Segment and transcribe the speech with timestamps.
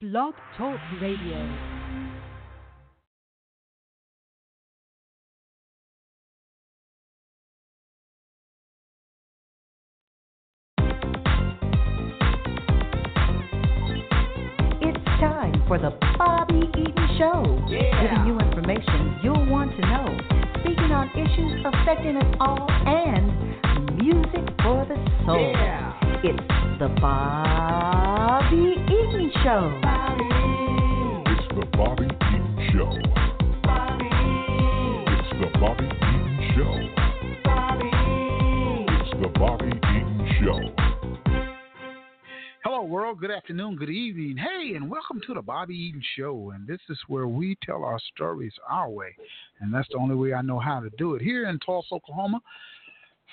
[0.00, 1.69] Blog Talk Radio.
[43.50, 44.36] Afternoon, good evening.
[44.36, 46.52] Hey, and welcome to the Bobby Eaton Show.
[46.54, 49.12] And this is where we tell our stories our way.
[49.58, 51.22] And that's the only way I know how to do it.
[51.22, 52.38] Here in Tulsa, Oklahoma,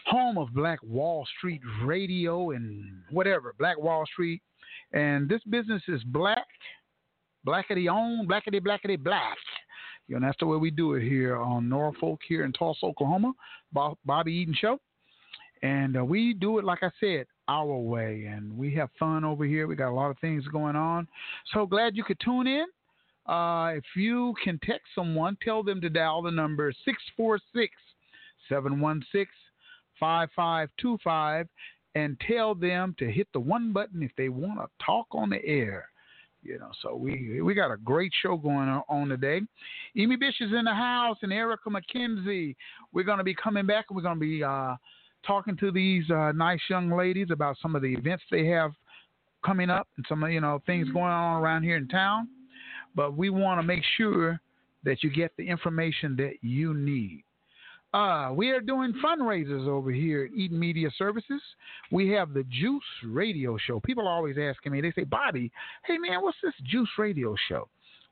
[0.07, 4.41] home of Black Wall Street Radio and whatever, Black Wall Street.
[4.91, 6.47] And this business is black,
[7.45, 9.37] blackety on, blackety, blackety, black.
[10.07, 13.33] You know, that's the way we do it here on Norfolk, here in Tulsa, Oklahoma,
[13.71, 14.79] Bob- Bobby Eaton Show.
[15.61, 18.25] And uh, we do it, like I said, our way.
[18.29, 19.67] And we have fun over here.
[19.67, 21.07] We got a lot of things going on.
[21.53, 22.65] So glad you could tune in.
[23.27, 27.73] Uh, if you can text someone, tell them to dial the number 646
[28.47, 29.27] 716
[29.99, 31.47] 5525
[31.95, 35.43] and tell them to hit the one button if they want to talk on the
[35.43, 35.89] air.
[36.43, 39.41] You know, so we we got a great show going on, today.
[39.97, 42.55] Amy Bish is in the house and Erica McKenzie.
[42.93, 44.75] We're going to be coming back and we're going to be uh,
[45.27, 48.71] talking to these uh, nice young ladies about some of the events they have
[49.45, 52.27] coming up and some of you know things going on around here in town.
[52.95, 54.39] But we want to make sure
[54.83, 57.23] that you get the information that you need.
[57.93, 61.41] Uh, we are doing fundraisers over here at Eaton Media Services.
[61.91, 63.79] We have the Juice Radio Show.
[63.79, 65.51] People are always asking me, they say, Bobby,
[65.85, 67.69] hey man, what's this Juice Radio Show?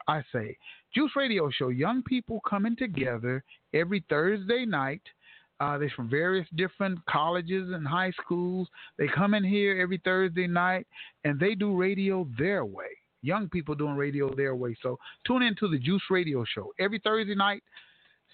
[0.07, 0.57] I say,
[0.93, 3.43] Juice Radio Show, young people coming together
[3.73, 5.01] every Thursday night.
[5.59, 8.67] Uh, they're from various different colleges and high schools.
[8.97, 10.85] They come in here every Thursday night
[11.23, 12.89] and they do radio their way.
[13.21, 14.75] Young people doing radio their way.
[14.83, 17.63] So tune into the Juice Radio Show every Thursday night,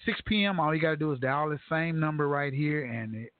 [0.04, 0.60] 6 p.m.
[0.60, 3.32] All you got to do is dial the same number right here, and it,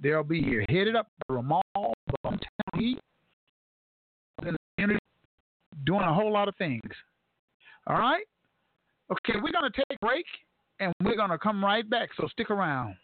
[0.00, 0.64] they'll be here.
[0.68, 2.38] Headed up by Ramal, Hometown
[2.76, 2.98] Heat,
[4.44, 4.98] in
[5.84, 6.82] doing a whole lot of things.
[7.86, 8.24] All right?
[9.10, 10.26] Okay, we're going to take a break,
[10.78, 12.94] and we're going to come right back, so stick around.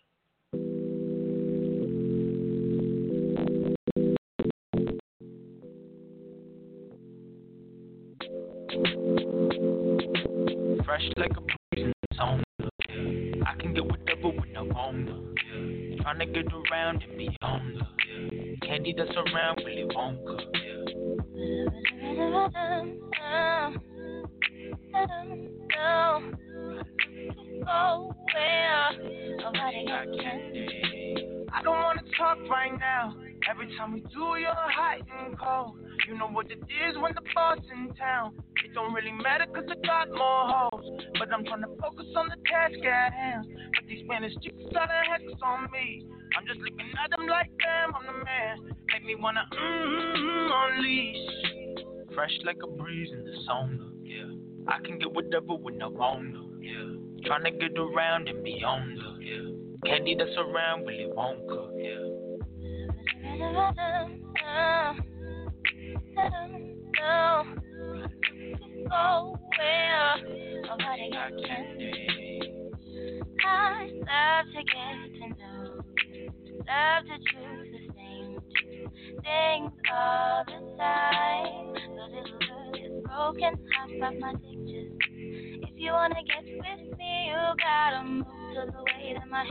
[10.87, 13.43] Fresh like a breeze in.
[13.45, 15.09] I can get whatever I want.
[15.09, 16.03] Yeah.
[16.03, 17.83] Trying to get around and beyond.
[18.23, 18.55] Yeah.
[18.63, 20.41] Candy that's around really won't cook.
[20.55, 21.31] Yeah.
[31.53, 33.26] I don't wanna talk right now.
[33.51, 35.79] Every time we do, you're hot and cold.
[36.09, 38.35] You know what it is when the boss in town.
[38.65, 41.03] It don't really matter cause I got more hoes.
[41.19, 43.47] But I'm trying to focus on the task at hand.
[43.75, 46.07] But these Spanish chicks got a hex on me.
[46.37, 48.77] I'm just looking at them like damn, I'm the man.
[48.93, 52.15] Make me wanna mm-hmm, unleash.
[52.15, 54.31] Fresh like a breeze in the sauna, yeah.
[54.69, 56.97] I can get whatever with no wanna, yeah.
[57.27, 59.51] Trying to get around and beyond, yeah.
[59.85, 62.16] Candy that's around really won't cook, yeah.
[70.78, 71.93] Nobody got candy.
[73.45, 75.81] I love to get to know,
[76.66, 78.39] love to choose the same
[79.22, 81.72] things all the time.
[81.72, 82.25] Little
[82.75, 83.53] is broken,
[84.00, 84.97] my just.
[85.09, 89.47] If you wanna get with me, you gotta move to the way that my.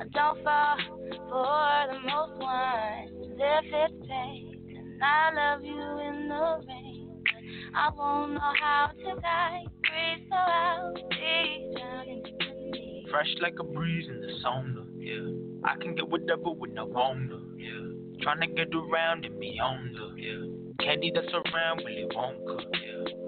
[0.00, 0.76] I don't fall
[1.16, 4.76] for the most ones if it's fake.
[4.76, 9.66] And I love you in the rain, but I won't know how to guide.
[9.82, 13.06] Breathe so I'll be drowning in me.
[13.10, 15.68] Fresh like a breeze in the sauna, yeah.
[15.68, 18.22] I can get whatever when I wanna, yeah.
[18.22, 20.84] Trying to get around and beyond, yeah.
[20.84, 23.22] Candy that's around really won't cook, yeah.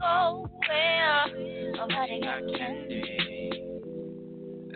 [0.00, 1.26] Go where
[1.72, 3.50] nobody oh, got candy.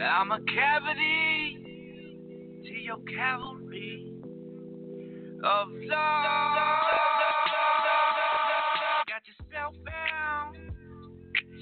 [0.00, 1.58] I'm a cavity
[2.64, 4.12] to your cavalry
[5.44, 6.50] of love.
[9.08, 10.56] Got yourself bound,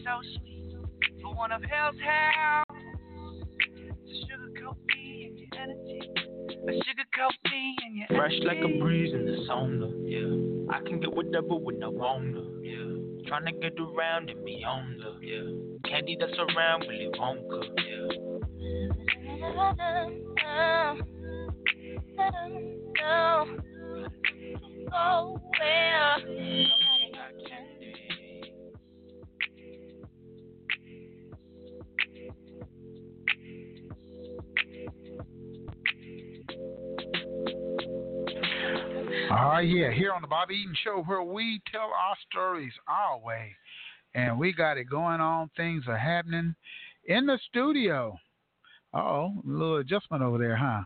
[0.04, 0.76] so sweet
[1.22, 2.68] for one of hell's hounds.
[4.06, 6.00] Sugarcoat me in your energy.
[7.18, 10.74] about being your Fresh like a breeze in the sauna, yeah.
[10.74, 12.97] I can get whatever when I wanna, yeah.
[13.28, 15.90] Trying to get around and be on the, yeah.
[15.90, 18.28] Candy that's around Willy Wonka, yeah.
[24.90, 25.40] Go
[39.38, 39.54] where?
[39.56, 43.52] Oh yeah, here on the Bobby Eaton Show, where we tell our stories our way,
[44.14, 45.50] and we got it going on.
[45.56, 46.54] Things are happening
[47.06, 48.18] in the studio.
[48.94, 50.82] Oh, a little adjustment over there, huh?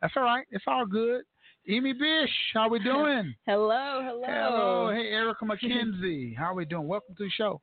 [0.00, 0.46] That's all right.
[0.50, 1.22] It's all good.
[1.68, 3.34] Amy Bish, how we doing?
[3.46, 4.22] Hello, hello.
[4.26, 4.90] Hello.
[4.94, 6.86] Hey, Erica McKenzie, how are we doing?
[6.88, 7.60] Welcome to the show.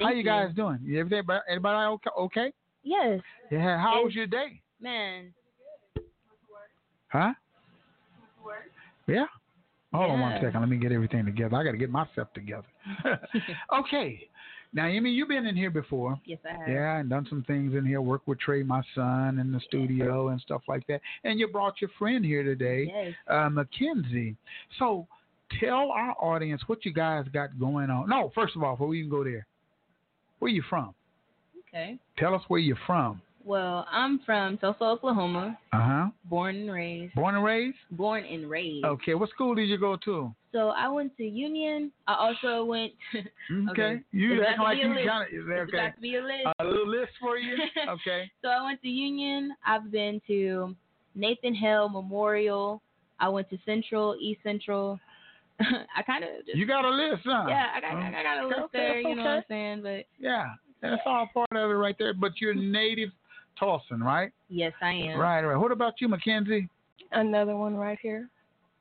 [0.00, 0.22] how you you.
[0.24, 0.78] guys doing?
[0.96, 2.10] Everybody, everybody okay?
[2.18, 2.52] okay?
[2.82, 3.20] Yes,
[3.50, 3.80] Yeah.
[3.80, 4.60] How was It's- your day?
[4.80, 5.32] man.
[7.10, 7.32] Huh?
[9.06, 9.24] Yeah.
[9.92, 10.60] Hold on one second.
[10.60, 11.56] Let me get everything together.
[11.56, 12.66] I got to get myself together.
[13.80, 14.28] okay.
[14.74, 16.20] Now, Amy, you've been in here before.
[16.26, 16.68] Yes, I have.
[16.68, 18.02] Yeah, and done some things in here.
[18.02, 21.00] Worked with Trey, my son, in the studio and stuff like that.
[21.24, 23.14] And you brought your friend here today, Yes.
[23.28, 24.36] uh, Mackenzie.
[24.78, 25.06] So,
[25.58, 28.10] tell our audience what you guys got going on.
[28.10, 29.46] No, first of all, before we can go there,
[30.38, 30.94] where you from?
[31.68, 31.98] Okay.
[32.18, 33.22] Tell us where you're from.
[33.48, 35.58] Well, I'm from Tulsa, Oklahoma.
[35.72, 36.06] Uh huh.
[36.26, 37.14] Born and raised.
[37.14, 37.78] Born and raised.
[37.92, 38.84] Born and raised.
[38.84, 39.14] Okay.
[39.14, 40.34] What school did you go to?
[40.52, 41.90] So I went to Union.
[42.06, 42.92] I also went.
[43.70, 43.82] Okay.
[43.82, 44.00] Okay.
[44.12, 45.08] You acting like be a you list.
[45.08, 45.78] kind of okay?
[45.78, 46.46] about to be a list.
[46.60, 47.56] A little list for you.
[47.88, 48.30] Okay.
[48.42, 49.52] So I went to Union.
[49.66, 50.76] I've been to
[51.14, 52.82] Nathan Hale Memorial.
[53.18, 55.00] I went to Central, East Central.
[55.60, 57.46] I kind of You got a list, huh?
[57.48, 59.00] yeah, I got I got a list Okay, there.
[59.00, 59.82] You know what I'm saying?
[59.82, 60.44] But Yeah,
[60.82, 62.12] that's all part of it right there.
[62.12, 63.08] But you're native
[63.60, 64.30] Tulsan, right?
[64.48, 65.18] yes, I am.
[65.18, 65.56] Right, right.
[65.56, 66.68] What about you, Mackenzie?
[67.12, 68.28] Another one right here.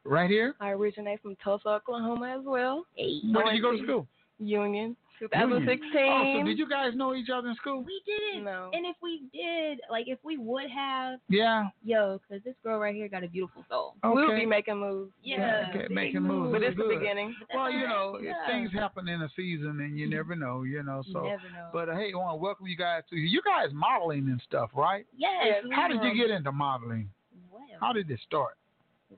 [0.04, 0.56] Right here?
[0.60, 2.86] I originate from Tulsa, Oklahoma as well.
[2.96, 3.20] Hey.
[3.32, 4.08] Where did you go to school?
[4.40, 4.96] Union, Union.
[5.20, 5.82] 2016.
[5.96, 7.84] Oh, so did you guys know each other in school?
[7.84, 8.46] We didn't.
[8.46, 8.70] No.
[8.74, 11.68] And if we did, like if we would have, Yeah.
[11.84, 13.96] yo, because this girl right here got a beautiful soul.
[14.04, 14.14] Okay.
[14.14, 15.12] We'll be making moves.
[15.24, 15.66] Yeah.
[15.70, 16.52] Okay, making moves.
[16.52, 17.36] But Really it's the beginning.
[17.54, 18.46] Well, you know, Yeah.
[18.48, 21.02] things happen in a season, and you never know, you know.
[21.06, 21.70] You So, never know.
[21.74, 24.72] but uh, hey, I want to welcome you guys to you guys modeling and stuff,
[24.76, 25.06] right?
[25.16, 25.64] yes.
[25.72, 27.10] How did you get into modeling?
[27.52, 28.58] Well, How did it start?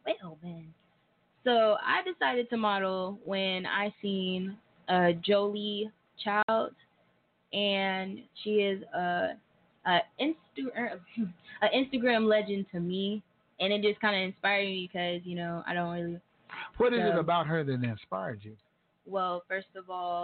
[0.05, 0.73] well, man.
[1.45, 4.57] So I decided to model when I seen
[4.89, 5.89] uh, Jolie
[6.23, 6.71] Child,
[7.53, 9.29] and she is a,
[9.85, 10.99] a Insta- er,
[11.61, 13.23] a Instagram legend to me,
[13.59, 16.19] and it just kind of inspired me because you know I don't really.
[16.77, 18.55] What is it about her that inspired you?
[19.05, 20.23] Well, first of all,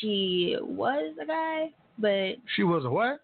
[0.00, 3.20] she was a guy, but She was a what?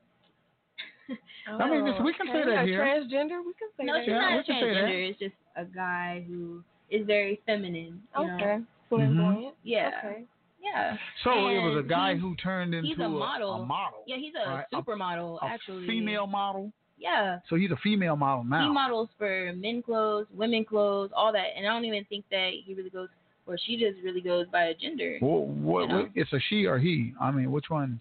[1.46, 2.80] I mean, this- we can say that here.
[2.80, 4.04] Transgender, we can say no, that.
[4.04, 4.80] she's Yeah, not a can say that.
[4.84, 5.10] transgender.
[5.10, 8.02] It's just a guy who is very feminine.
[8.18, 8.64] You know?
[8.94, 9.04] Okay.
[9.06, 9.54] Flamboyant.
[9.62, 9.90] Yeah.
[10.04, 10.24] Okay.
[10.62, 10.96] Yeah.
[11.24, 13.52] So it was a guy who turned into he's a model.
[13.54, 13.98] A, model.
[14.06, 15.86] Yeah, he's a Right, a- supermodel a actually.
[15.86, 16.72] female model.
[16.96, 17.40] Yeah.
[17.50, 18.66] So he's a female model now.
[18.68, 21.48] He models for men clothes, women clothes, all that.
[21.56, 23.08] And I don't even think that he really goes
[23.46, 25.18] or she just really goes by a gender.
[25.20, 25.96] Wha- what, you know.
[26.02, 27.12] what- it's a she or he.
[27.20, 28.00] I mean, which one?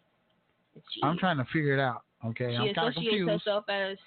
[1.03, 2.03] I'm trying to figure it out.
[2.25, 3.29] Okay, she I'm kind of associates confused.
[3.31, 3.97] herself as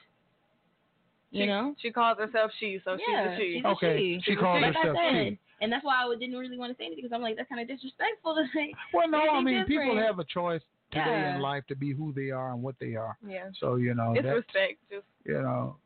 [1.30, 1.74] you She- know?
[1.78, 3.52] She calls herself she, so yeah, she's a she.
[3.56, 4.20] she's a Okay, she.
[4.24, 5.38] she calls like herself I she.
[5.58, 5.64] Said.
[5.64, 7.60] And that's why I didn't really want to say anything because I'm like, that's kind
[7.60, 8.72] of disrespectful to say.
[8.92, 11.36] Well, no, I anything mean, people have a choice today Yeah.
[11.36, 13.16] in life to be who they are and what they are.
[13.26, 13.48] Yeah.
[13.60, 14.78] So you know, It's that's, respect.
[14.90, 15.76] Just you know,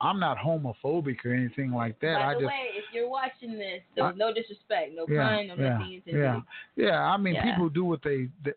[0.00, 2.14] I'm not homophobic or anything like that.
[2.18, 5.28] By I the just way, if you're watching this, there's I- no disrespect, no yeah,
[5.36, 6.40] pun, no yeah, nothing yeah,
[6.76, 7.00] yeah.
[7.02, 7.44] I mean, Yeah.
[7.50, 8.56] people do what they, th-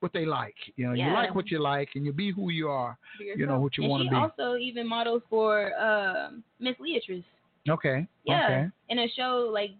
[0.00, 0.54] what they like.
[0.76, 2.98] You know, you like what you like, and you be who you are.
[3.18, 4.16] You know what you and want to be.
[4.16, 7.24] also even models for um, Miss Leatrice.
[7.68, 8.06] okay.
[8.26, 8.70] Yeah, Okay.
[8.90, 9.70] in a show like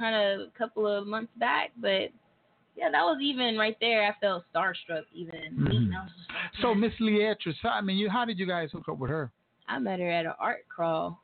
[0.00, 2.08] kind of a couple of months back, but
[2.76, 4.06] yeah, that was even right there.
[4.06, 5.92] I felt starstruck even.
[5.94, 6.74] I was just like, So.
[6.74, 9.30] Miss Leatrice, I mean, you, how did you guys hook up with her?
[9.68, 11.20] I met her at an art crawl.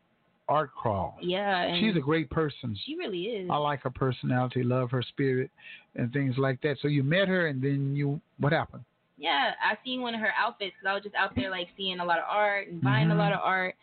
[0.49, 1.17] Art crawl.
[1.21, 2.77] Yeah, She's a great person.
[2.87, 3.49] she really is.
[3.51, 5.51] I like her personality, love her spirit,
[5.97, 6.77] and things like that.
[6.83, 8.85] So you met her, and then you, what happened?
[9.19, 11.99] Yeah, I seen one of her outfits because I was just out there like seeing
[12.01, 13.13] a lot of art and buying Mhm.
[13.15, 13.75] a lot of art.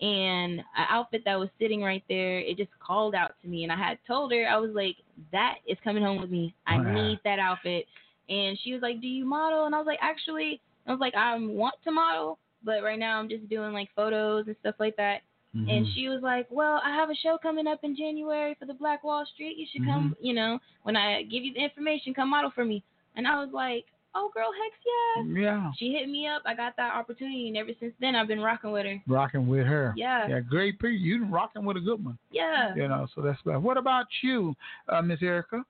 [0.00, 3.72] And an outfit that was sitting right there, it just called out to me, and
[3.72, 4.96] I had told her I was like,
[5.32, 6.54] "That is coming home with me.
[6.66, 6.94] I Wow.
[6.94, 7.86] need that outfit."
[8.28, 11.16] And she was like, "Do you model?" And I was like, "Actually, I was like,
[11.16, 14.94] I want to model, but right now I'm just doing like photos and stuff like
[14.96, 15.22] that."
[15.66, 15.94] And Mhm.
[15.94, 19.02] she was like, "Well, I have a show coming up in January for the Black
[19.02, 19.56] Wall Street.
[19.56, 20.14] You should come.
[20.20, 22.84] You know, when I give you the information, come model for me."
[23.16, 25.40] And I was like, oh girl, heck yeah.
[25.42, 26.42] Yeah, She hit me up.
[26.46, 29.00] I got that opportunity, and ever since then, I've been rocking with her.
[29.06, 29.92] rocking with her.
[29.96, 30.90] Yeah, Yeah, great people.
[30.90, 32.18] You been rocking with a good one.
[32.30, 32.74] yeah.
[32.74, 33.62] You know, so that's bad.
[33.62, 34.54] What about you,
[34.88, 35.64] uh, Miss Erica?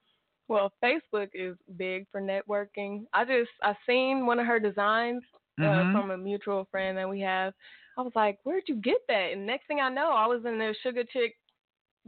[0.49, 3.05] Well, Facebook is big for networking.
[3.13, 5.23] I just I seen one of her designs
[5.61, 5.93] uh, Mhm.
[5.93, 7.53] from a mutual friend that we have.
[7.99, 10.57] I was like, "Where'd you get that?" And next thing I know, I was in
[10.59, 11.37] the Sugar Chick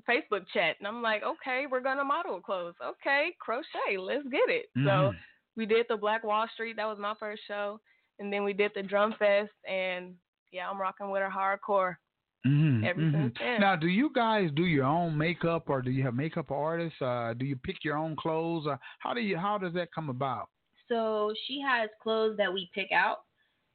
[0.08, 2.76] Facebook chat, and I'm like, "Okay, we're gonna model clothes.
[2.82, 3.98] Okay, crochet.
[3.98, 5.16] Let's get it." So Mhm.
[5.60, 6.76] We did the Black Wall Street.
[6.76, 7.78] That was my first show,
[8.18, 10.14] and then we did the Drum Fest, and
[10.52, 11.96] yeah, I'm rocking with her hardcore.
[12.46, 13.12] Mhm, ever mhm.
[13.12, 13.60] since then.
[13.60, 17.00] Now, do you guys do your own makeup, or do you have makeup artists?
[17.02, 18.66] Uh, do you pick your own clothes?
[18.66, 19.36] Or how do you?
[19.36, 20.48] How does that come about?
[20.88, 23.18] So she has clothes that we pick out,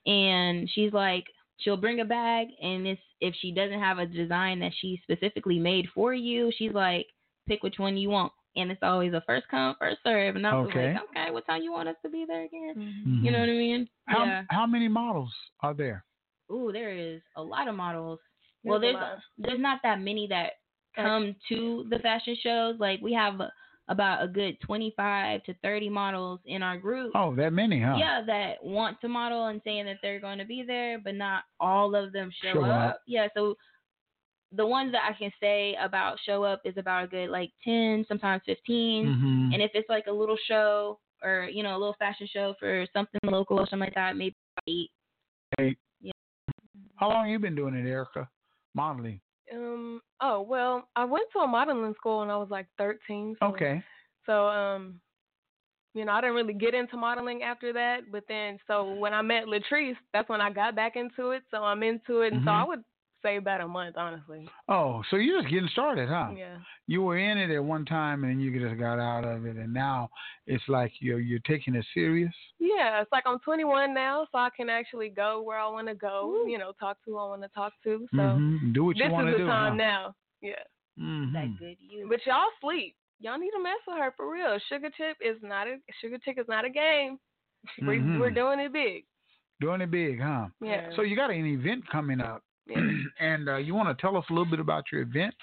[0.08, 1.26] and she's like,
[1.58, 5.60] she'll bring a bag, and if if she doesn't have a design that she specifically
[5.60, 7.06] made for you, she's like,
[7.48, 10.54] pick which one you want, and it's always a first come first serve, and I
[10.56, 10.94] was Okay.
[10.94, 12.74] like, okay, what time you want us to be there again?
[12.76, 13.24] Mhm.
[13.24, 13.90] You know what I mean?
[14.08, 14.44] How yeah.
[14.50, 16.04] how many models are there?
[16.52, 18.20] Ooh, there is a lot of models.
[18.64, 19.20] There's well, there's lot.
[19.38, 20.54] there's not that many that
[20.96, 22.80] come to the fashion shows.
[22.80, 23.40] Like we have
[23.88, 27.12] about a good 25 to 30 models in our group.
[27.14, 27.96] Oh, that many, huh?
[28.00, 31.44] Yeah, that want to model and saying that they're going to be there, but not
[31.60, 32.90] all of them show, Show up.
[32.96, 33.02] up.
[33.06, 33.56] Yeah, so
[34.56, 38.06] the ones that I can say about show up is about a good like 10,
[38.08, 39.06] sometimes 15.
[39.08, 39.54] Mhm.
[39.54, 42.86] And if it's like a little show or, you know, a little fashion show for
[42.94, 44.36] something local or something like that, maybe
[44.68, 44.92] eight.
[45.58, 45.76] Hey.
[46.02, 46.12] Yeah.
[46.96, 48.30] How long you been doing it, Erica?
[48.74, 49.22] Modeling.
[49.54, 50.02] Um.
[50.22, 53.36] Oh well, I went to a modeling school when I was like 13.
[53.40, 53.84] So, Okay.
[54.26, 55.00] So um,
[55.94, 58.12] you know, I didn't really get into modeling after that.
[58.12, 61.44] But then, so when I met Latrice, that's when I got back into it.
[61.52, 62.62] So I'm into it, and so Mhm.
[62.62, 62.84] I would
[63.26, 64.48] say about a month, honestly.
[64.70, 66.30] Oh, so you're just getting started, huh?
[66.36, 66.58] Yeah.
[66.88, 69.74] You were in it at one time and you just got out of it, and
[69.74, 70.10] now
[70.46, 72.34] it's like you're you're taking it serious.
[72.60, 75.96] Yeah, it's like I'm 21 now, so I can actually go where I want to
[75.96, 76.46] go.
[76.48, 78.08] You know, talk to who I want to talk to.
[78.12, 78.74] So Mhm.
[78.74, 79.38] Do what you want to do.
[79.38, 79.76] this is to the time huh?
[79.76, 80.16] now.
[80.42, 80.64] Yeah.
[81.00, 81.34] Mhm.
[81.34, 82.08] That good you.
[82.08, 82.96] But y'all sleep.
[83.20, 84.60] Y'all need to mess with her for real.
[84.70, 87.18] Sugar Chip is not a Sugar Chick is not a game.
[87.82, 88.20] We're Mhm.
[88.20, 89.06] we're doing it big.
[89.62, 90.50] Doing it big, huh?
[90.62, 90.92] Yeah.
[90.96, 92.44] So you got an event coming up,
[93.20, 95.34] and uh, you want to tell us a little bit about your event?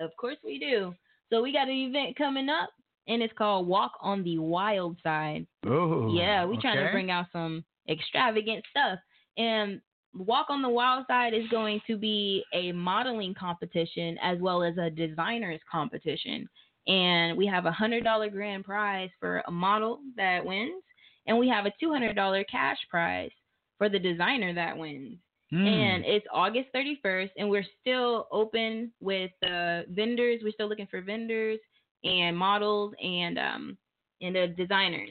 [0.00, 0.94] Of course we do.
[1.30, 2.70] So we got an event coming up,
[3.08, 5.46] and it's called Walk on the Wild Side.
[5.66, 8.98] Oh, yeah, we're trying to bring out some extravagant stuff.
[9.38, 9.80] And
[10.14, 14.76] Walk on the Wild Side is going to be a modeling competition as well as
[14.76, 16.46] a designers competition.
[16.86, 20.82] And we have a hundred dollar grand prize for a model that wins,
[21.26, 23.30] and we have a two hundred dollar cash prize
[23.78, 25.16] for the designer that wins.
[25.52, 25.66] Mm.
[25.66, 30.40] And it's August 31st, and we're still open with uh, vendors.
[30.42, 31.58] We're still looking for vendors
[32.04, 33.78] and models and um
[34.20, 35.10] and the designers.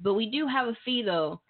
[0.00, 1.40] But we do have a fee though.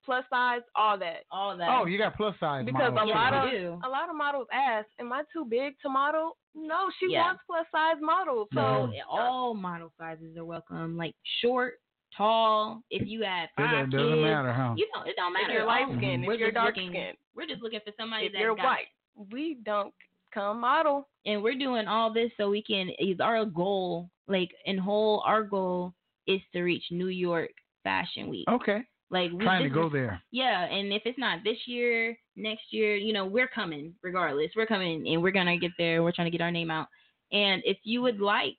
[0.03, 1.25] plus size, all that.
[1.31, 1.69] All that.
[1.69, 3.45] oh, you got plus size Because models a lot huh?
[3.45, 3.79] of do.
[3.85, 7.21] a lot of models ask, "Am I too big to model?" No, she Yeah.
[7.21, 8.47] wants plus size models.
[8.53, 11.75] So So all model sizes are welcome, like short,
[12.19, 12.83] tall.
[12.91, 14.73] If you have It five don't- doesn't kids, matter, huh?
[14.77, 15.43] You know, it don't matter.
[15.45, 15.53] if matter.
[15.59, 18.27] you're light All- skinned, we're if you're dark looking, skinned, we're just looking for somebody
[18.27, 18.87] if that you're got white,
[19.31, 19.93] we don't
[20.33, 21.07] come model.
[21.25, 25.41] and we're doing all this so we can is our goal like in whole our
[25.43, 25.91] goal
[26.27, 27.49] is to reach new york
[27.83, 28.81] fashion week Okay.
[29.09, 30.21] like we, Trying to go is- there.
[30.31, 34.67] yeah and if it's not this year next year you know we're coming regardless we're
[34.67, 36.87] coming and we're gonna get there we're trying to get our name out
[37.31, 38.57] and if you would like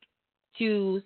[0.59, 1.01] to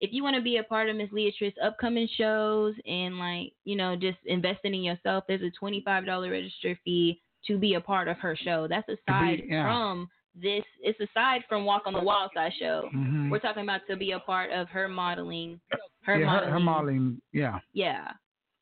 [0.00, 3.76] if you want to be a part of Miss Leatrice's upcoming shows and like, you
[3.76, 7.80] know, just investing in yourself, there's a twenty five dollar register fee to be a
[7.80, 8.66] part of her show.
[8.68, 9.62] That's aside yeah.
[9.62, 12.88] from this it's aside from Walk on the Wild Side show.
[12.94, 13.30] Mhm.
[13.30, 15.60] We're talking about to be a part of her modeling
[16.06, 17.58] her yeah, modeling her, her modeling, yeah.
[17.72, 18.12] yeah.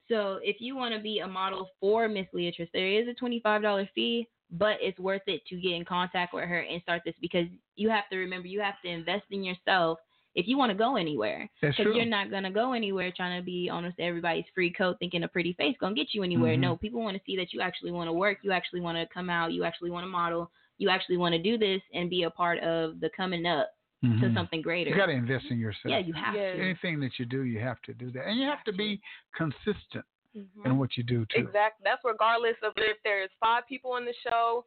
[0.08, 3.40] So if you want to be a model for Miss Leatrice, there is a twenty
[3.40, 7.02] five dollar fee, but it's worth it to get in contact with her and start
[7.04, 7.46] this because
[7.76, 9.98] you have to remember you have to invest in yourself
[10.34, 11.48] if you want to go anywhere.
[11.62, 15.22] That's Because you're not gonna go anywhere trying to be honest everybody's free coat thinking
[15.22, 16.56] a pretty face gonna get you anywhere.
[16.56, 16.60] Mhm.
[16.60, 19.06] No, people want to see that you actually want to work, you actually want to
[19.12, 22.24] come out, you actually want to model, you actually want to do this and be
[22.24, 23.70] a part of the coming up
[24.04, 24.34] to Mhm.
[24.34, 24.90] something greater.
[24.90, 25.90] You got to invest in yourself.
[25.90, 26.56] yeah, you have Yes.
[26.56, 26.62] to.
[26.62, 29.00] Anything that you do, you have to do that, and you have to be
[29.34, 30.04] consistent
[30.36, 30.66] Mhm.
[30.66, 31.38] in what you do too.
[31.40, 31.82] Exactly.
[31.84, 34.64] That's regardless of if there's five people in the show,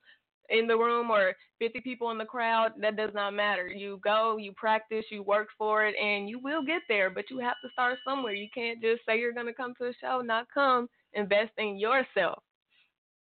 [0.50, 2.72] in the room, or 50 people in the crowd.
[2.77, 3.67] That does not matter.
[3.67, 7.10] You go, you practice, you work for it, and you will get there.
[7.10, 8.34] But you have to start somewhere.
[8.34, 10.89] You can't just say you're going to come to the show, not come.
[11.13, 12.44] Invest in yourself.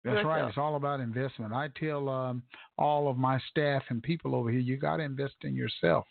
[0.06, 0.48] That's right.
[0.48, 1.52] It's all about investment.
[1.54, 2.44] I tell um,
[2.78, 6.06] all of my staff and people over here, you got to invest in yourself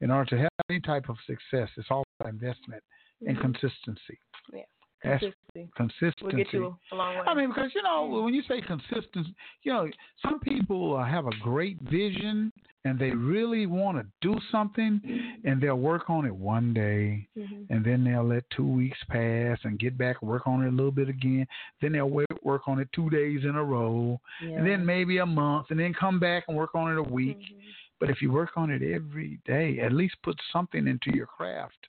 [0.00, 1.68] in order to have any type of success.
[1.76, 2.82] It's all about investment
[3.26, 3.40] and Mhm.
[3.40, 4.18] consistency.
[4.52, 4.62] Yeah.
[5.02, 6.24] That's Consistency consistency.
[6.24, 7.22] will get you a long way.
[7.26, 9.88] I mean, because you know, when you say consistency, you know,
[10.22, 12.52] some people have a great vision
[12.84, 15.00] and they really want to do something,
[15.44, 17.66] and they'll work on it one day, Mhm.
[17.68, 20.70] and then they'll let two weeks pass and get back and work on it a
[20.70, 21.46] little bit again.
[21.82, 22.08] Then they'll
[22.42, 25.92] work on it two days in a row, and then maybe a month, and then
[25.92, 27.38] come back and work on it a week.
[27.38, 27.56] Mhm.
[27.98, 31.88] But if you work on it every day, at least put something into your craft,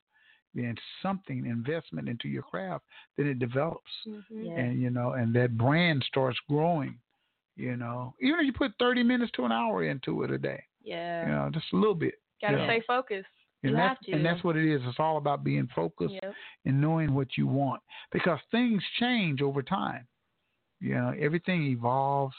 [0.53, 2.85] then something investment into your craft,
[3.17, 4.23] then it develops Mhm.
[4.29, 4.59] Yeah.
[4.59, 6.99] and you know, and that brand starts growing.
[7.55, 10.63] You know, even if you put thirty minutes to an hour into it a day,
[10.81, 11.25] yeah.
[11.25, 12.15] you know, just a little bit.
[12.41, 12.65] Gotta Yeah.
[12.65, 13.27] stay focused.
[13.63, 14.11] And You that's have to.
[14.13, 14.81] and that's what it is.
[14.85, 16.33] It's all about being focused Yep.
[16.65, 20.07] and knowing what you want because things change over time.
[20.79, 22.35] You know, everything evolves.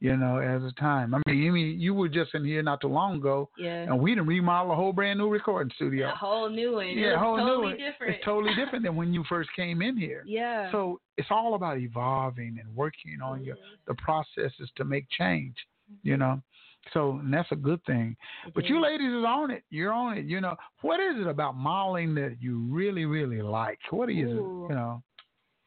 [0.00, 1.14] You know, as a time.
[1.14, 3.82] I mean, I mean, you were just in here not too long ago, Yeah.
[3.82, 6.08] and we didn't remodel a whole brand new recording studio.
[6.08, 6.88] A whole new one.
[6.88, 7.76] Yeah, a whole was new totally one.
[7.76, 8.14] different.
[8.14, 10.24] It's totally different than when you first came in here.
[10.26, 10.72] Yeah.
[10.72, 13.74] So it's all about evolving and working on your mm-hmm.
[13.88, 15.54] the processes to make change.
[16.02, 16.40] You know,
[16.92, 18.16] so and that's a good thing.
[18.54, 19.64] But you ladies is on it.
[19.70, 20.24] You're on it.
[20.24, 23.78] You know, what is it about modeling that you really, really like?
[23.90, 24.64] What is Ooh.
[24.64, 24.70] it?
[24.70, 25.02] You know,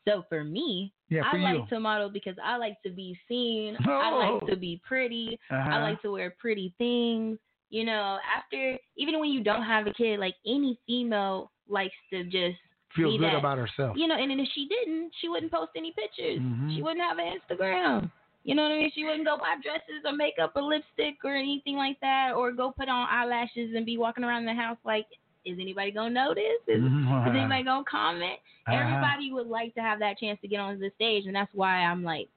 [0.08, 1.60] So for me, yeah, for I you.
[1.60, 3.78] like to model because I like to be seen.
[3.88, 4.18] I Oh.
[4.40, 5.40] like to be pretty.
[5.50, 5.70] uh-huh.
[5.70, 7.38] I like to wear pretty things.
[7.70, 12.24] You know, after even when you don't have a kid, like any female likes to
[12.26, 12.58] just
[12.96, 13.36] feel good that.
[13.40, 13.98] about herself.
[13.98, 16.40] you know, and then if she didn't, she wouldn't post any pictures.
[16.40, 16.76] Mhm.
[16.76, 18.12] She wouldn't have an Instagram.
[18.44, 18.92] You know what I mean?
[18.94, 22.72] She wouldn't go buy dresses or makeup or lipstick or anything like that, or go
[22.78, 25.08] put on eyelashes and be walking around the house like,
[25.46, 26.62] is anybody gonna notice?
[26.68, 27.28] Is, Mhm.
[27.28, 28.40] is anybody gonna comment?
[28.68, 28.78] Uh-huh.
[28.78, 31.84] Everybody would like to have that chance to get on the stage, and that's why
[31.84, 32.30] I'm like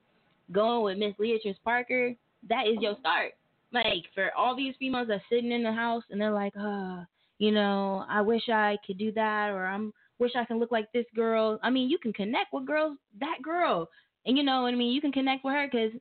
[0.53, 2.15] going with Miss Leatrice Parker.
[2.49, 3.35] That is your start.
[3.73, 7.05] Like for all these females that's sitting in the house and they're like, uh,
[7.39, 10.91] you know, I wish I could do that, or I'm wish I can look like
[10.93, 11.59] this girl.
[11.63, 13.89] I mean, you can connect with girls, that girl,
[14.25, 14.93] and you know what I mean.
[14.93, 15.93] You can connect with her because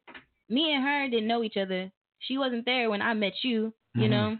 [0.47, 1.91] me and her didn't know each other.
[2.19, 4.09] She wasn't there when I met you, you Mhm.
[4.09, 4.37] know.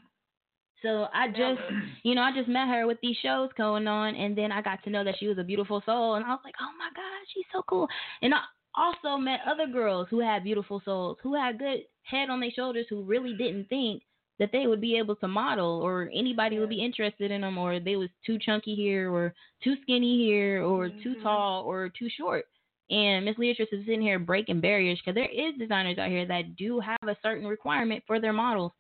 [0.82, 1.62] So I just,
[2.04, 4.84] you know, I just met her with these shows going on, and then I got
[4.84, 7.28] to know that she was a beautiful soul, and I was like, oh my God,
[7.34, 7.88] she's so cool.
[8.22, 8.42] And I
[8.76, 12.86] also met other girls who had beautiful souls, who had good head on their shoulders,
[12.90, 14.04] who really didn't think
[14.38, 17.80] that they would be able to model or anybody would be interested in them, or
[17.80, 19.34] they was too chunky here, or
[19.64, 21.24] too skinny here, or too Mhm.
[21.24, 22.46] tall, or too short.
[22.92, 26.58] And Miss Leatrice is sitting here breaking barriers because there is designers out here that
[26.58, 28.74] do have a certain requirement for their models.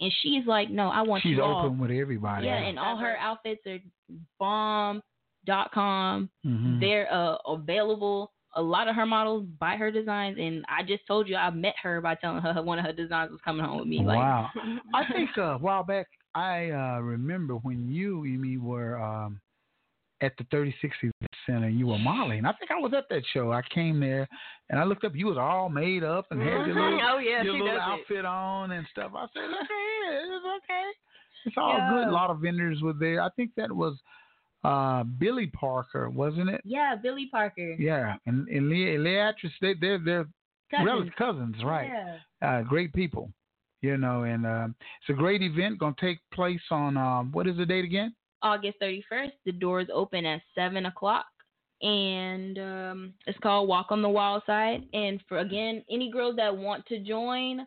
[0.00, 1.66] And she's like, no, I want She's you all.
[1.66, 2.46] open with everybody.
[2.46, 3.78] Yeah, and all her outfits are
[4.38, 6.30] bomb.com.
[6.46, 6.80] Mhm.
[6.80, 8.32] They're uh, available.
[8.54, 11.74] A lot of her models buy her designs, and I just told you I met
[11.82, 13.98] her by telling her one of her designs was coming home with me.
[14.04, 14.48] Like, wow.
[14.94, 19.40] I think uh, a while back, I uh, remember when you, Amy, were um,
[20.20, 21.10] at the 3060
[21.46, 21.68] Center.
[21.68, 22.44] You were modeling.
[22.44, 23.52] I think I was at that show.
[23.52, 24.28] I came there
[24.70, 25.12] and I looked up.
[25.14, 27.80] You was all made up and had your little, oh yeah, your little does it.
[27.80, 29.12] outfit on and stuff.
[29.14, 30.88] I said, look here, it's okay.
[31.46, 31.90] It's all Yeah.
[31.90, 32.08] good.
[32.08, 33.22] A lot of vendors were there.
[33.22, 33.96] I think that was
[34.64, 36.60] uh, Billy Parker, wasn't it?
[36.64, 37.74] yeah, Billy Parker.
[37.78, 40.26] Yeah, and and Leah, Leatrice, they they're they're
[40.70, 40.86] Cousins.
[40.86, 41.88] relative cousins, right?
[41.88, 42.18] Yeah.
[42.46, 43.30] uh, great people,
[43.80, 44.66] you know, and uh,
[45.00, 45.78] it's a great event.
[45.78, 48.14] Going to take place on um, what is the date again?
[48.42, 49.32] August 31st.
[49.44, 51.26] The doors open at 7 o'clock.
[51.80, 54.84] And um, it's called Walk on the Wild Side.
[54.92, 57.66] And for again, any girls that want to join,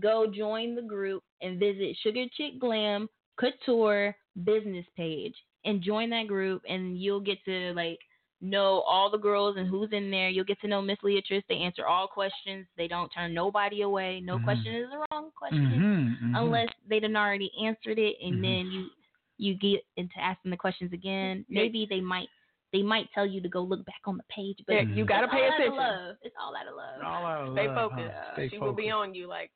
[0.00, 6.26] go join the group and visit Sugar Chick Glam Couture business page and join that
[6.26, 6.62] group.
[6.68, 8.00] And you'll get to like
[8.40, 10.28] know all the girls and who's in there.
[10.28, 11.44] You'll get to know Miss Leatrice.
[11.48, 12.66] They answer all questions.
[12.76, 14.20] They don't turn nobody away.
[14.20, 14.42] No Mhm.
[14.44, 16.36] question is the wrong question Mhm, mhm.
[16.36, 18.42] unless they done already answered it and Mhm.
[18.42, 18.90] then you
[19.38, 20.94] you get into asking the questions mm-hmm.
[21.08, 22.28] again maybe they might
[22.72, 25.28] they might tell you to go look back on the page but Yeah, you gotta
[25.28, 25.76] pay all out of attention.
[25.76, 26.16] love.
[26.22, 27.96] it's all out of love All out of Stay love, huh?
[27.96, 28.16] focused.
[28.34, 29.28] Stay she will be on you.
[29.28, 29.50] Like,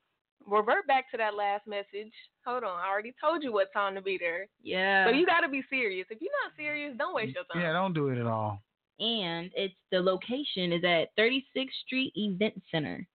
[0.46, 2.12] revert back to that last message.
[2.46, 4.46] Hold on, I already told you what time to be there.
[4.62, 6.06] yeah So you got to be serious.
[6.10, 7.60] If you're not serious, don't waste your time.
[7.62, 8.62] Yeah, don't do it at all.
[9.00, 13.06] and it's the location is at 36th street event center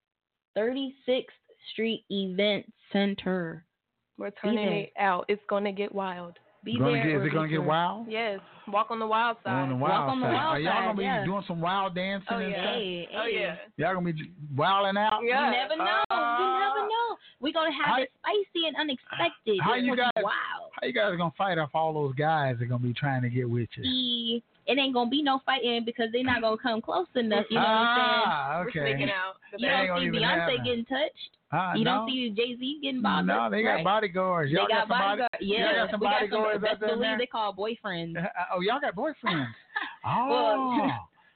[0.58, 1.24] 36th
[1.72, 3.66] street event center
[4.18, 4.80] We're turning there.
[4.80, 5.26] it out.
[5.30, 6.38] It's gonna get wild.
[6.64, 8.08] Be Gonna there get, is it gonna get wild?
[8.10, 9.52] Yes, walk on the wild side.
[9.64, 10.34] On the Walk wild on the side.
[10.34, 11.26] wild Are y'all gonna be yeah.
[11.26, 12.62] doing some wild dancing Oh, and yeah.
[12.64, 12.76] stuff?
[12.76, 13.56] hey, Oh yeah.
[13.78, 15.20] Y'all gonna be wilding out?
[15.24, 15.46] Yeah.
[15.48, 16.04] You never know.
[16.10, 17.18] you never know.
[17.42, 19.60] We're gonna have How- it spicy and unexpected.
[19.62, 20.72] how you guys- Wow.
[20.80, 23.30] How you guys gonna fight off all those guys that are gonna be trying to
[23.30, 23.84] get with you?
[23.84, 27.46] E, It ain't gonna be no fighting because they're not gonna come close enough.
[27.50, 28.92] You know ah, We're okay.
[28.94, 29.36] sneaking out.
[29.52, 29.72] what I'm saying?
[29.72, 31.30] That You don't see Beyonce getting touched.
[31.76, 31.92] You no?
[31.92, 33.28] don't see Jay Z getting bothered.
[33.28, 33.84] No, they got right.
[33.84, 34.52] bodyguards.
[34.52, 35.38] They Y'all got some body- bodyguards.
[35.42, 36.30] Yeah, y'all got some we got some.
[36.30, 38.18] bodyguards Best out there believe they call boyfriends.
[38.18, 39.48] Uh, oh, y'all got boyfriends.
[40.06, 40.88] Well, oh,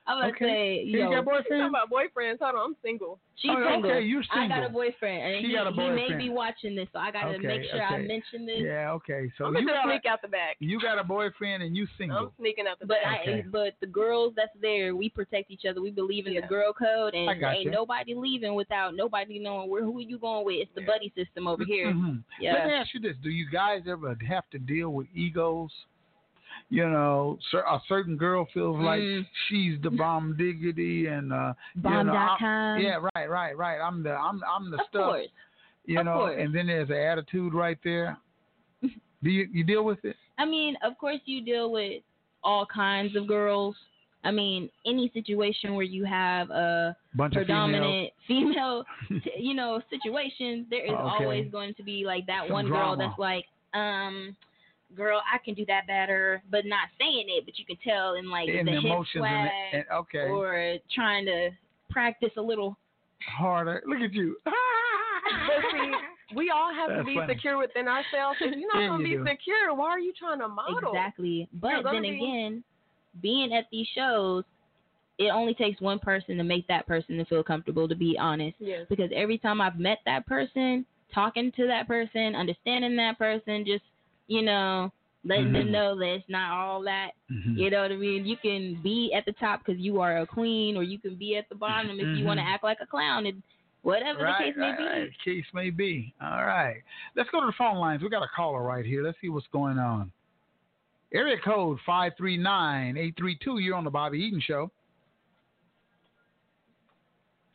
[0.07, 0.45] I'm gonna okay.
[0.45, 1.69] say, you yo, got Talking boyfriends?
[1.69, 2.39] about boyfriends.
[2.39, 3.19] Hold on, I'm single.
[3.35, 3.91] she's Oh, single.
[3.91, 5.99] okay, you're I got a boyfriend, and She he, got a boyfriend.
[5.99, 8.59] he may be watching this, so I gotta Okay, make sure I mention this.
[8.63, 9.29] Yeah, okay.
[9.37, 10.55] So I'm you gonna just sneak a, out the back.
[10.59, 12.17] you got a boyfriend and you single.
[12.17, 13.19] I'm sneaking out the But back.
[13.21, 13.39] Okay.
[13.45, 15.81] I, but the girls that's there, we protect each other.
[15.81, 16.41] We believe in Yeah.
[16.41, 17.71] the girl code, and ain't you.
[17.71, 20.55] nobody leaving without nobody knowing where who you going with.
[20.61, 21.87] It's the buddy system over here.
[21.87, 22.23] Mhm.
[22.39, 22.53] Yeah.
[22.53, 25.71] Let me ask you this: Do you guys ever have to deal with egos?
[26.69, 29.25] You know, a certain girl feels like Mm.
[29.47, 33.80] she's the bomb diggity, and uh, you know, I'm- yeah, right, right, right.
[33.80, 35.06] I'm the, I'm, I'm the of stuff.
[35.12, 35.27] course.
[35.86, 36.36] You of know, course.
[36.38, 38.17] and then there's an attitude right there.
[38.82, 40.17] Do you, you deal with it?
[40.38, 42.03] I mean, of course, you deal with
[42.43, 43.75] all kinds of girls.
[44.25, 49.82] I mean, any situation where you have a Bunch of predominant female, t- you know,
[49.89, 51.23] situation, there is Okay.
[51.23, 52.97] always going to be like that Some one drama.
[52.97, 54.36] girl that's like, um,
[54.95, 58.30] girl, I can do that better, but not saying it, but you can tell in
[58.30, 61.26] like of female, in the the hip emotions, and, swag the, and okay, or trying
[61.26, 61.50] to
[61.89, 62.78] practice a little.
[63.38, 63.84] harder.
[63.86, 64.38] Look at you.
[65.30, 65.91] But see,
[66.36, 67.34] we all have to be funny.
[67.34, 68.38] secure within ourselves.
[68.39, 69.26] If you're not gonna you be do.
[69.30, 70.91] secure, why are you trying to model?
[70.91, 71.50] Exactly.
[71.54, 72.63] But then be- again,
[73.21, 74.45] being at these shows,
[75.17, 77.89] it only takes one person to make that person to feel comfortable.
[77.89, 78.86] To be honest, Yes.
[78.89, 83.84] because every time I've met that person, talking to that person, understanding that person, just
[84.27, 84.91] you know,
[85.23, 85.53] letting Mhm.
[85.53, 87.11] them know that it's not all that.
[87.29, 87.57] Mhm.
[87.57, 88.25] You know what I mean?
[88.25, 91.35] You can be at the top because you are a queen, or you can be
[91.35, 92.49] at the bottom if you want to Mhm.
[92.53, 93.25] act like a clown.
[93.25, 93.41] And
[93.81, 94.83] whatever right, the case may right, be.
[94.83, 95.19] right.
[95.23, 96.13] Case may be.
[96.21, 96.81] All right.
[97.15, 98.01] Let's go to the phone lines.
[98.01, 99.03] We got a caller right here.
[99.03, 100.11] Let's see what's going on.
[101.13, 103.59] Area code 539-832.
[103.59, 104.71] You're on the Bobby Eaton Show.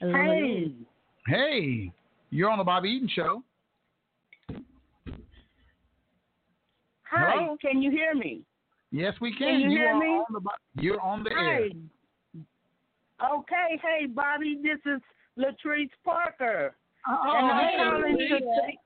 [0.01, 0.73] Hey,
[1.27, 1.93] Hey,
[2.31, 3.45] you're on the Bobby Eaton Show.
[7.13, 7.35] Hi.
[7.39, 7.57] Hello?
[7.61, 8.43] Can you hear me?
[8.91, 9.61] Yes, we can.
[9.61, 10.07] Can you hear are me?
[10.07, 11.69] On the, you're on the air.
[13.35, 14.59] Okay, hey, Bobby.
[14.63, 15.01] This is
[15.39, 16.75] Latrice Parker.
[17.09, 18.39] Oh, and I'm hey, calling to Latrice.
[18.39, 18.79] say-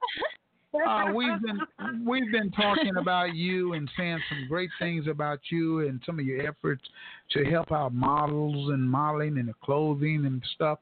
[0.87, 5.89] Uh, we've been we've been talking about you and saying some great things about you
[5.89, 6.83] and some of your efforts
[7.31, 10.79] to help out models and modeling and the clothing and stuff.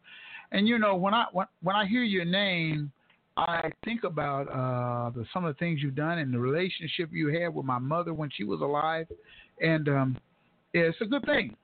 [0.53, 2.91] And you know, when I when, when I hear your name,
[3.37, 7.29] I think about uh, the, some of the things you've done and the relationship you
[7.29, 9.07] had with my mother when she was alive,
[9.61, 10.19] and um,
[10.73, 11.57] yeah, it's a good thing.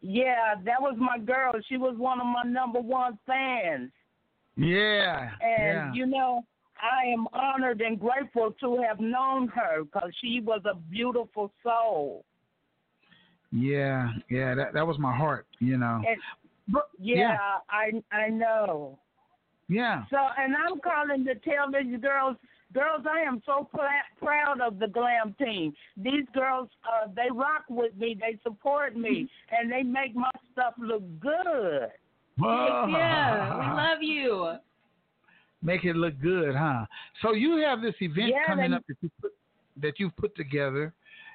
[0.00, 1.52] Yeah, that was my girl.
[1.68, 3.90] She was one of my number one fans.
[4.56, 5.92] Yeah, And, yeah.
[5.92, 6.44] you know,
[6.80, 12.24] I am honored and grateful to have known her because she was a beautiful soul.
[13.50, 16.02] Yeah, yeah, that that was my heart, you know.
[16.06, 16.20] And
[16.68, 17.38] But- yeah,
[17.70, 18.98] I I know.
[19.68, 20.04] Yeah.
[20.10, 22.36] So, and I'm calling to tell these girls,
[22.74, 25.72] girls, I am so pla- proud of the glam team.
[25.96, 30.74] These girls, uh, they rock with me, they support me, and they make my stuff
[30.78, 31.88] look good.
[32.40, 34.52] Yeah, we love you.
[35.62, 36.86] Make it look good, huh?
[37.20, 39.32] So you have this event Yeah, coming they- up that you put
[39.82, 40.92] that you've put together,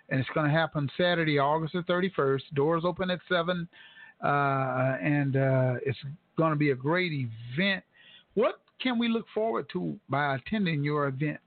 [0.10, 2.46] and it's going to happen Saturday, August the thirty first.
[2.54, 3.68] Doors open at seven.
[4.24, 5.98] uh, and uh, it's
[6.38, 7.84] going to be a great event.
[8.36, 11.40] What can we look forward to by attending your event?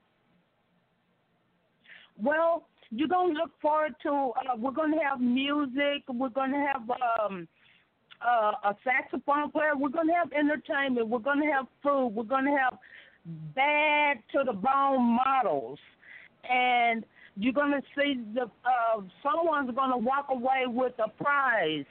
[2.21, 4.09] Well, you're gonna look forward to.
[4.09, 6.03] Uh, we're gonna have music.
[6.07, 6.89] We're gonna have
[7.21, 7.47] um,
[8.25, 9.75] uh, a saxophone player.
[9.75, 11.07] We're gonna have entertainment.
[11.07, 12.09] We're gonna have food.
[12.09, 12.79] We're gonna have
[13.55, 15.79] bad to the bone models,
[16.49, 21.85] and you're gonna see the uh, someone's gonna walk away with a prize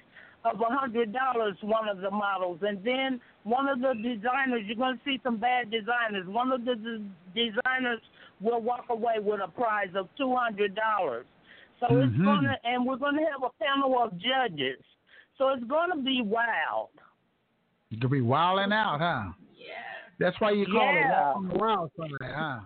[0.44, 1.56] of a hundred dollars.
[1.60, 4.62] One of the models, and then one of the designers.
[4.66, 6.26] You're gonna see some bad designers.
[6.26, 7.10] One of the d-
[7.48, 8.00] designers
[8.40, 11.26] will walk away with a prize of two hundred dollars.
[11.78, 12.24] So it's Mhm.
[12.24, 14.82] gonna, and we're gonna have a panel of judges.
[15.38, 16.88] So it's gonna be wild.
[17.90, 19.32] You could be wilding out, huh?
[19.54, 19.74] Yeah.
[20.18, 21.20] That's why you call it Yeah.
[21.20, 22.60] Walk on the Wild Side, huh?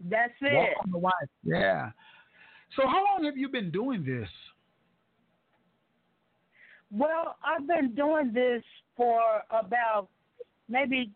[0.00, 0.76] That's Walk it.
[0.82, 1.28] on the Wild.
[1.44, 1.92] Yeah.
[2.74, 4.28] So how long have you been doing this?
[6.90, 8.64] Well, I've been doing this
[8.96, 10.08] for about
[10.68, 11.10] maybe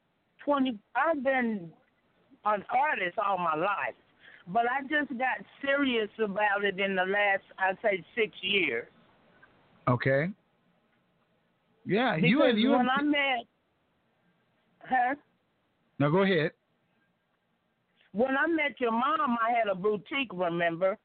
[0.44, 0.78] 20.
[0.94, 1.70] I've been
[2.44, 3.94] an artist all my life,
[4.46, 8.86] but I just got serious about it in the last, I'd say, six years.
[9.88, 10.28] Okay.
[11.86, 12.70] Yeah, Because you and you.
[12.72, 13.46] when I met,
[14.84, 15.14] huh?
[15.98, 16.52] no, go ahead.
[18.12, 20.32] When I met your mom, I had a boutique.
[20.32, 20.98] Remember?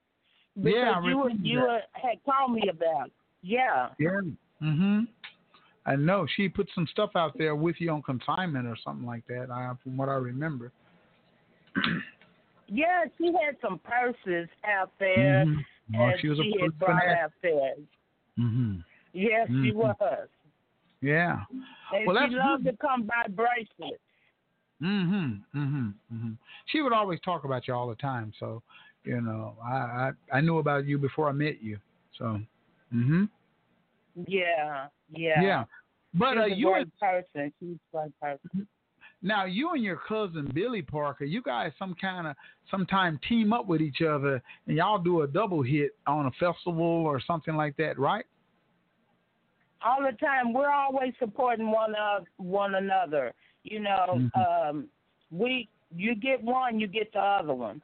[0.55, 1.59] Because Yeah, you you
[1.93, 3.07] had called me about.
[3.07, 3.13] it.
[3.41, 3.89] Yeah.
[3.99, 4.21] Yeah.
[4.61, 5.07] Mhm.
[5.85, 9.25] I know she put some stuff out there with you on consignment or something like
[9.27, 9.51] that.
[9.51, 10.71] I, from what I remember.
[12.67, 15.63] Yeah, she had some purses out there, Mhm.
[15.95, 17.75] Oh, and she was a had brought out there.
[18.39, 18.83] Mhm.
[19.13, 19.75] Yes, she Mhm.
[19.75, 20.29] was.
[21.01, 21.45] Yeah.
[21.93, 24.01] And Well, she loved to come by bracelets.
[24.81, 25.43] Mhm.
[25.53, 25.93] Mhm.
[26.11, 26.37] Mhm.
[26.65, 28.33] She would always talk about you all the time.
[28.39, 28.63] So,
[29.03, 31.79] you know, I I, I knew about you before I met you.
[32.17, 32.41] So.
[32.91, 33.29] Mhm.
[34.27, 35.41] Yeah, yeah.
[35.41, 35.63] Yeah.
[36.13, 37.51] But uh, you and, person.
[37.59, 38.67] She's great person.
[39.21, 42.35] now you and your cousin Billy Parker, you guys some kind of
[42.71, 46.81] sometime team up with each other and y'all do a double hit on a festival
[46.83, 48.25] or something like that, right?
[49.83, 53.33] All the time, we're always supporting one of one another.
[53.63, 54.69] You know, Mhm.
[54.69, 54.89] um,
[55.31, 57.81] we you get one, you get the other one.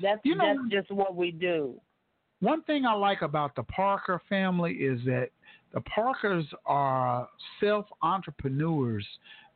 [0.00, 1.80] That's You know- that's just what we do.
[2.40, 5.30] One thing I like about the Parker family is that
[5.72, 7.28] the Parkers are
[7.60, 9.06] self entrepreneurs.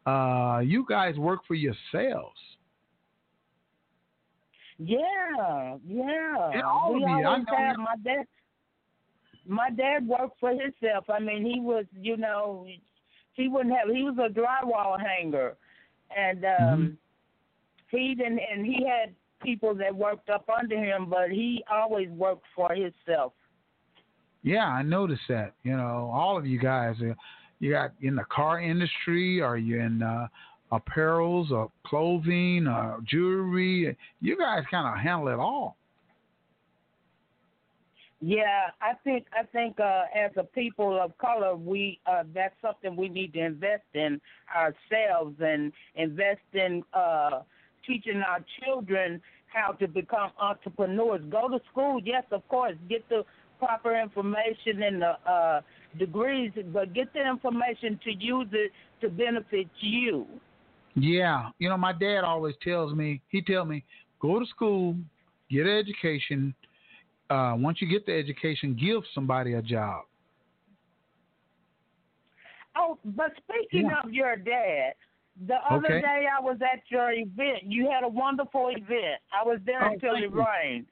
[0.06, 2.38] Uh, you guys work for yourselves.
[4.78, 6.62] Yeah, yeah.
[6.66, 7.16] All we of you.
[7.16, 8.26] I always know have my dad.
[9.46, 11.08] My dad worked for himself.
[11.10, 12.66] I mean, he was, you know,
[13.34, 13.94] he wouldn't have.
[13.94, 15.56] He was a drywall hanger,
[16.16, 16.96] and um, Mhm.
[17.90, 18.40] he didn't.
[18.40, 23.32] And he had people that worked up under him, but he always worked for himself.
[24.44, 25.54] Yeah, I noticed that.
[25.64, 27.14] You know, all of you guys, uh,
[27.60, 30.28] you got in the car industry, or you in uh,
[30.70, 33.96] apparels, or clothing, or jewelry.
[34.20, 35.76] You guys kind of handle it all.
[38.20, 42.96] Yeah, I think I think uh, as a people of color, we uh, that's something
[42.96, 44.20] we need to invest in
[44.54, 47.40] ourselves and invest in uh,
[47.86, 51.22] teaching our children how to become entrepreneurs.
[51.30, 53.24] Go to school, yes, of course, get the
[53.58, 55.60] proper information and the uh,
[55.98, 60.26] degrees, but get the information to use it to benefit you.
[60.96, 63.20] Yeah, you know, my dad always tells me.
[63.28, 63.84] He tell me,
[64.20, 64.96] go to school,
[65.50, 66.54] get an education.
[67.30, 70.04] Uh, once you get the education, give somebody a job.
[72.76, 74.00] Oh, but speaking Yeah.
[74.02, 74.94] of your dad,
[75.46, 76.00] the other Okay.
[76.00, 77.64] day I was at your event.
[77.64, 79.20] You had a wonderful event.
[79.32, 80.86] I was there Oh, until it rained.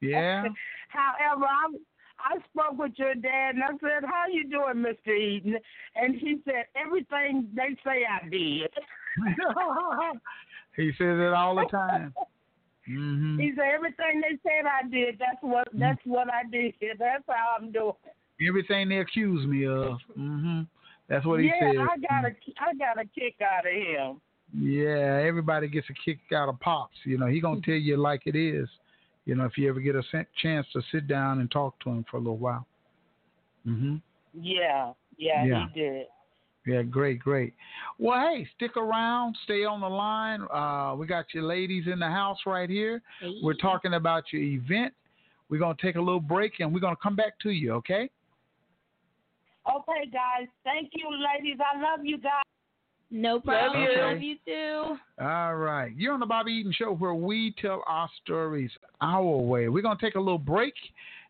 [0.00, 0.48] Yeah.
[0.88, 1.76] However, I
[2.24, 5.16] I spoke with your dad and I said, "How you doing, Mr.
[5.16, 5.56] Eaton?"
[5.96, 8.70] And he said, "Everything they say I did."
[10.76, 12.14] he says it all the time.
[12.86, 15.18] hmm He said, "Everything they said I did.
[15.18, 16.74] That's what that's what I did.
[16.98, 17.94] That's how I'm doing."
[18.46, 19.98] Everything they accuse me of.
[20.18, 20.62] Mm-hmm.
[21.08, 21.74] That's what he yeah, said.
[21.74, 24.20] Yeah, I got a I got a kick out of him.
[24.56, 26.96] Yeah, everybody gets a kick out of pops.
[27.04, 28.68] You know, he gonna tell you like it is.
[29.30, 30.02] You know, if you ever get a
[30.42, 32.66] chance to sit down and talk to him for a little while.
[33.64, 33.98] Mm-hmm.
[34.34, 35.66] Yeah, yeah, Yeah.
[35.72, 36.06] he did.
[36.66, 37.54] Yeah, great, great.
[37.96, 40.42] Well, hey, stick around, stay on the line.
[40.52, 43.02] Uh, we got your ladies in the house right here.
[43.40, 44.94] We're talking about your event.
[45.48, 47.74] We're gonna take a little break and we're gonna come back to you.
[47.74, 48.10] Okay?
[49.72, 50.48] Okay, guys.
[50.64, 51.58] Thank you, ladies.
[51.60, 52.42] I love you guys.
[53.10, 53.82] No problem.
[53.82, 53.98] you.
[53.98, 54.96] Love you too.
[55.20, 55.92] All right.
[55.96, 58.70] You're on the Bobby Eaton Show where we tell our stories
[59.00, 59.68] our way.
[59.68, 60.74] We're going to take a little break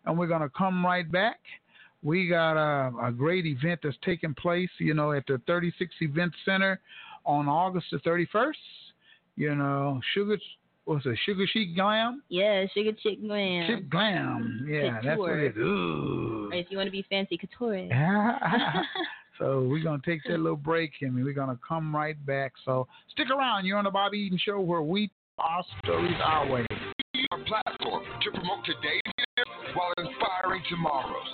[0.05, 1.41] and we're going to come right back
[2.03, 6.33] we got a, a great event that's taking place, you know, at the 36 Event
[6.45, 6.81] Center
[7.25, 8.55] on August the 31st.
[9.37, 10.39] You know, Sugar,
[10.85, 12.23] what's it, Sugar Chic Glam?
[12.29, 13.67] Yeah, Sugar Chick Glam.
[13.67, 14.67] Chick Glam.
[14.69, 15.57] Yeah, that's what it is.
[15.59, 16.49] Ooh.
[16.51, 17.89] Or if you want to be fancy, couture.
[19.41, 22.53] so we're going to take that little break and we're going to come right back.
[22.65, 23.65] So stick around.
[23.65, 26.67] You're on the Bobby Eaton Show where we our stories our way.
[27.33, 29.01] Our platform to promote today's
[29.75, 31.33] while inspiring tomorrow's.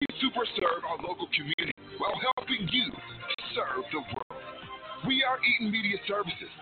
[0.00, 2.88] We super serve our local community while helping you
[3.54, 4.42] serve the world.
[5.06, 6.52] We are Eaton Media Services,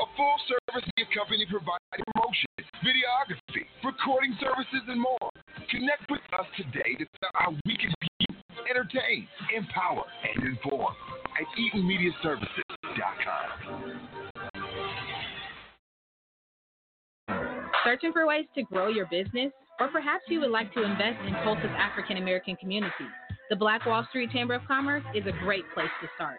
[0.00, 2.48] a full service media company providing promotion,
[2.80, 5.28] videography, recording services, and more.
[5.68, 8.08] Connect with us today to tell how we can be
[8.70, 10.94] entertain, empower, and inform
[11.36, 13.48] at EatonMediaServices.com.
[17.84, 19.52] Searching for ways to grow your business?
[19.80, 23.08] Or perhaps you would like to invest in Tulsa's African American community.
[23.50, 26.38] The Black Wall Street Chamber of Commerce is a great place to start.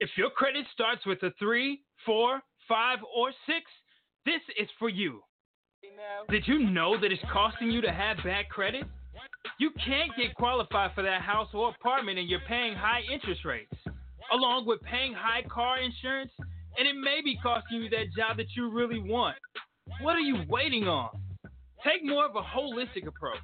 [0.00, 3.64] If your credit starts with a three, four, five, or six,
[4.26, 5.22] this is for you.
[6.30, 8.84] Did you know that it's costing you to have bad credit?
[9.58, 13.72] You can't get qualified for that house or apartment and you're paying high interest rates,
[14.32, 16.32] along with paying high car insurance,
[16.78, 19.36] and it may be costing you that job that you really want.
[20.00, 21.10] What are you waiting on?
[21.84, 23.38] Take more of a holistic approach.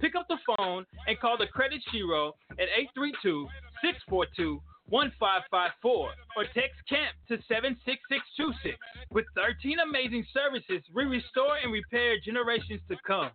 [0.00, 3.46] Pick up the phone and call the Credit Shiro at 832
[3.82, 8.78] 642 1554 or text CAMP to 76626.
[9.10, 13.30] With 13 amazing services, we restore and repair generations to come.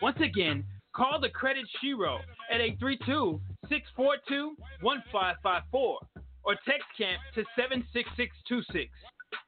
[0.00, 0.64] Once again,
[0.94, 2.18] call the Credit Shiro
[2.50, 5.98] at 832 642 1554
[6.44, 8.90] or text CAMP to 76626.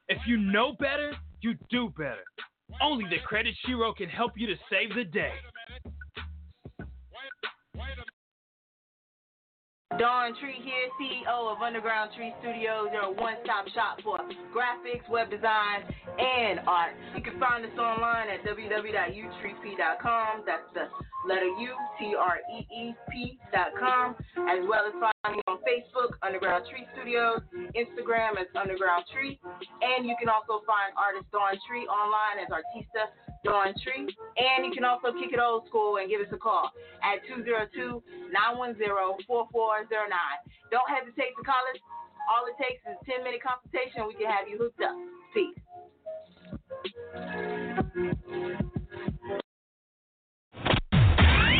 [0.09, 2.23] If you know better, you do better.
[2.81, 5.31] Only the Credit Shiro can help you to save the day.
[9.97, 12.87] Dawn Tree here, CEO of Underground Tree Studios.
[12.91, 14.19] They're a one-stop shop for
[14.51, 15.87] graphics, web design,
[16.19, 16.99] and art.
[17.15, 20.43] You can find us online at www.utreep.com.
[20.45, 20.91] That's the
[21.27, 24.15] letter U, T-R-E-E-P dot com,
[24.51, 27.39] as well as find me on Facebook, Underground Tree Studios,
[27.73, 29.39] Instagram as Underground Tree,
[29.81, 33.07] and you can also find artist Dawn Tree online as Artista
[33.45, 36.71] Dawn Tree, and you can also kick it old school and give us a call
[37.05, 38.01] at 202-910-4409.
[40.71, 41.77] Don't hesitate to call us.
[42.25, 44.09] All it takes is a 10-minute consultation.
[44.09, 44.97] We can have you hooked up.
[45.33, 45.53] Peace.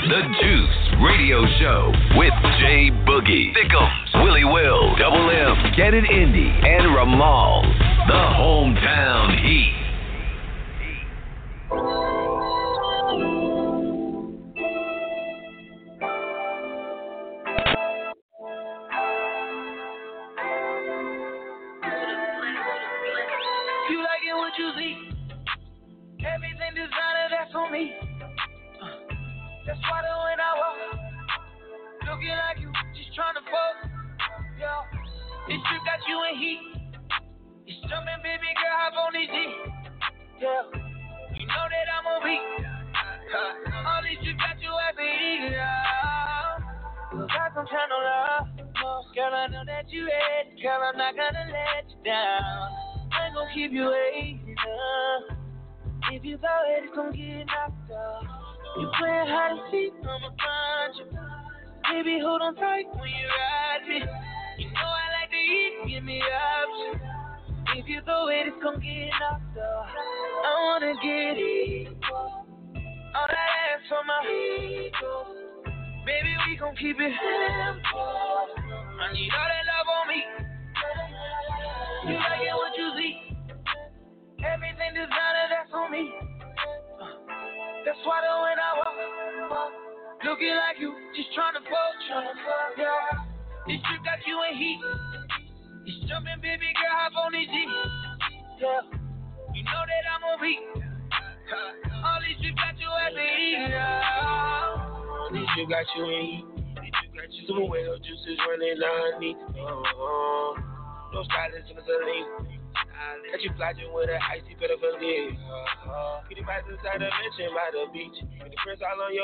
[0.05, 6.49] The Juice Radio Show with Jay Boogie, Thickums, Willie Will, Double M, Get It Indy,
[6.49, 7.61] and Ramal.
[8.07, 9.84] The hometown heat.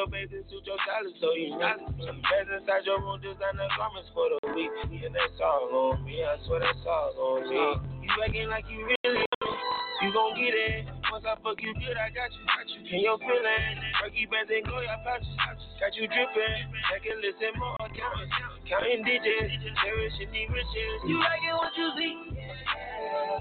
[0.10, 1.78] Your suit your stylist so you know.
[2.02, 4.74] Some beds inside your room, designer garments for the week.
[5.06, 7.62] And that's all on me, I swear that's all on me.
[8.02, 9.54] You acting like you really know.
[10.02, 10.90] You gon' get it.
[11.14, 12.42] Once I fuck you good, I got you.
[12.50, 12.82] Got you.
[12.90, 13.78] Can your feeling?
[14.02, 15.30] Turkey bands and go your pouches.
[15.78, 16.58] Got you dripping.
[16.90, 17.78] Take a listen more.
[17.78, 18.26] Count,
[18.66, 19.54] counting digits.
[19.86, 20.98] Cherishing the riches.
[21.06, 22.16] You like it what you see.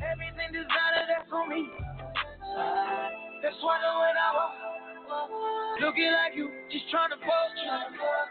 [0.04, 1.64] Everything designer, that's on me.
[3.40, 4.79] That's why the when I walk,
[5.80, 7.52] looking like you, just tryna fuck,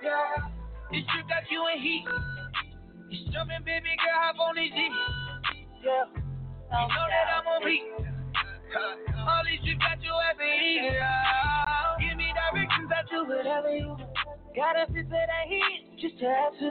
[0.03, 0.49] yeah.
[0.91, 2.05] This trip got you in heat.
[3.11, 4.89] It's jumping, baby girl, hop on this G.
[5.85, 7.83] Yeah, you know that I'm on beat.
[9.17, 10.93] All these trips got you at heat.
[10.93, 11.97] Yeah.
[11.99, 14.05] Give me directions, I do whatever you want.
[14.55, 16.69] Gotta sit to that heat, just to have to.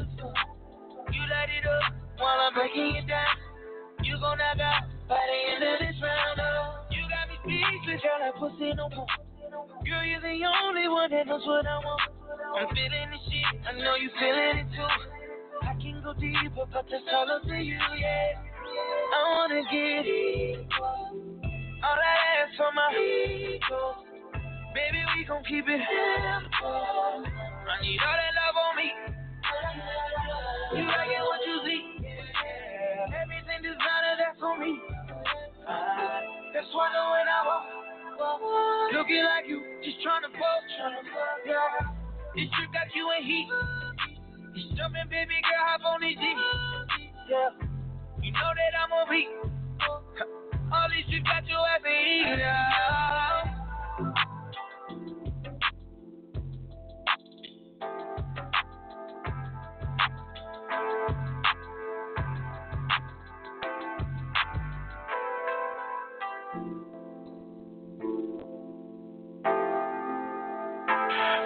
[1.10, 3.34] You light it up while I'm breaking it down.
[4.04, 6.38] You gon' knock out by the end of this round.
[6.38, 6.86] Oh.
[6.90, 9.06] You got me speechless, girl, that pussy no more.
[9.50, 12.00] Girl, you're the only one that knows what I want.
[12.60, 14.92] I'm feeling the shit, I know you feeling it too.
[15.62, 18.36] I can go deeper, but that's all up to you, yeah.
[19.14, 20.66] I wanna get it.
[21.80, 24.04] All that ass on my ego.
[24.74, 26.68] Baby, we gon' keep it simple.
[26.68, 28.88] I need all that love on me.
[30.76, 31.82] You like it what you see.
[33.16, 34.76] Everything designer, that's on me.
[36.52, 37.64] That's why the when I walk,
[38.92, 40.64] looking like you, just tryna fuck,
[41.46, 41.86] yeah.
[42.34, 43.48] This trip got you in heat.
[44.54, 46.34] It's jumping, baby girl, hop on this G.
[47.30, 47.50] Yeah,
[48.22, 49.28] you know that I'm on beat.
[50.72, 52.38] All these trips got you at the heat.
[52.38, 53.54] Yeah.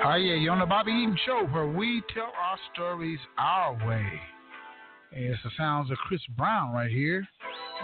[0.05, 4.05] Hi, yeah, you're on the Bobby Eaton Show where we tell our stories our way.
[5.13, 7.25] It's the sounds of Chris Brown right here.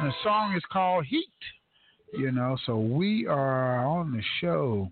[0.01, 1.31] And the song is called Heat.
[2.13, 4.91] You know, so we are on the show.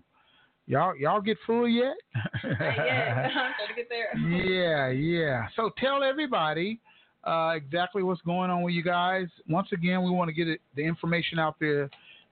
[0.67, 1.97] Y'all y'all get full yet?
[2.45, 3.27] yeah,
[3.59, 4.17] gotta get there.
[4.17, 5.47] yeah, yeah.
[5.57, 6.79] So tell everybody
[7.25, 9.27] uh, exactly what's going on with you guys.
[9.49, 11.89] Once again, we want to get it, the information out there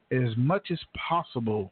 [0.10, 0.80] as much as
[1.10, 1.70] possible.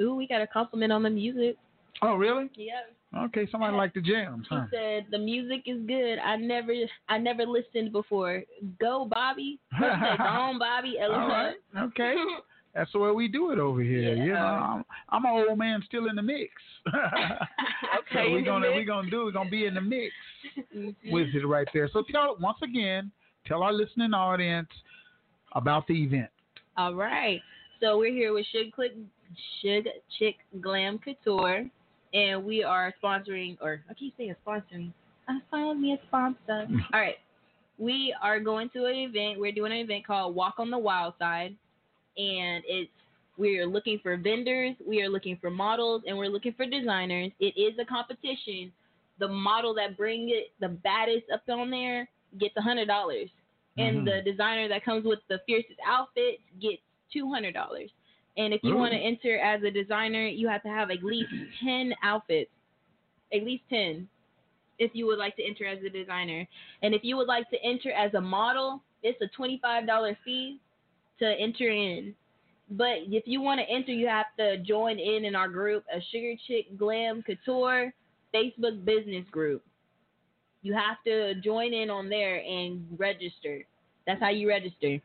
[0.00, 1.56] Ooh, we got a compliment on the music.
[2.02, 2.50] Oh, really?
[2.54, 2.80] Yeah.
[3.24, 4.66] Okay, somebody like the jams, huh?
[4.70, 6.18] He said the music is good.
[6.18, 6.72] I never
[7.08, 8.42] I never listened before.
[8.80, 9.58] Go Bobby.
[9.80, 9.86] Say?
[10.16, 10.96] Go on Bobby.
[11.02, 11.54] All right.
[11.76, 12.14] Okay.
[12.74, 14.14] That's the way we do it over here.
[14.14, 16.50] You know, I'm, I'm an old man still in the mix.
[18.12, 20.12] Okay, so we're gonna we're gonna do we're gonna be in the mix
[20.74, 21.12] mm-hmm.
[21.12, 21.88] with it right there.
[21.92, 23.12] So tell once again,
[23.46, 24.68] tell our listening audience
[25.52, 26.30] about the event.
[26.76, 27.40] All right.
[27.80, 28.92] So we're here with Sugar Click
[29.62, 31.66] Sugar Chick Glam Couture
[32.12, 34.92] and we are sponsoring or I keep saying sponsoring.
[35.28, 36.66] I found me a sponsor.
[36.92, 37.16] All right.
[37.78, 39.40] We are going to an event.
[39.40, 41.56] We're doing an event called Walk on the Wild Side
[42.16, 42.90] and it's
[43.38, 47.30] we are looking for vendors, we are looking for models, and we're looking for designers.
[47.40, 48.70] It is a competition.
[49.18, 52.06] The model that bring it the baddest up on there
[52.38, 53.30] gets a hundred dollars,
[53.78, 54.04] and Mhm.
[54.04, 56.82] the designer that comes with the fiercest outfits gets
[57.12, 57.90] two hundred dollars.
[58.36, 58.78] And if you Ooh.
[58.78, 61.30] want to enter as a designer, you have to have at least
[61.64, 62.50] ten outfits,
[63.34, 64.08] at least ten,
[64.78, 66.46] if you would like to enter as a designer.
[66.82, 70.60] And if you would like to enter as a model, it's a twenty-five dollar fee
[71.18, 72.14] to enter in.
[72.70, 76.00] But if you want to enter, you have to join in in our group, a
[76.12, 77.92] Sugar Chick Glam Couture
[78.32, 79.62] Facebook business group.
[80.62, 83.64] You have to join in on there and register.
[84.06, 84.98] That's how you register.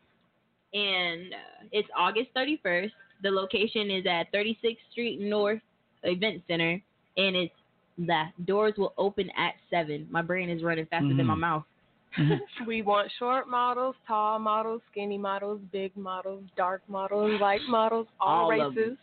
[0.73, 2.91] And uh, it's August 31st.
[3.25, 5.59] The location is at 36th Street North
[6.03, 6.79] Event Center,
[7.17, 7.55] and it's
[7.97, 10.05] the doors will open at seven.
[10.11, 11.39] My brain is running faster than my Mhm.
[11.39, 11.63] mouth.
[12.67, 18.43] we want short models, tall models, skinny models, big models, dark models, light models, all,
[18.43, 18.95] All races.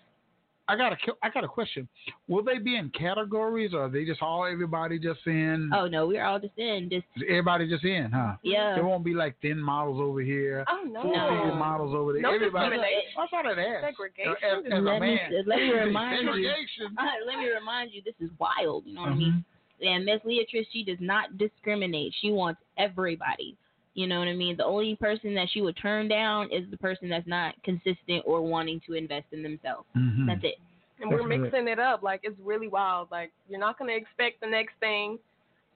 [0.68, 1.88] I got a ki- I got a question.
[2.28, 5.70] Will they be in categories, or are they just all everybody just in?
[5.74, 8.36] Oh no, we're all just in just Everybody just in, huh?
[8.42, 8.74] Yeah.
[8.76, 10.64] There won't be like thin models over here.
[10.68, 11.02] Oh no.
[11.02, 12.22] Full figure models over there.
[12.22, 12.76] No Everybody.
[12.76, 13.10] discrimination.
[13.18, 13.84] I thought I'd.
[13.84, 14.32] Segregation.
[14.42, 15.44] As, as a let me man.
[15.46, 16.26] let me remind you.
[16.32, 16.96] Segregation.
[16.96, 18.84] Uh, let me remind you, this is wild.
[18.86, 19.44] You know what I mean?
[19.84, 22.14] And Miss Leatrice, she does not discriminate.
[22.20, 23.56] She wants everybody.
[23.94, 24.56] You know what I mean?
[24.56, 28.40] The only person that she would turn down is the person that's not consistent or
[28.40, 29.86] wanting to invest in themselves.
[29.94, 30.26] Mhm.
[30.26, 30.58] That's it.
[31.00, 32.02] And we're mixing it up.
[32.02, 33.10] Like it's really wild.
[33.10, 35.18] Like you're not gonna expect the next thing.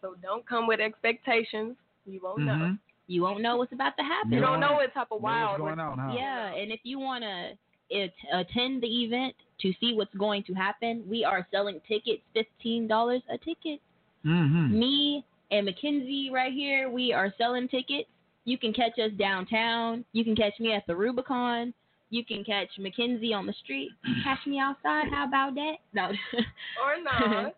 [0.01, 1.77] So don't come with expectations.
[2.07, 2.53] You won't know.
[2.53, 2.79] Mhm.
[3.09, 4.33] You won't know what's about to happen.
[4.33, 5.59] You don't know what type of Know what's wild.
[5.59, 6.13] going on, huh?
[6.17, 7.57] Yeah, and if you want to
[7.89, 12.89] it, attend the event to see what's going to happen, we are selling tickets, fifteen
[12.89, 13.81] dollars a ticket.
[14.25, 14.77] Mm-hmm.
[14.77, 18.09] Me and Mackenzie right here, we are selling tickets.
[18.45, 20.05] You can catch us downtown.
[20.13, 21.75] You can catch me at the Rubicon.
[22.11, 23.91] You can catch Mackenzie on the street.
[24.25, 25.07] Catch me outside.
[25.11, 25.75] How about that?
[25.93, 26.11] No.
[26.85, 27.55] Or not.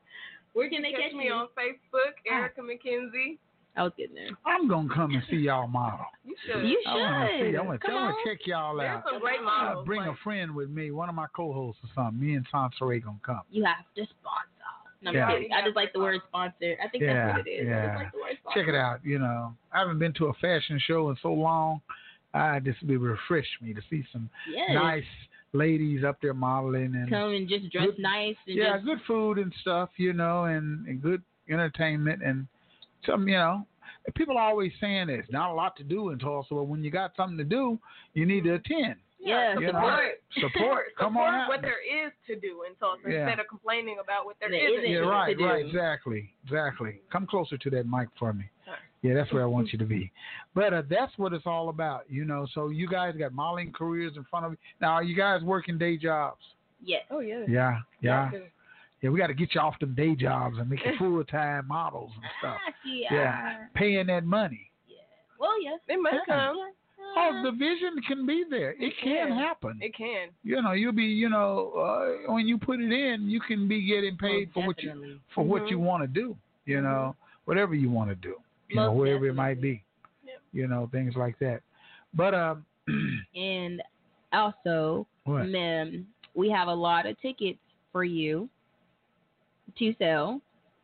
[0.54, 1.32] Where can they catch catch me you?
[1.32, 2.34] on Facebook, ah.
[2.34, 3.36] Erica McKenzie.
[3.76, 4.30] I was getting there.
[4.46, 6.06] I'm gonna come and see y'all model.
[6.24, 6.66] You should.
[6.66, 7.52] You I wanna should.
[7.52, 7.56] see.
[7.56, 8.14] I want to Come on.
[8.26, 9.04] check y'all There's out.
[9.12, 9.86] some great models.
[9.86, 12.18] bring like, a friend with me, one of my co-hosts or something.
[12.18, 13.42] Me and Sansaray gonna come.
[13.50, 14.57] You have to sponsor.
[15.00, 15.28] No, Yeah.
[15.28, 16.76] I just like the word sponsor.
[16.82, 17.68] I think Yeah, that's what it is.
[17.68, 17.96] Yeah.
[17.96, 18.38] like the word.
[18.54, 19.04] Check it out.
[19.04, 21.80] You know, I haven't been to a fashion show in so long.
[22.34, 24.70] I just be refreshed me to see some Yes.
[24.72, 25.04] nice
[25.52, 29.00] ladies up there modeling and Come and just dress Good- nice and yeah, just good
[29.02, 29.90] food and stuff.
[29.96, 32.46] You know, and, and good entertainment and
[33.06, 33.28] some.
[33.28, 33.66] You know,
[34.14, 36.90] people are always saying there's not a lot to do in Tulsa, but when you
[36.90, 37.78] got something to do,
[38.14, 38.72] you need to mm-hmm.
[38.74, 38.96] attend.
[39.28, 40.52] Yeah, You know, support.
[40.52, 40.84] support.
[40.98, 41.48] Come support on out.
[41.48, 43.22] what there is to do in Tulsa Yeah.
[43.26, 44.84] instead of complaining about what there There isn't.
[44.84, 44.90] isn't.
[44.90, 45.10] Yeah, to do.
[45.10, 45.68] right, to right, do.
[45.68, 47.00] exactly, exactly.
[47.12, 48.44] Come closer to that mic for me.
[48.64, 48.76] Sorry.
[49.02, 50.10] Yeah, that's where I want you to be.
[50.54, 52.46] But uh, that's what it's all about, you know.
[52.54, 54.58] So you guys got modeling careers in front of you.
[54.80, 56.42] Now, are you guys working day jobs?
[56.82, 57.02] Yes.
[57.10, 57.40] Oh yeah.
[57.48, 58.38] Yeah, yeah, Yeah.
[59.02, 59.10] yeah.
[59.10, 62.10] We got to get you off them day jobs and make you full time models
[62.16, 62.56] and stuff.
[62.66, 63.66] Ah, see, Yeah, ah.
[63.74, 64.70] paying that money.
[64.88, 64.96] Yeah.
[65.38, 65.78] Well, yes.
[65.88, 66.34] It might Yeah.
[66.34, 66.56] come.
[67.16, 68.74] Oh, the vision can be there.
[68.78, 69.34] It can Yeah.
[69.34, 69.78] happen.
[69.80, 70.28] It can.
[70.44, 73.84] You know, you'll be, you know, uh, when you put it in, you can be
[73.86, 75.70] getting paid for what you for what Mhm.
[75.70, 76.36] you want to do.
[76.64, 78.36] You know, whatever you want to do.
[78.68, 79.82] You know, Most wherever it might be.
[80.24, 80.40] Yep.
[80.52, 81.62] You know, things like that.
[82.14, 82.64] But um,
[83.34, 83.82] And
[84.32, 85.46] also, what?
[85.46, 87.58] ma'am, we have a lot of tickets
[87.92, 88.48] for you
[89.78, 90.40] to sell.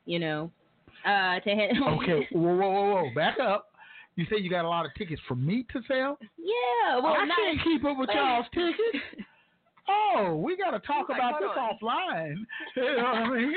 [0.06, 0.50] You know,
[1.04, 1.70] uh, to hit.
[1.80, 3.70] Okay, whoa, whoa, whoa, whoa, back up.
[4.16, 6.18] You say you got a lot of tickets for me to sell?
[6.38, 6.96] Yeah.
[7.02, 9.04] Well, I not, can't keep up with y'all's tickets.
[9.86, 11.76] Oh, we got to talk Like, about this on.
[11.76, 12.36] offline.
[12.76, 13.54] You know what I mean?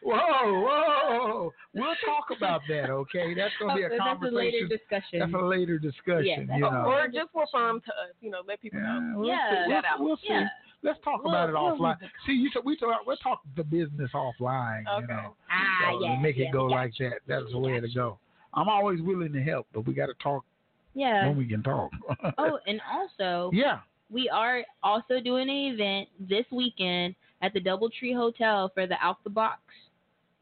[0.00, 1.52] Whoa, whoa.
[1.74, 3.34] We'll talk about that, okay?
[3.34, 4.68] That's going to be a Oh, that's a later conversation.
[4.68, 5.18] discussion.
[5.18, 6.84] That's a later discussion, Yeah, you know.
[6.86, 8.14] Or just refer 'em to us.
[8.20, 8.86] You know, let people know.
[8.86, 9.50] Yeah, we'll Yeah.
[9.50, 9.66] see.
[9.66, 9.98] We'll, out.
[9.98, 10.26] we'll see.
[10.28, 10.46] Yeah.
[10.82, 12.00] Let's talk We'll- about it we'll offline.
[12.00, 14.84] leave See, you talk, we talk, we're talking the business offline.
[14.86, 15.06] You Okay.
[15.14, 16.20] know, ah, So yeah.
[16.20, 17.22] make yeah, it go we like that.
[17.26, 18.20] That's the way to go.
[18.56, 20.44] I'm always willing to help, but we got to talk
[20.94, 21.28] Yeah.
[21.28, 21.90] when we can talk.
[22.38, 23.80] Oh, and also, yeah.
[24.10, 29.22] we are also doing an event this weekend at the DoubleTree Hotel for the Out
[29.24, 29.60] the Box.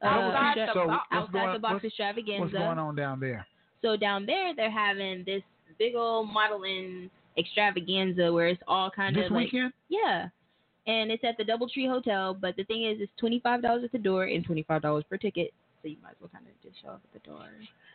[0.02, 1.04] Uh, Outside the so box.
[1.10, 2.40] what's outside going, the box what's, extravaganza.
[2.42, 3.46] what's going on down there?
[3.82, 5.42] So down there, they're having this
[5.78, 9.72] big old modeling extravaganza where it's all kind This of like weekend?
[9.88, 10.28] yeah,
[10.86, 12.34] and it's at the DoubleTree Hotel.
[12.34, 15.04] But the thing is, it's twenty five dollars at the door and twenty five dollars
[15.08, 15.52] per ticket.
[15.84, 17.44] So you might as well kind of just show up at the door.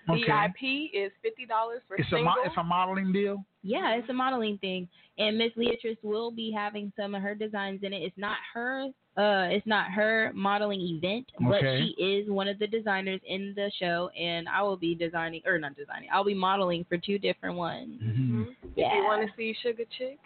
[0.10, 0.22] Okay.
[0.22, 2.26] VIP is fifty dollars for It's a single.
[2.36, 3.44] mo- it's a modeling deal.
[3.64, 4.88] Yeah, it's a modeling thing,
[5.18, 8.04] and Miss Leatrice will be having some of her designs in it.
[8.04, 8.84] It's not her,
[9.18, 11.82] uh, it's not her modeling event, but Okay.
[11.98, 15.58] she is one of the designers in the show, and I will be designing or
[15.58, 16.10] not designing.
[16.14, 18.00] I'll be modeling for two different ones.
[18.02, 18.44] Mm-hmm.
[18.64, 20.20] If you want to see Sugar Chick,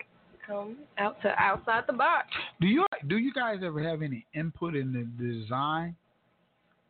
[0.45, 2.27] come out to outside the box.
[2.61, 5.95] Do you do you guys ever have any input in the design of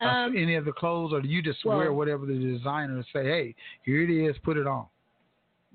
[0.08, 3.24] Um, any of the clothes, or do you just well- wear whatever the designers say?
[3.24, 4.86] Hey, here it is, put it on.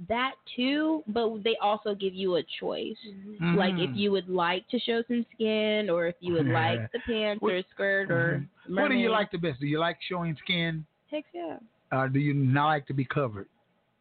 [0.09, 2.97] that too, but they also give you a choice.
[3.41, 3.97] Like if Mhm.
[3.97, 7.55] you would like to show some skin, or if you would like the pants What-
[7.55, 8.77] or skirt or Mhm.
[8.81, 9.59] What do you like the best?
[9.59, 10.87] Do you like showing skin?
[11.11, 11.59] Heck yeah.
[11.91, 13.49] Uh, do you not like to be covered?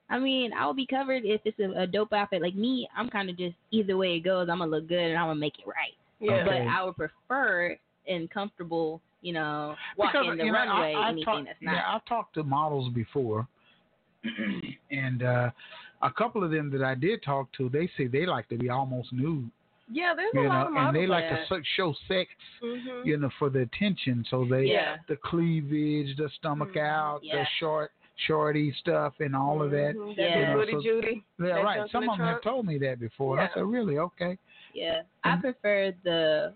[0.10, 2.44] I mean, I'll be covered if it's a, a dope outfit.
[2.44, 5.18] Like me, I'm kind of just either way it goes, I'm gonna look good and
[5.18, 5.96] I'm gonna make it right.
[6.20, 6.44] Yeah.
[6.46, 7.76] But I would prefer
[8.08, 11.74] and comfortable, you know, walking the you know, runway, I, I've anything talked- that's not.
[11.76, 13.48] Yeah, I've talked to models before,
[14.92, 15.50] and uh,
[16.02, 18.70] a couple of them that I did talk to, they say they like to be
[18.70, 19.50] almost nude,
[19.92, 21.48] Yeah, there's you a lot know, of models and they like that.
[21.50, 22.30] to so- show sex,
[22.64, 23.06] Mhm.
[23.06, 24.26] you know, for the attention.
[24.30, 24.98] So they, Yeah.
[25.08, 26.82] the cleavage, the stomach Mhm.
[26.82, 27.92] out, the short,
[28.28, 29.94] shorty stuff and all of that.
[29.96, 30.54] Mhm, you Yeah.
[30.54, 31.24] know, booty so- Judy.
[31.40, 31.90] yeah, that right.
[31.92, 33.38] Some the of them have told me that before.
[33.40, 33.98] And I said, really?
[34.00, 34.38] Okay.
[34.74, 36.54] Yeah, I prefer the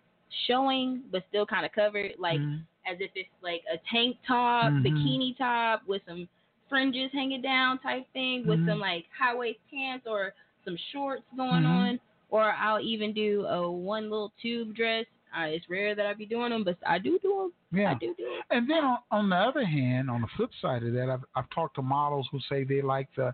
[0.48, 2.62] showing, but still kind of covered, like Mhm.
[2.86, 4.84] as if it's like a tank top, Mhm.
[4.84, 6.28] bikini top with some
[6.70, 8.66] fringes hanging down type thing, with Mhm.
[8.66, 11.70] some like high waist pants or some shorts going Mhm.
[11.70, 15.06] on, or I'll even do a one little tube dress.
[15.38, 17.80] Uh, it's rare that I be doing them, but I do do them.
[17.80, 17.92] Yeah.
[17.92, 18.42] I do do them.
[18.50, 21.50] And then on, on the other hand, on the flip side of that, I've I've
[21.52, 23.34] talked to models who say they like the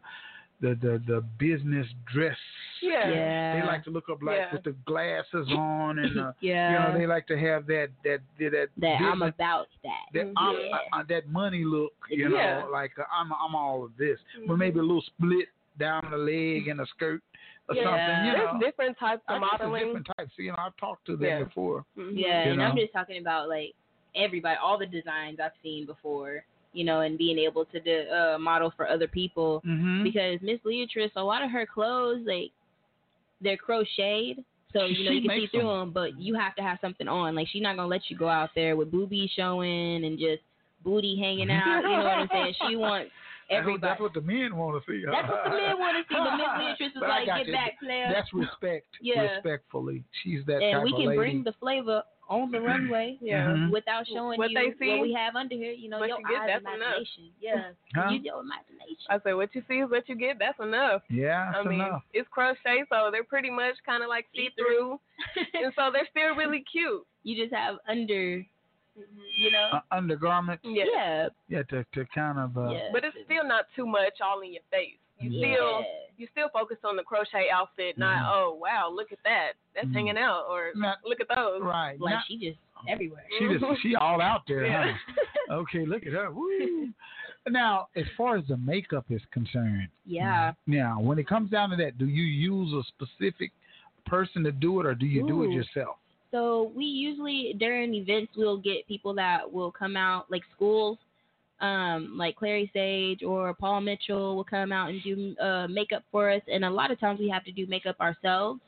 [0.61, 2.37] the the, the business dress.
[2.81, 3.09] Yeah.
[3.09, 3.59] Yeah.
[3.61, 4.53] They like to look up like Yeah.
[4.53, 6.71] with the glasses on and uh, Yeah.
[6.71, 10.05] you know they like to have that that that That I'm about that.
[10.13, 12.65] that I'm, uh, uh, that money look, you know, Yeah.
[12.71, 14.59] like uh, I'm I'm all of this, but Mhm.
[14.59, 15.47] maybe a little split
[15.79, 17.21] down the leg and a skirt
[17.69, 17.83] or Yeah.
[17.83, 18.25] something.
[18.25, 19.85] You There's know, different types I of guess there's modeling.
[19.87, 20.31] different types.
[20.37, 21.43] You know, I've talked to them Yeah.
[21.43, 21.85] before.
[21.97, 22.11] Mhm.
[22.15, 23.73] Yeah, You and I'm just talking about like
[24.15, 26.43] everybody, all the designs I've seen before,
[26.77, 29.63] you know, and being able to do, uh, model for other people.
[29.65, 30.03] Mm-hmm.
[30.03, 32.51] Because Miss Leatrice, a lot of her clothes, like
[33.41, 35.79] they're crocheted, so you know she you can see makes through them.
[35.79, 37.35] them, but you have to have something on.
[37.35, 40.43] Like she's not gonna let you go out there with boobies showing and just
[40.83, 41.81] booty hanging out.
[41.81, 42.53] You know what I'm saying?
[42.69, 43.11] She wants
[43.49, 43.81] everybody.
[43.81, 45.03] that's what the men want to see.
[45.03, 46.19] That's what the men want to see.
[46.19, 47.53] But Miss Leatrice is like, get you.
[47.53, 48.11] back, player.
[48.13, 48.85] That's respect.
[49.01, 49.21] Yeah.
[49.21, 53.47] Respectfully, she's that and we can bring the flavor on the runway Yeah.
[53.47, 53.71] Mhm.
[53.71, 55.71] without showing What you they see, what we have under here.
[55.71, 56.75] You know, what your you get, eyes, that's enough.
[56.75, 57.23] imagination.
[57.39, 58.09] Yeah, Huh?
[58.11, 59.07] use your imagination.
[59.09, 60.37] I said, what you see is what you get.
[60.39, 61.01] That's enough.
[61.09, 62.03] yeah, I mean, enough.
[62.13, 64.99] it's crochet, so they're pretty much kind of like see through,
[65.53, 67.05] and so they're still really cute.
[67.23, 68.43] you just have under,
[69.37, 69.69] you know.
[69.73, 70.63] Uh, undergarments.
[70.65, 70.83] Yeah.
[70.93, 71.27] yeah.
[71.49, 72.57] Yeah, to to kind of.
[72.57, 72.89] Uh, Yeah.
[72.91, 74.97] But it's still not too much all in your face.
[75.19, 75.53] You Yeah.
[75.55, 75.85] still
[76.17, 78.31] you still focus on the crochet outfit, not Mhm.
[78.33, 79.93] oh wow, look at that, that's Mhm.
[79.93, 81.61] hanging out, or Not- look at those.
[81.61, 81.99] Right.
[81.99, 82.57] Like Not- she just
[82.87, 83.23] everywhere.
[83.37, 84.97] she just she all out there, Yeah.
[85.49, 85.53] huh?
[85.61, 86.31] Okay, look at her.
[86.31, 86.93] Woo.
[87.49, 90.51] Now, as far as the makeup is concerned, Yeah.
[90.65, 93.51] now when it comes down to that, do you use a specific
[94.05, 95.97] person to do it, or do you do it yourself?
[96.31, 100.97] So we usually during events we'll get people that will come out like schools,
[101.59, 106.29] um, like Clary Sage or Paul Mitchell will come out and do uh, makeup for
[106.29, 108.59] us, and a lot of times we have to do makeup ourselves.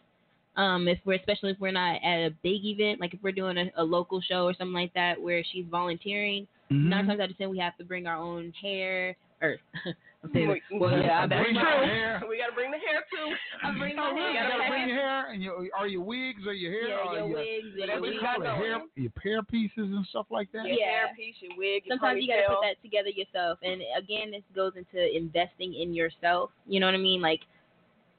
[0.55, 3.57] Um, if we're especially if we're not at a big event, like if we're doing
[3.57, 6.89] a, a local show or something like that where she's volunteering, Mhm.
[6.89, 9.57] nine times out of ten we have to bring our own hair or
[10.33, 11.87] Wait, well yeah that's your true.
[11.87, 12.21] hair.
[12.29, 13.33] we gotta bring the hair too.
[13.63, 14.27] I bring Oh, hair.
[14.27, 17.13] You gotta gotta bring your hair and your are your wigs or your hair Yeah,
[17.13, 19.43] your your, wigs, and whatever what your you you call got it, hair, your hair
[19.43, 20.65] pieces and stuff like that.
[20.67, 20.85] Your Yeah.
[20.85, 24.31] hair piece, your wig, your sometimes you got to put that together yourself and again
[24.31, 27.41] this goes into investing in yourself you know what i mean like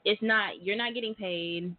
[0.05, 1.73] it's not you're not getting paid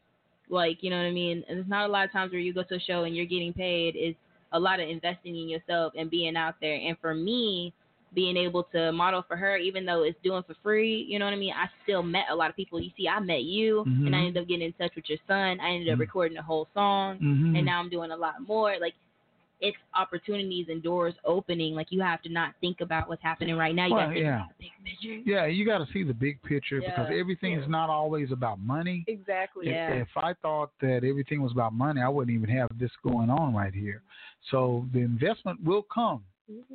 [0.48, 2.52] like you know what i mean and there's not a lot of times where you
[2.54, 4.18] go to a show and you're getting paid it's
[4.52, 7.72] a lot of investing in yourself and being out there and for me
[8.14, 11.32] being able to model for her even though it's doing for free you know what
[11.34, 14.14] i mean i still met a lot of people you see i met you and
[14.14, 14.26] i Mhm.
[14.26, 16.00] ended up getting in touch with your son i ended up Mhm.
[16.00, 17.56] recording a whole song Mhm.
[17.56, 18.78] and now I'm doing a lot more.
[18.78, 18.94] Like
[19.60, 21.72] it's opportunities and doors opening.
[21.76, 23.86] Like you have to not think about what's happening right now.
[23.86, 24.44] You Well, got to think yeah.
[24.58, 25.30] big picture.
[25.30, 27.16] Yeah, you got to see the big picture because Yeah.
[27.16, 29.04] everything is not always about money.
[29.06, 29.68] Exactly.
[29.68, 29.92] If- Yeah.
[29.94, 33.54] If, I thought that everything was about money, I wouldn't even have this going on
[33.54, 34.02] right here.
[34.50, 36.24] So the investment will come.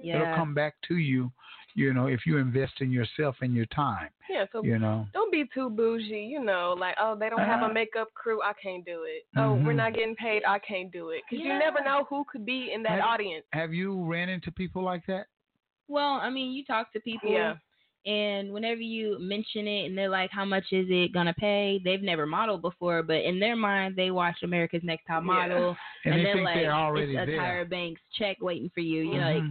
[0.04, 1.32] It'll come back to you,
[1.76, 5.06] you know, if you invest in yourself and your time, Yeah, so you know.
[5.14, 8.42] don't be too bougie, you know, like, oh, they don't have Uh, a makeup crew,
[8.42, 9.26] I can't do it.
[9.36, 9.76] Oh, we're Mhm.
[9.76, 11.24] not getting paid, I can't do it.
[11.30, 11.54] Because Yeah.
[11.54, 13.46] you never know who could be in that Have- audience.
[13.54, 15.28] Have you ran into people like that?
[15.88, 17.32] Well, I mean, you talk to people.
[17.32, 17.58] Yeah.
[18.08, 21.82] And whenever you mention it and they're like, how much is it to pay?
[21.84, 25.28] They've never modeled before, but in their mind, they watched America's Next Top Yeah.
[25.28, 25.76] Model.
[26.06, 27.36] And, they they're think like, they're already it's a.
[27.38, 29.02] Tyra Banks check waiting for you.
[29.04, 29.44] You know, like,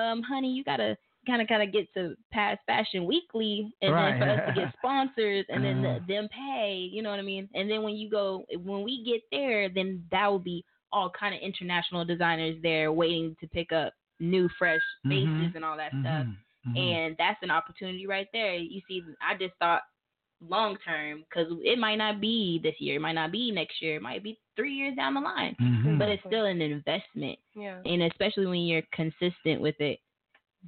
[0.00, 0.96] um, honey, you gotta
[1.26, 4.72] kind of kind of get to past Fashion Weekly, and then for us to get
[4.78, 5.98] sponsors, and then Uh-huh.
[6.06, 6.88] the, them pay.
[6.92, 7.48] You know what I mean?
[7.54, 11.34] And then when you go, when we get there, then that will be all kind
[11.34, 15.54] of international designers there waiting to pick up new, fresh faces Mhm.
[15.56, 16.26] and all that stuff.
[16.68, 16.76] Mhm.
[16.76, 16.94] Mhm.
[16.94, 18.54] And that's an opportunity right there.
[18.56, 19.82] You see, I just thought
[20.40, 23.96] long term because it might not be this year, it might not be next year,
[23.96, 25.98] it might be three years down the line, Mhm.
[25.98, 27.80] but it's still an investment Yeah.
[27.84, 29.98] and especially when you're consistent with it,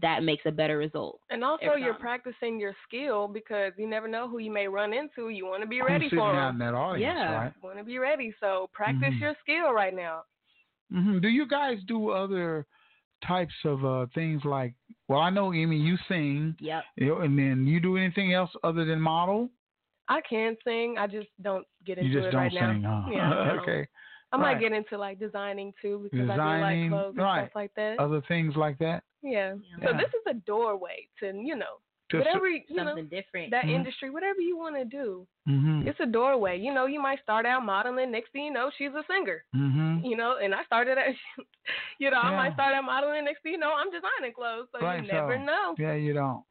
[0.00, 1.20] that makes a better result.
[1.30, 2.00] And also, you're time.
[2.00, 5.28] practicing your skill because you never know who you may run into.
[5.28, 6.72] You want to be Who's ready sitting for out in them.
[6.72, 7.34] that audience, Yeah.
[7.44, 7.62] right?
[7.62, 8.32] Want to be ready.
[8.40, 9.20] So practice Mhm.
[9.20, 10.24] your skill right now.
[10.90, 12.66] hmm Do you guys do other
[13.26, 14.74] types of uh, things like?
[15.08, 16.84] Well, I know Amy, you sing, Yep.
[16.98, 19.48] and then you do anything else other than model?
[20.08, 20.96] I can sing.
[20.98, 23.04] I just don't get into You just it don't right sing, now.
[23.06, 23.12] huh?
[23.12, 23.58] Yeah, I don't.
[23.60, 23.86] okay.
[24.32, 24.60] I might Right.
[24.60, 27.42] get into like designing too because I Designing, do like clothes and right.
[27.46, 27.98] stuff like that.
[27.98, 29.02] Other things like that.
[29.22, 29.54] yeah.
[29.84, 31.78] So this is a doorway to you know
[32.10, 33.50] To whatever you know, something different.
[33.52, 33.70] that Mhm.
[33.76, 35.86] industry, whatever you want to do, mm-hmm.
[35.86, 36.58] it's a doorway.
[36.58, 38.10] You know, you might start out modeling.
[38.10, 39.44] Next thing you know, she's a singer.
[39.54, 40.04] Mm-hmm.
[40.04, 41.14] You know, and I started at,
[41.98, 43.24] you know, I might start out modeling.
[43.24, 44.68] Next thing you know, I'm designing clothes.
[44.72, 45.74] So Right, you never so- know.
[45.78, 46.42] Yeah, you don't.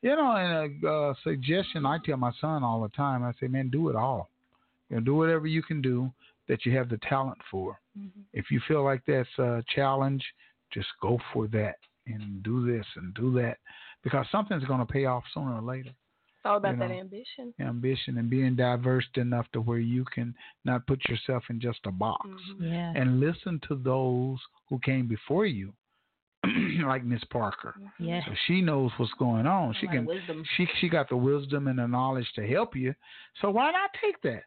[0.00, 3.22] You know, and a uh, suggestion I tell my son all the time.
[3.22, 4.30] I say, man, do it all.
[4.90, 6.10] You know, do whatever you can do
[6.48, 7.78] that you have the talent for.
[8.32, 10.24] If you feel like that's a challenge,
[10.72, 13.58] just go for that and do this and do that
[14.04, 15.90] because something's going to pay off sooner or later.
[15.90, 17.54] It's all about you that ambition.
[17.60, 20.34] Ambition and being diverse enough to where you can
[20.64, 22.64] not put yourself in just a box Mm-hmm.
[22.64, 22.92] Yeah.
[22.96, 24.38] and listen to those
[24.68, 25.72] who came before you,
[26.84, 27.76] like Miss Parker.
[28.00, 28.22] Yeah.
[28.26, 29.74] So she knows what's going on.
[29.80, 30.44] She lot can wisdom.
[30.56, 32.92] she she got the wisdom and the knowledge to help you.
[33.40, 34.44] So why not take that?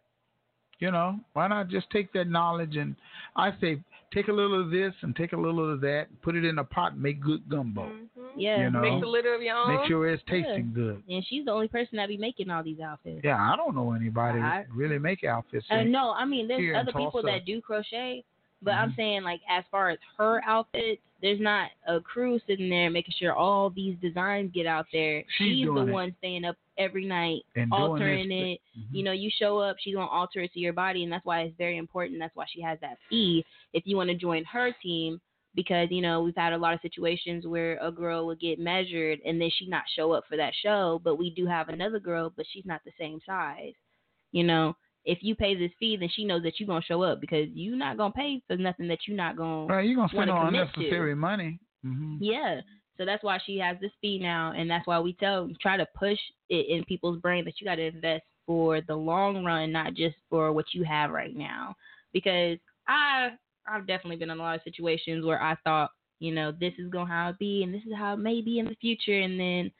[0.80, 2.97] You know, why not just take that knowledge and
[3.38, 3.82] I say
[4.14, 6.64] take a little of this and take a little of that, put it in a
[6.66, 7.89] pot, and make good gumbo.
[8.38, 8.63] Yeah.
[8.65, 9.75] You know, Mix a little of your own.
[9.75, 10.33] Make sure it's Yeah.
[10.43, 11.01] tasting good.
[11.09, 13.21] And she's the only person that be making all these outfits.
[13.23, 15.65] Yeah, I don't know anybody I- that really make outfits.
[15.69, 18.23] Uh, no, I mean there's other people that do crochet,
[18.61, 18.95] but I'm Mhm.
[18.95, 23.33] saying like as far as her outfits, there's not a crew sitting there making sure
[23.33, 25.23] all these designs get out there.
[25.38, 25.91] She's the it.
[25.91, 28.59] one staying up every night, And altering it.
[28.91, 31.41] You know, you show up, she's gonna alter it to your body, and that's why
[31.43, 32.19] it's very important.
[32.19, 33.45] That's why she has that fee.
[33.73, 35.21] If you want to join her team,
[35.56, 39.20] because you know we've had a lot of situations where a girl would get measured
[39.26, 42.32] and then she not show up for that show, but we do have another girl,
[42.36, 43.74] but she's not the same size.
[44.32, 44.76] You know,
[45.06, 47.78] if you pay this fee, then she knows that you're gonna show up because you're
[47.78, 49.68] not gonna pay for nothing that you're not gonna.
[49.68, 50.80] Right, you're gonna spend on commit to.
[50.80, 51.60] unnecessary money.
[51.84, 52.62] hmm Yeah.
[52.97, 55.88] So that's why she has this fee now, and that's why we tell try to
[55.97, 59.93] push it in people's brain that you got to invest for the long run, not
[59.95, 61.76] just for what you have right now.
[62.14, 63.32] Because I
[63.68, 65.89] I've definitely been in a lot of situations where I thought,
[66.20, 68.59] you know, this is gonna how it be, and this is how it may be
[68.59, 69.72] in the future, and then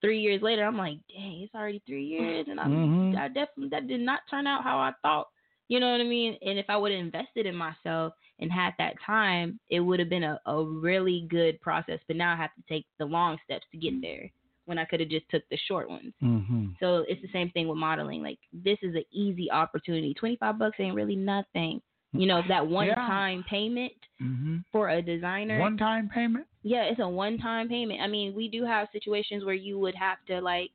[0.00, 3.16] three years later, I'm like, dang, it's already three years, and I Mhm.
[3.18, 5.28] I definitely that did not turn out how I thought.
[5.68, 6.36] You know what I mean?
[6.42, 10.10] And if I would have invested in myself and had that time, it would have
[10.10, 12.00] been a, a really good process.
[12.06, 14.30] But now I have to take the long steps to get there
[14.66, 16.12] when I could have just took the short ones.
[16.20, 18.22] hmm So it's the same thing with modeling.
[18.22, 20.12] Like this is an easy opportunity.
[20.12, 21.80] Twenty five bucks ain't really nothing.
[22.14, 25.58] You know, that one time payment hmm for a designer.
[25.60, 26.46] One time payment.
[26.62, 28.00] Yeah, it's a one time payment.
[28.00, 30.70] I mean, we do have situations where you would have to like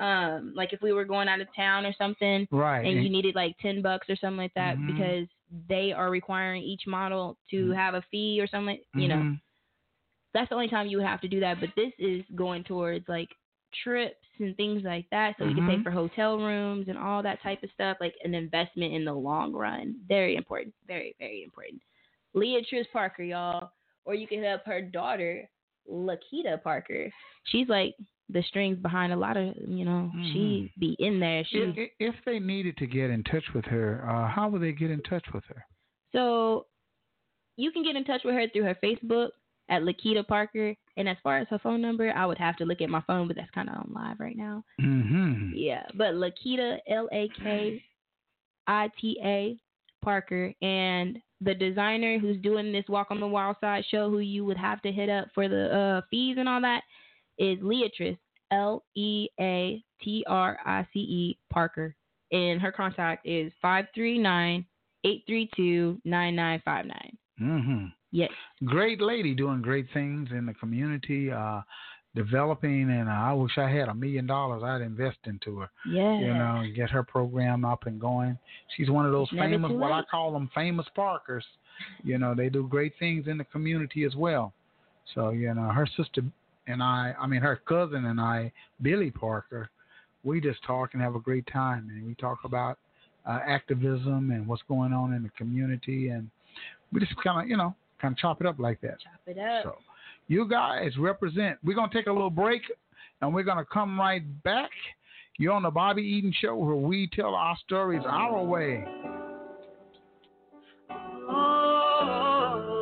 [0.00, 2.84] um like if we were going out of town or something Right.
[2.86, 4.86] and you needed like 10 bucks or something like that Mhm.
[4.86, 5.26] because
[5.68, 7.70] they are requiring each model Mm-hmm.
[7.70, 9.16] to have a fee or something, you know.
[9.22, 9.40] Mhm.
[10.34, 13.08] That's the only time you would have to do that, but this is going towards
[13.08, 13.30] like
[13.82, 17.42] trips and things like that so you can pay for hotel rooms and all that
[17.42, 19.96] type of stuff like an investment in the long run.
[20.08, 20.74] Very important.
[20.86, 21.80] Very very important.
[22.34, 23.70] leah Leatrice Parker, y'all,
[24.04, 25.48] or you can help her daughter,
[25.90, 27.10] Lakita Parker.
[27.44, 27.94] She's like
[28.30, 31.44] the strings behind a lot of, you know, she be in there.
[31.44, 34.60] She If, if- if they needed to get in touch with her, uh, how would
[34.62, 35.64] they get in touch with her?
[36.12, 36.66] So
[37.56, 39.30] you can get in touch with her through her Facebook
[39.70, 40.74] at Lakita Parker.
[40.98, 43.28] And as far as her phone number, I would have to look at my phone,
[43.28, 44.64] but that's kind of on live right now.
[44.80, 45.52] Mm-hmm.
[45.54, 47.82] Yeah, but Lakita L A K
[48.66, 49.56] I T A
[50.04, 54.44] Parker and the designer who's doing this Walk on the Wild Side show, who you
[54.44, 56.82] would have to hit up for the uh, fees and all that,
[57.38, 58.18] is Leatrice
[58.50, 61.94] L E A T R I C E Parker,
[62.32, 64.66] and her contact is five three nine
[65.04, 67.92] eight three two nine nine five nine.
[68.10, 68.30] Yes.
[68.64, 71.60] Great lady doing great things in the community, uh,
[72.14, 74.62] developing, and uh, I wish I had a million dollars.
[74.64, 75.70] I'd invest into her.
[75.88, 76.18] Yeah.
[76.18, 78.38] You know, and get her program up and going.
[78.76, 81.44] She's one of those never famous, what I call them famous Parkers.
[82.02, 84.52] You know, they do great things in the community as well.
[85.14, 86.22] So, you know, her sister
[86.66, 88.52] and I, I mean, her cousin and I,
[88.82, 89.70] Billy Parker,
[90.24, 91.88] we just talk and have a great time.
[91.90, 92.78] And we talk about
[93.26, 96.08] uh, activism and what's going on in the community.
[96.08, 96.30] And
[96.92, 98.98] we just kind of, you know, kind of chop it up like that.
[99.00, 99.64] Chop it up.
[99.64, 99.78] So,
[100.28, 101.58] you guys represent.
[101.64, 102.62] We're going to take a little break
[103.20, 104.70] and we're going to come right back.
[105.38, 108.84] You're on the Bobby Eaton Show where we tell our stories our way.
[111.30, 112.74] Oh,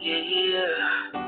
[0.00, 1.20] yeah.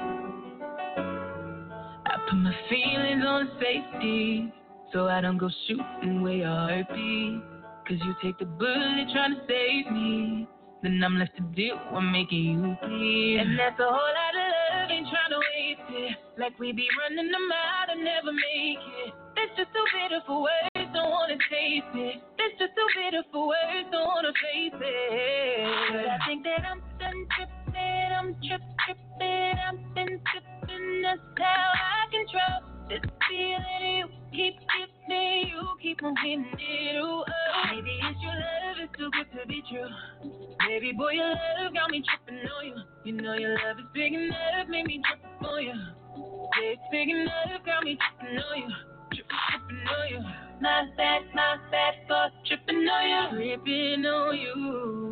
[2.07, 4.53] I put my feelings on safety
[4.93, 7.43] so I don't go shooting where your heartbeat.
[7.89, 10.47] Cause you take the bullet trying to save me.
[10.83, 13.39] Then I'm left to deal with making you bleed.
[13.39, 16.17] And that's a whole lot of love, ain't trying to waste it.
[16.39, 19.15] Like we be running them out and never make it.
[19.39, 22.19] That's just too bitter for words, don't wanna taste it.
[22.35, 25.95] That's just too bitter for words, don't wanna face it.
[25.95, 31.21] But I think that I'm done tripping, I'm trip tripping, I've been tripping tripping, that's
[31.39, 32.59] how I control
[32.89, 34.61] this feeling you keep
[35.09, 35.53] me.
[35.53, 36.97] You keep on getting it.
[36.97, 37.25] Ooh, oh.
[37.75, 39.89] Maybe it's your love, it's too good to be true.
[40.67, 42.77] Baby boy, your love got me tripping on you.
[43.05, 45.73] You know your love is big enough, made me trip on you.
[45.73, 48.69] Yeah, it's big enough, got me tripping on you.
[49.11, 50.21] Tripping on you.
[50.61, 53.57] My bad, my bad for tripping on you.
[53.59, 55.12] Tripping on you.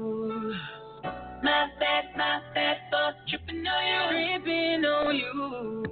[1.42, 4.40] My bad, my bad for tripping on you.
[4.44, 5.84] Tripping on you.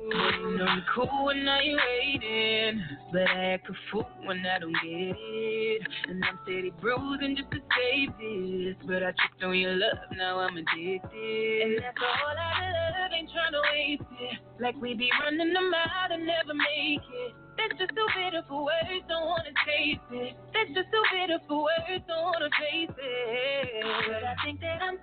[0.58, 2.82] You cool when you waiting.
[3.12, 5.82] But I act a when I don't get it.
[6.08, 8.76] And I'm steady bruising just to save this.
[8.86, 11.62] But I tripped on your love, now I'm addicted.
[11.62, 14.62] And that's I love, ain't trying to waste it.
[14.62, 17.47] Like we be running them out and never make it.
[17.58, 20.36] That's just too bitter for words, don't wanna taste it.
[20.54, 22.48] That's just too bitter for words, don't wanna
[22.94, 23.82] it.
[24.06, 24.98] But I think that I'm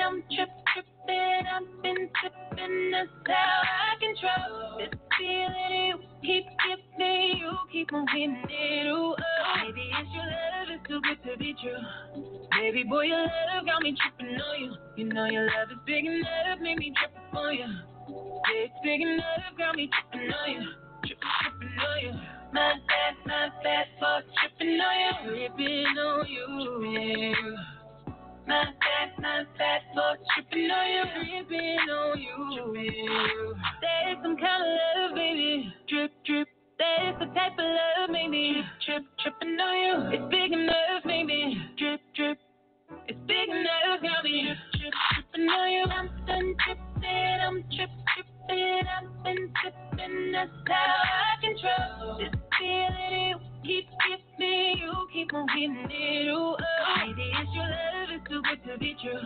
[0.00, 1.68] I'm trip tripping, I've
[4.00, 7.38] control this feeling you keep giving.
[7.38, 7.88] You keep
[8.48, 8.86] it.
[8.88, 9.14] Oh.
[9.64, 12.42] Maybe it's your love, it's too good to be true.
[12.52, 14.74] Baby boy, your love got me tripping on you.
[14.96, 17.66] You know your love is big enough, me trip on you.
[18.48, 20.87] It's big enough, got me tripping on you.
[21.08, 22.12] Tripping, tripping on you.
[22.52, 25.48] My bad, my bad for tripping on you.
[25.48, 27.56] Tripping on you.
[28.46, 31.04] My bad, my bad for tripping on you.
[31.48, 33.54] Tripping on you.
[33.80, 35.72] There's some kind of love, baby.
[35.88, 36.48] Drip, drip.
[36.76, 38.62] There's the type of love, maybe.
[38.84, 40.18] Trip, trip, tripping on you.
[40.18, 41.56] It's big enough, maybe.
[41.78, 42.38] Drip, drip.
[43.08, 45.84] It's big enough, got me drip, drip, tripping on you.
[45.88, 47.90] I'm done tripping, I'm trip,
[48.50, 50.32] I've been tripping.
[50.32, 53.88] That's how I control this feeling you keep
[54.38, 54.78] giving.
[54.78, 56.28] You keep on getting it.
[56.28, 56.56] Ooh, oh.
[57.06, 59.20] Maybe it's your love, it's too good to be true.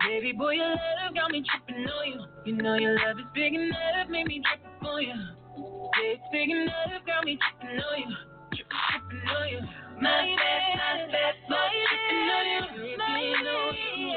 [0.00, 2.20] Baby boy, your love got me tripping on you.
[2.46, 5.08] You know your love is big enough, made me trip on you.
[5.08, 8.16] Yeah, it's big enough, got me tripping on you.
[8.56, 9.60] Tripping, tripping on you.
[10.00, 12.60] My bad, my bad, for tripping on you.
[12.72, 14.16] Tripping on you.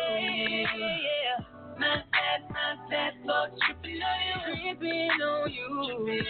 [2.59, 4.35] My bad, my bad for tripping on you.
[4.63, 5.69] Tripping on you.
[6.05, 6.25] Baby.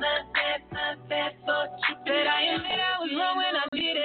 [0.00, 4.04] My bad, my bad for tripping I admit I was wrong when I did it.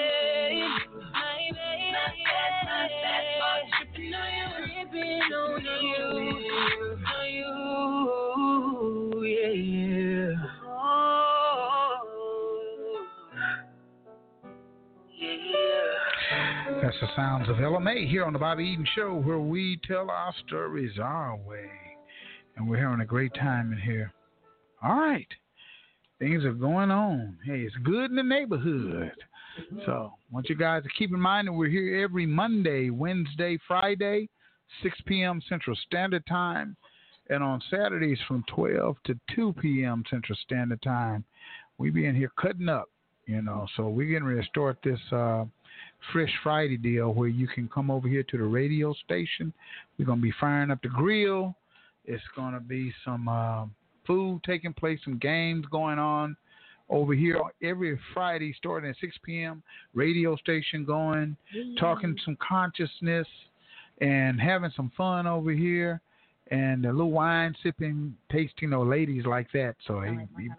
[1.14, 4.48] My bad, my bad, my bad for tripping on you.
[4.74, 6.04] Tripping on you.
[7.08, 7.52] On you.
[9.24, 10.36] Yeah.
[10.68, 11.14] Oh.
[16.66, 20.34] That's the sounds of LMA here on the Bobby Eaton Show, where we tell our
[20.48, 21.70] stories our way.
[22.56, 24.14] And we're having a great time in here.
[24.82, 25.28] All right.
[26.20, 27.38] Things are going on.
[27.46, 29.12] Hey, it's good in the neighborhood.
[29.86, 33.58] So, I want you guys to keep in mind that we're here every Monday, Wednesday,
[33.68, 34.30] Friday,
[34.84, 35.42] 6 p.m.
[35.50, 36.78] Central Standard Time,
[37.30, 40.04] and on Saturdays from 12 to 2 p.m.
[40.10, 41.26] Central Standard Time.
[41.78, 42.90] We be in here cutting up,
[43.26, 43.68] you know.
[43.76, 45.46] So we're getting ready to start this uh,
[46.12, 49.54] Fresh Friday deal where you can come over here to the radio station.
[49.98, 51.56] We're gonna be firing up the grill.
[52.06, 53.66] It's gonna be some uh,
[54.06, 56.36] food taking place, some games going on
[56.90, 59.64] over here every Friday starting at 6 p.m.
[59.94, 61.36] Radio station going,
[61.80, 63.28] talking some consciousness
[64.02, 66.02] and having some fun over here.
[66.52, 69.76] And a little wine sipping, tasting, those ladies like that.
[69.88, 70.50] So they,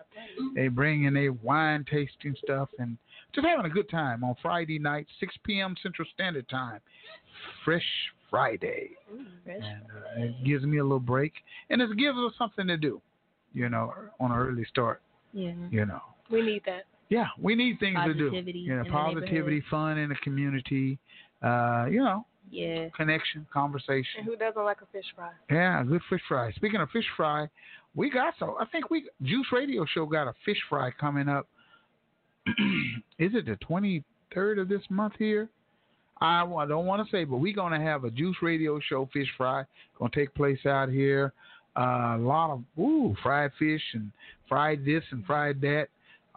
[0.55, 2.97] they bring in their wine tasting stuff and
[3.35, 5.75] just having a good time on Friday night, 6 p.m.
[5.83, 6.81] Central Standard Time.
[7.65, 7.85] Fresh
[8.31, 8.91] Friday.
[9.47, 11.33] and uh, it gives me a little break.
[11.71, 13.01] And it gives us something to do,
[13.53, 15.03] you know, on an early start.
[15.33, 15.53] Yeah.
[15.71, 16.01] You know.
[16.31, 16.85] We need that.
[17.11, 18.61] Yeah, we need things Positivity to do.
[18.61, 20.99] You know, positivity, fun in the community.
[21.43, 22.89] Uh, you know, Yeah.
[22.97, 24.21] connection, conversation.
[24.21, 25.31] And who doesn't like a fish fry?
[25.51, 26.51] Yeah, good fish fry.
[26.53, 27.49] Speaking of fish fry,
[27.95, 31.47] we got so I think we Juice Radio Show got a fish fry coming up.
[33.19, 35.49] Is it the twenty third of this month here?
[36.21, 39.29] I, I don't want to say, but we're gonna have a Juice Radio Show fish
[39.37, 39.65] fry.
[39.99, 41.33] Gonna take place out here.
[41.77, 44.13] Uh, a lot of ooh fried fish and
[44.49, 45.89] fried this and fried that,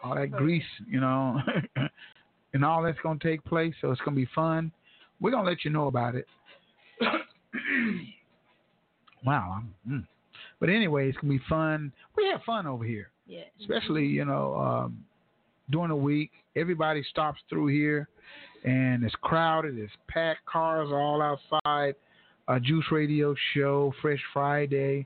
[0.04, 1.40] all that grease, you know,
[2.54, 3.74] and all that's gonna take place.
[3.82, 4.72] So it's gonna be fun.
[5.22, 6.26] We're gonna let you know about it.
[9.26, 9.58] wow.
[9.58, 10.08] I'm, mm.
[10.60, 11.92] But anyway, it's gonna be fun.
[12.16, 13.44] We have fun over here, Yeah.
[13.60, 15.06] especially you know um,
[15.70, 16.32] during the week.
[16.56, 18.08] Everybody stops through here,
[18.64, 19.78] and it's crowded.
[19.78, 20.46] It's packed.
[20.46, 21.96] Cars are all outside.
[22.50, 25.06] A Juice Radio show, Fresh Friday,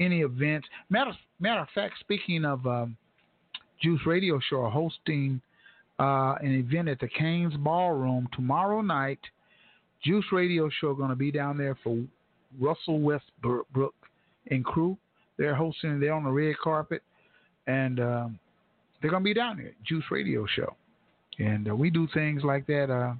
[0.00, 0.66] any events.
[0.88, 2.96] Matter matter of fact, speaking of um,
[3.80, 5.40] Juice Radio show, hosting
[6.00, 9.20] uh, an event at the Cain's Ballroom tomorrow night.
[10.02, 12.02] Juice Radio show going to be down there for
[12.58, 13.94] Russell Westbrook
[14.50, 14.96] and crew.
[15.36, 16.00] They're hosting.
[16.00, 17.02] They're on the red carpet,
[17.66, 18.38] and um,
[19.00, 20.76] they're gonna be down here, Juice Radio Show,
[21.38, 22.90] and uh, we do things like that.
[22.90, 23.14] Uh,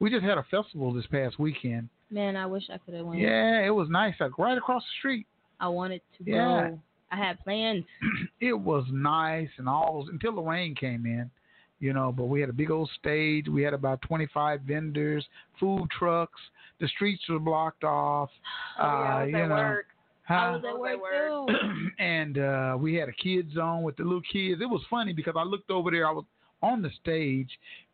[0.00, 1.88] we just had a festival this past weekend.
[2.10, 3.20] Man, I wish I could have went.
[3.20, 4.14] Yeah, it was nice.
[4.20, 5.26] Like right across the street.
[5.60, 6.68] I wanted to Yeah.
[6.70, 6.80] go.
[7.10, 7.84] I had plans.
[8.40, 11.30] it was nice and all those, until the rain came in,
[11.80, 12.12] you know.
[12.12, 13.48] But we had a big old stage.
[13.48, 15.26] We had about 25 vendors,
[15.58, 16.40] food trucks.
[16.80, 18.30] The streets were blocked off.
[18.80, 19.86] Oh, yeah, I uh, you know, work.
[20.28, 20.34] Huh?
[20.34, 21.88] I was at work too.
[21.98, 24.60] and uh, we had a kids zone with the little kids.
[24.60, 26.06] It was funny because I looked over there.
[26.06, 26.24] I was
[26.62, 27.48] on the stage,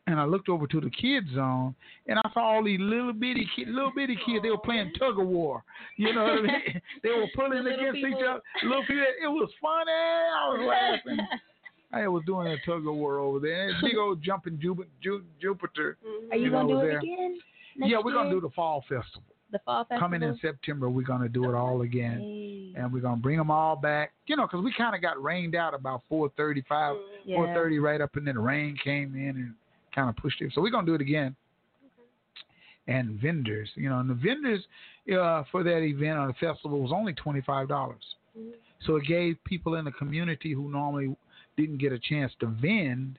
[0.08, 1.74] and I looked over to the kids zone,
[2.08, 4.42] and I saw all these little bitty kid, little bitty kids.
[4.42, 5.62] They were playing tug of war.
[5.96, 6.82] You know what I mean?
[7.02, 8.40] They were pulling The little against each other.
[8.64, 9.04] Little people.
[9.22, 9.92] It was funny.
[9.92, 11.26] I was laughing.
[11.92, 13.68] I was doing a tug of war over there.
[13.68, 14.88] And big old jumping Jupiter.
[15.40, 15.96] Jupiter
[16.32, 16.98] Are you know, gonna do it there.
[16.98, 17.38] again?
[17.76, 19.33] Next Yeah, we're gonna do the fall festival.
[19.50, 20.00] The fall festival.
[20.00, 23.76] Coming in September, we're gonna do it all again, and we're gonna bring them all
[23.76, 24.12] back.
[24.26, 27.36] You know, because we kind of got rained out about 4:35, Yeah.
[27.36, 29.54] 4:30, right up, and then the rain came in and
[29.94, 30.52] kind of pushed it.
[30.52, 31.36] So we're gonna do it again.
[32.86, 34.66] And vendors, you know, and the vendors
[35.10, 38.16] uh, for that event or the festival was only twenty five dollars.
[38.80, 41.16] So it gave people in the community who normally
[41.56, 43.18] didn't get a chance to vend,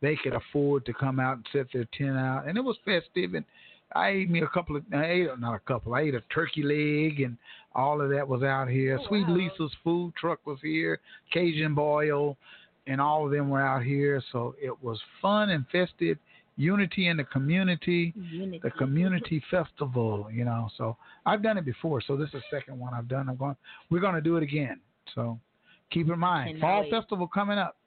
[0.00, 3.34] they could afford to come out and set their tent out, and it was festive.
[3.34, 3.44] And
[3.94, 6.62] I ate me a couple of, I ate not a couple, I ate a turkey
[6.62, 7.38] leg, and
[7.74, 8.98] all of that was out here.
[9.00, 11.00] Oh, Sweet Lisa's food truck was here,
[11.32, 12.36] Cajun boil,
[12.86, 14.22] and all of them were out here.
[14.32, 16.18] So it was fun and festive.
[16.56, 18.60] Unity in the community, Unity.
[18.64, 20.68] the community festival, you know.
[20.76, 23.28] So I've done it before, so this is the second one I've done.
[23.28, 23.54] I'm going.
[23.90, 24.80] We're going to do it again.
[25.14, 25.38] So
[25.92, 26.90] keep in mind, fall wait.
[26.90, 27.77] festival coming up.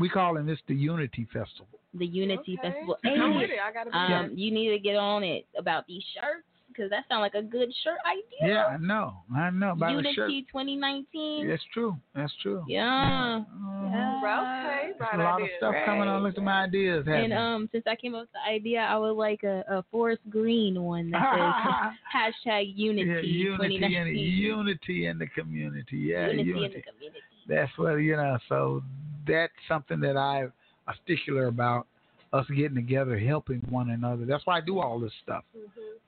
[0.00, 1.68] We calling this the Unity Festival.
[1.94, 2.96] the Unity Festival.
[3.04, 3.58] I'm with it.
[3.64, 7.04] I gotta be um, you need to get on it about these shirts because that
[7.08, 8.54] sounds like a good shirt idea.
[8.54, 9.14] Yeah, I know.
[9.36, 10.30] I know about the shirt.
[10.30, 11.48] Unity 2019.
[11.48, 11.96] That's true.
[12.14, 12.64] That's true.
[12.68, 13.38] Yeah.
[13.40, 15.46] Okay, There's right a lot idea.
[15.46, 16.22] of stuff coming on.
[16.22, 17.04] Look at my ideas.
[17.08, 20.22] And um, since I came up with the idea, I would like a, a forest
[20.30, 24.16] green one that says hashtag Unity yeah, unity in 2019.
[24.16, 25.96] unity in the community.
[25.98, 26.64] Yeah, Unity unity.
[26.66, 27.20] in the community.
[27.48, 28.38] That's what you know.
[28.48, 28.82] So
[29.26, 30.52] that's something that I'm
[30.88, 31.86] a stickler about.
[32.32, 34.24] Us getting together, helping one another.
[34.24, 35.42] That's why I do all this stuff.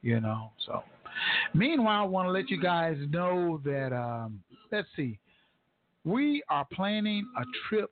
[0.03, 0.53] You know.
[0.67, 0.85] So,
[1.53, 3.93] meanwhile, I want to let you guys know that.
[3.93, 5.19] Um, let's see,
[6.05, 7.91] we are planning a trip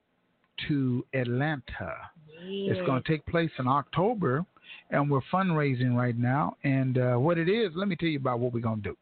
[0.69, 1.95] to Atlanta.
[2.43, 4.45] It's going to take place in October,
[4.91, 6.57] and we're fundraising right now.
[6.65, 8.97] And uh, what it is, let me tell you about what we're going to do.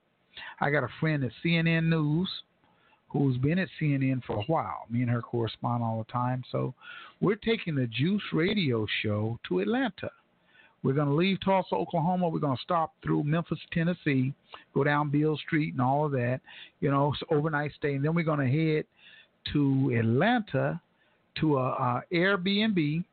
[0.61, 2.29] I got a friend at CNN News
[3.09, 4.85] who's been at CNN for a while.
[4.91, 6.43] Me and her correspond all the time.
[6.53, 6.75] So
[7.21, 10.11] we're taking the Juice Radio show to Atlanta.
[10.83, 12.29] We're going to leave Tulsa, Oklahoma.
[12.29, 14.33] We're going to stop through Memphis, Tennessee,
[14.75, 16.41] go down Beale Street and all of that,
[16.81, 17.95] you know, overnight stay.
[17.95, 18.85] And then we're going to head
[19.53, 20.81] to Atlanta
[21.41, 23.05] to a, a Airbnb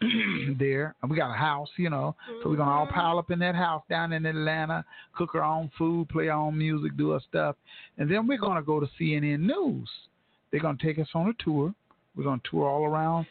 [0.58, 0.94] there.
[1.02, 2.14] And we got a house, you know.
[2.42, 4.84] So we're going to all pile up in that house down in Atlanta,
[5.16, 7.56] cook our own food, play our own music, do our stuff.
[7.98, 9.88] And then we're going to go to CNN News.
[10.50, 11.74] They're going to take us on a tour.
[12.14, 13.26] We're going to tour all around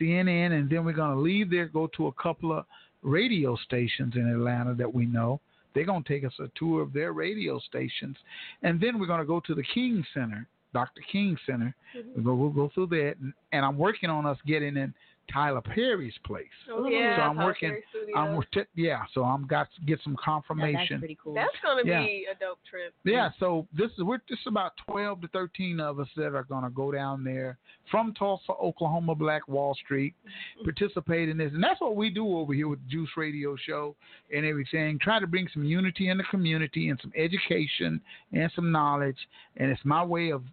[0.00, 2.64] CNN, and then we're going to leave there, go to a couple of
[3.02, 5.40] radio stations in Atlanta that we know.
[5.74, 8.16] They're going to take us a tour of their radio stations,
[8.62, 11.02] and then we're going to go to the King Center, Dr.
[11.10, 11.74] King Center.
[11.96, 12.24] Mm-hmm.
[12.24, 14.94] We'll go, we'll go through that, and, and I'm working on us getting in
[15.32, 16.46] Tyler Perry's place.
[16.70, 17.80] Oh, yeah, so I'm Tyler working.
[18.16, 18.66] I'm Studios.
[18.74, 19.02] yeah.
[19.14, 21.00] So I'm got to get some confirmation.
[21.34, 22.02] That's gonna Yeah.
[22.02, 22.92] be a dope trip.
[23.04, 26.70] Yeah, so this is we're just about twelve to thirteen of us that are gonna
[26.70, 27.58] go down there
[27.90, 30.14] from Tulsa, Oklahoma, Black Wall Street,
[30.64, 33.94] participate in this, and that's what we do over here with the Juice Radio Show
[34.34, 34.98] and everything.
[34.98, 38.00] Try to bring some unity in the community and some education
[38.32, 39.18] and some knowledge,
[39.56, 40.44] and it's my way of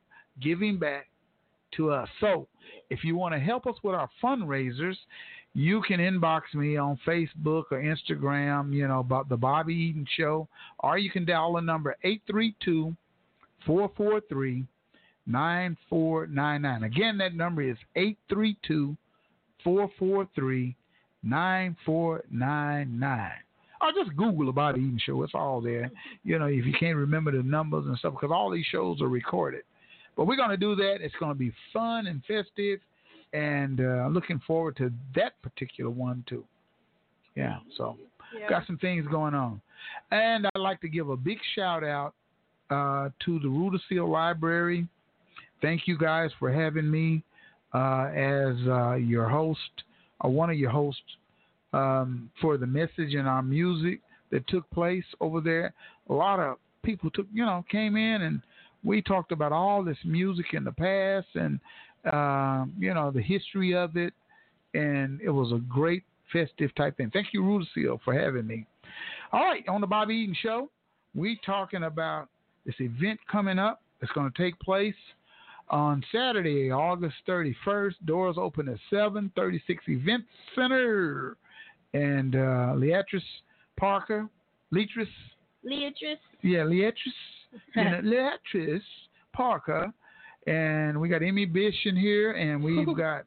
[0.41, 1.07] giving back
[1.77, 2.09] to us.
[2.19, 2.47] So,
[2.89, 4.95] if you want to help us with our fundraisers,
[5.53, 10.47] you can inbox me on Facebook or Instagram, you know, about the Bobby Eaton Show,
[10.79, 12.95] or you can dial the number 832
[13.65, 14.65] 443
[15.27, 16.83] 9499.
[16.83, 18.95] Again, that number is 832
[19.63, 20.75] 443
[21.23, 23.31] 9499.
[23.81, 25.23] Or just Google the Bobby Eaton Show.
[25.23, 25.91] It's all there.
[26.23, 29.07] You know, if you can't remember the numbers and stuff, because all these shows are
[29.07, 29.63] recorded.
[30.15, 30.97] But we're going to do that.
[31.01, 32.79] It's going to be fun and festive,
[33.33, 36.43] and uh, looking forward to that particular one too.
[37.35, 37.97] Yeah, so
[38.37, 38.49] Yeah.
[38.49, 39.61] got some things going on,
[40.11, 42.13] and I'd like to give a big shout out
[42.69, 44.87] uh, to the Rudisill Library.
[45.61, 47.23] Thank you guys for having me
[47.73, 49.59] uh, as uh, your host,
[50.19, 51.01] or one of your hosts,
[51.73, 54.01] um, for the message and our music
[54.31, 55.73] that took place over there.
[56.09, 58.41] A lot of people took, you know, came in and
[58.83, 61.59] we talked about all this music in the past and
[62.11, 64.13] um, you know the history of it,
[64.73, 67.11] and it was a great festive type thing.
[67.13, 68.65] Thank you, Rudisill, for having me.
[69.31, 70.69] All right, on the Bobby Eaton Show,
[71.13, 72.27] we talking about
[72.65, 73.81] this event coming up.
[74.01, 74.95] It's going to take place
[75.69, 77.93] on Saturday, August 31st.
[78.05, 80.23] Doors open at 736 Event
[80.55, 81.37] Center.
[81.93, 83.21] And uh, Leatrice
[83.77, 84.27] Parker,
[84.73, 85.07] Leatrice,
[85.65, 86.17] Leatrice.
[86.41, 86.93] yeah, Leatrice,
[87.75, 88.81] Leatrice
[89.33, 89.91] Parker.
[90.47, 93.25] And we got Emmy Bish in here, and we've got,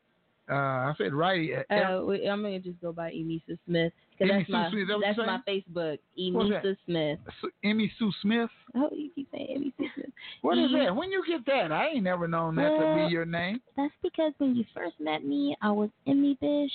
[0.50, 0.54] uh,
[0.90, 4.46] I said right, uh, Uh, wait, I'm gonna just go by Emisa Smith because that's
[4.46, 5.98] Sue my Smith, that that's my Facebook.
[6.18, 7.18] Emisa Smith.
[7.62, 8.50] Emmy Sue Smith.
[8.74, 10.10] Oh, you keep saying Amy Sue Smith.
[10.42, 10.94] What is that?
[10.94, 11.70] When you get that?
[11.72, 13.60] I ain't never known that to be your name.
[13.76, 16.72] That's because when you first met me, I was Emmy Bish.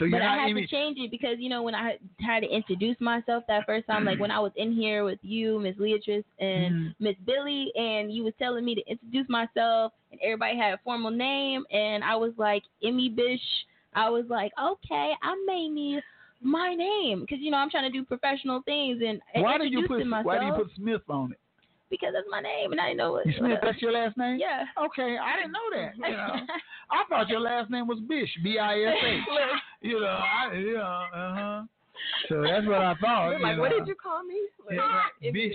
[0.00, 2.98] So but I had to change it because you know when I had to introduce
[3.00, 6.74] myself that first time, like when I was in here with you, Miss Leatrice, and
[6.74, 6.94] Mhm.
[6.98, 11.10] Miss Billy, and you was telling me to introduce myself, and everybody had a formal
[11.10, 13.66] name, and I was like Emmy Bish.
[13.92, 16.02] I was like, okay, I may need
[16.40, 19.66] my name because you know I'm trying to do professional things and, and Why do
[19.66, 21.38] you put myself Why do you put Smith on it?
[21.90, 23.26] Because that's my name and I didn't know it.
[23.26, 24.38] You Smith, that's your last name?
[24.38, 24.64] Yeah.
[24.86, 25.96] Okay, I didn't know that.
[25.96, 26.46] You know,
[26.90, 29.20] I thought your last name was Bish, B I S H.
[29.82, 31.62] You know, I, you know, uh huh.
[32.28, 33.30] So that's what I thought.
[33.30, 34.40] They're like, you what did you call me?
[34.66, 35.32] Like, Yeah, right.
[35.34, 35.54] Bish.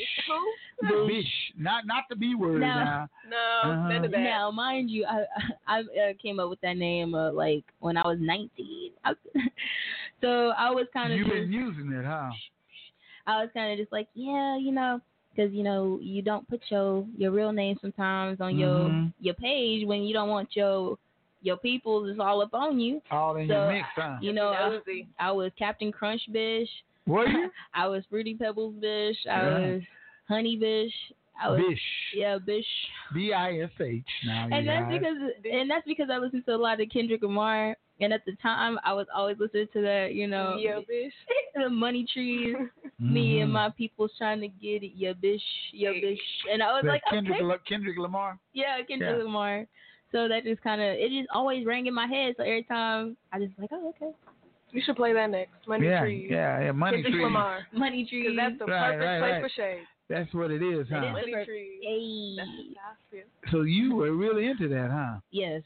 [0.81, 1.07] Who?
[1.07, 1.25] Bish,
[1.57, 3.07] not not the B word now.
[3.27, 3.89] No, Uh-huh.
[3.89, 4.19] none of that.
[4.19, 5.25] Now, mind you, I
[5.67, 8.91] I uh, came up with that name uh, like when I was 19.
[9.03, 9.13] I,
[10.21, 12.29] so I was kind of You've just, been using it, huh?
[13.27, 15.01] I was kind of just like, yeah, you know,
[15.35, 19.13] because you know you don't put your your real name sometimes on your Mhm.
[19.19, 20.97] your page when you don't want your
[21.41, 23.01] your people is all up on you.
[23.11, 24.17] All in so, your mix, huh?
[24.21, 25.07] You know, I, Nosy.
[25.19, 26.69] I was Captain Crunch Bish.
[27.05, 27.51] Were you?
[27.73, 29.17] I was Fruity Pebbles Bish.
[29.29, 29.67] I Yeah.
[29.67, 29.81] was
[30.27, 30.93] Honey Bish.
[31.39, 31.81] I was Bish.
[32.15, 32.65] Yeah, Bish.
[33.13, 34.03] B I S H.
[34.25, 34.99] Now and that's guys.
[34.99, 35.17] because
[35.51, 38.77] and that's because I listened to a lot of Kendrick Lamar, and at the time
[38.83, 41.13] I was always listening to that, you know, Yeah, bish.
[41.55, 42.55] the money trees.
[42.99, 43.53] Me and Mhm.
[43.53, 45.43] my people's trying to get it, yeah, bish,
[45.73, 46.19] yeah, bish,
[46.51, 48.39] and I was That like, Kendrick, okay, La- Kendrick Lamar.
[48.53, 49.23] yeah, Kendrick Yeah.
[49.23, 49.65] Lamar.
[50.11, 52.35] So that just kind of it just always rang in my head.
[52.37, 54.11] So every time I just like, oh, okay,
[54.71, 55.67] You should play that next.
[55.67, 56.27] Money yeah, trees.
[56.31, 56.71] yeah, yeah.
[56.71, 57.23] Money Kendrick trees.
[57.23, 57.67] Lamar.
[57.73, 58.23] money trees.
[58.27, 59.41] Because that's the Right, perfect right, place right.
[59.41, 59.87] for shade.
[60.09, 61.05] That's what it is, huh?
[61.07, 61.79] is Money trees.
[61.81, 62.35] Hey.
[62.37, 63.51] That's how I feel.
[63.51, 65.19] So you were really into that, huh?
[65.31, 65.61] Yes,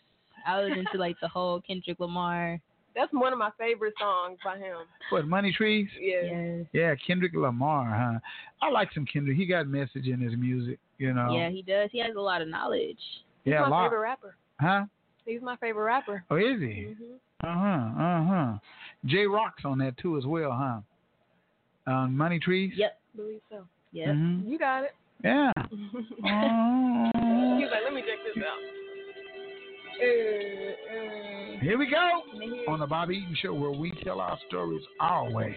[0.50, 2.60] I was into like the whole Kendrick Lamar.
[2.96, 4.78] That's one of my favorite songs by him.
[5.12, 5.88] What, Money Trees?
[6.00, 6.22] Yeah.
[6.24, 6.66] Yes.
[6.74, 8.20] Yeah, Kendrick Lamar, huh?
[8.66, 9.38] I like some Kendrick.
[9.38, 11.32] He got message in his music, you know.
[11.36, 11.90] Yeah, he does.
[11.92, 12.98] He has a lot of knowledge.
[13.44, 13.84] He's Yeah, my a lot.
[13.86, 14.36] favorite rapper.
[14.60, 14.86] Huh?
[15.26, 16.24] He's my favorite rapper.
[16.32, 16.96] Oh, is he?
[16.98, 18.02] hmm Uh huh.
[18.04, 18.58] Uh huh.
[19.06, 20.80] Jay Rock's on that too as well, huh?
[21.92, 22.74] On Money Trees.
[22.76, 23.00] Yep.
[23.16, 23.66] Believe so.
[23.94, 24.08] Yep.
[24.08, 24.50] Mhm.
[24.50, 24.96] You got it.
[25.24, 25.52] Yeah.
[25.70, 27.12] He's Oh.
[27.72, 28.29] like, let me check this out.
[28.29, 28.29] Uh, uh.
[30.00, 32.22] Here we go.
[32.72, 35.56] On the Bobby Eaton Show, where we tell our stories our way.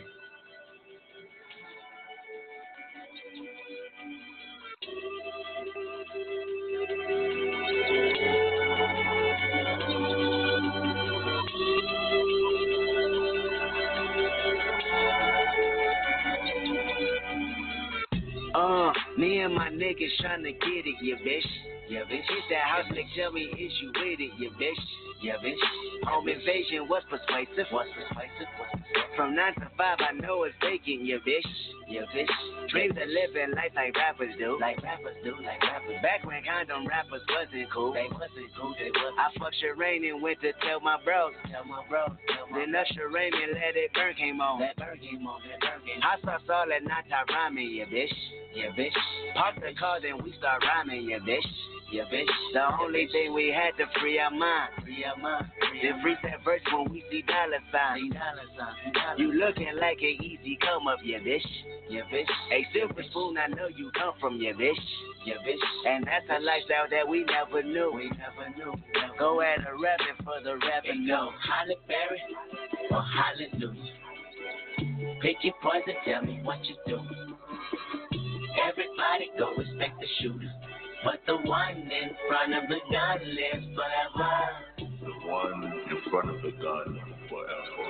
[19.42, 21.46] And my niggas tryna get it, yeah, bitch.
[21.88, 22.22] Yeah, bitch.
[22.30, 24.82] Hit that house, nigga, tell me, is you with it, yeah, bitch.
[25.20, 25.58] Yeah, bitch.
[26.04, 27.66] Home invasion, what's persuasive?
[27.70, 28.48] What's persuasive?
[28.58, 29.16] What's persuasive?
[29.16, 31.50] From 9 to 5, I know it's vacant, yeah, bitch.
[31.88, 32.30] Yeah, bitch.
[32.72, 34.56] Dreams of living life like rappers do.
[34.56, 36.00] Like rappers do, like rappers.
[36.00, 37.92] Back when condom rappers wasn't cool.
[37.92, 39.20] They wasn't cool, they wasn't.
[39.20, 41.36] I fucked Sherane and went to tell my bros.
[41.52, 42.16] Tell my bros.
[42.32, 44.60] Tell my then Usher Raymond let it burn came on.
[44.60, 46.16] That burn came on, that burn came on.
[46.16, 48.12] I saw all that not rhyming, yeah, bitch.
[48.54, 48.94] Yeah, bitch.
[49.34, 51.48] Park the car, then we start rhyming, yeah, bitch.
[51.90, 52.30] Yeah, bitch.
[52.52, 54.72] The only thing we had to free our mind.
[54.82, 55.46] Free our mind.
[55.82, 58.14] Then freeze that verse when we see dollar signs.
[59.18, 61.44] You looking like an easy come up, yeah, bitch.
[61.90, 62.30] Yeah, bitch.
[62.52, 64.74] A silver spoon, I know you come from, your bitch.
[65.24, 65.62] Your bitch.
[65.86, 67.92] And that's a lifestyle that we never knew.
[67.94, 68.74] We never knew.
[69.18, 71.08] Go at a rapping for the revenue.
[71.08, 72.20] Go Halle Berry
[72.90, 73.92] or Hallelujah.
[75.20, 76.98] Pick your poison, tell me what you do.
[78.68, 80.52] Everybody go respect the shooter.
[81.04, 84.71] But the one in front of the gun lives forever.
[85.02, 86.94] The one in front of the gun
[87.26, 87.86] forever.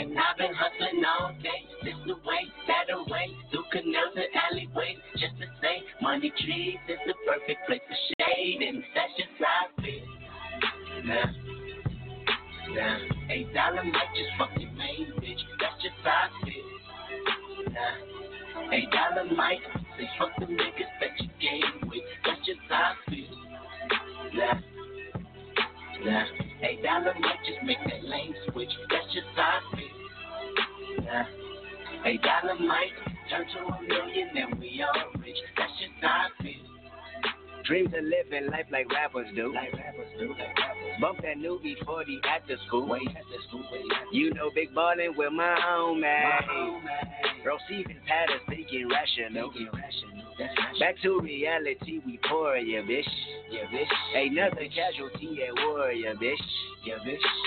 [0.00, 1.60] And I've been hustling all day.
[1.84, 3.28] This the way, that the way.
[3.52, 4.96] Through canals and alleyways.
[5.20, 8.64] Just to say, money trees is the perfect place to shade.
[8.64, 10.08] And that's just how I feel.
[11.04, 11.28] Nah.
[12.72, 13.28] Nah.
[13.28, 15.44] Eight dollar might just fuck your main bitch.
[15.60, 16.64] That's just how I feel.
[17.76, 18.72] Nah.
[18.72, 19.60] Eight dollar mic,
[20.00, 22.08] Say fuck the niggas that you game with.
[22.24, 23.36] That's just how I feel.
[24.32, 24.73] Nah.
[26.02, 28.70] Hey, dollar might just make that lane switch.
[28.90, 29.88] That's just how I feel.
[32.02, 32.90] Hey, dollar might
[33.30, 35.36] turn to a million and we all rich.
[35.56, 36.73] That's just how feel.
[37.64, 39.54] Dreams of living life like rappers do.
[39.54, 40.34] Like rappers do.
[41.00, 42.94] Bump that new E40 after school.
[42.94, 43.64] After school.
[44.12, 46.00] You know big ballin' with my homie.
[46.02, 46.80] My homie.
[47.44, 49.50] Receiving patterns, thinking rational.
[50.80, 53.04] Back to reality, we pour ya, bitch.
[53.50, 53.62] Yeah.
[54.16, 56.34] Ain't nothing casualty at war, ya, bitch.
[56.84, 56.96] Yeah.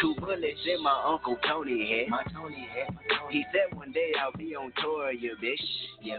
[0.01, 2.09] Two bullets in my Uncle Tony head.
[2.09, 2.95] My Tony head.
[3.29, 5.61] He said one day I'll be on tour, ya, bitch.
[6.01, 6.17] Yeah.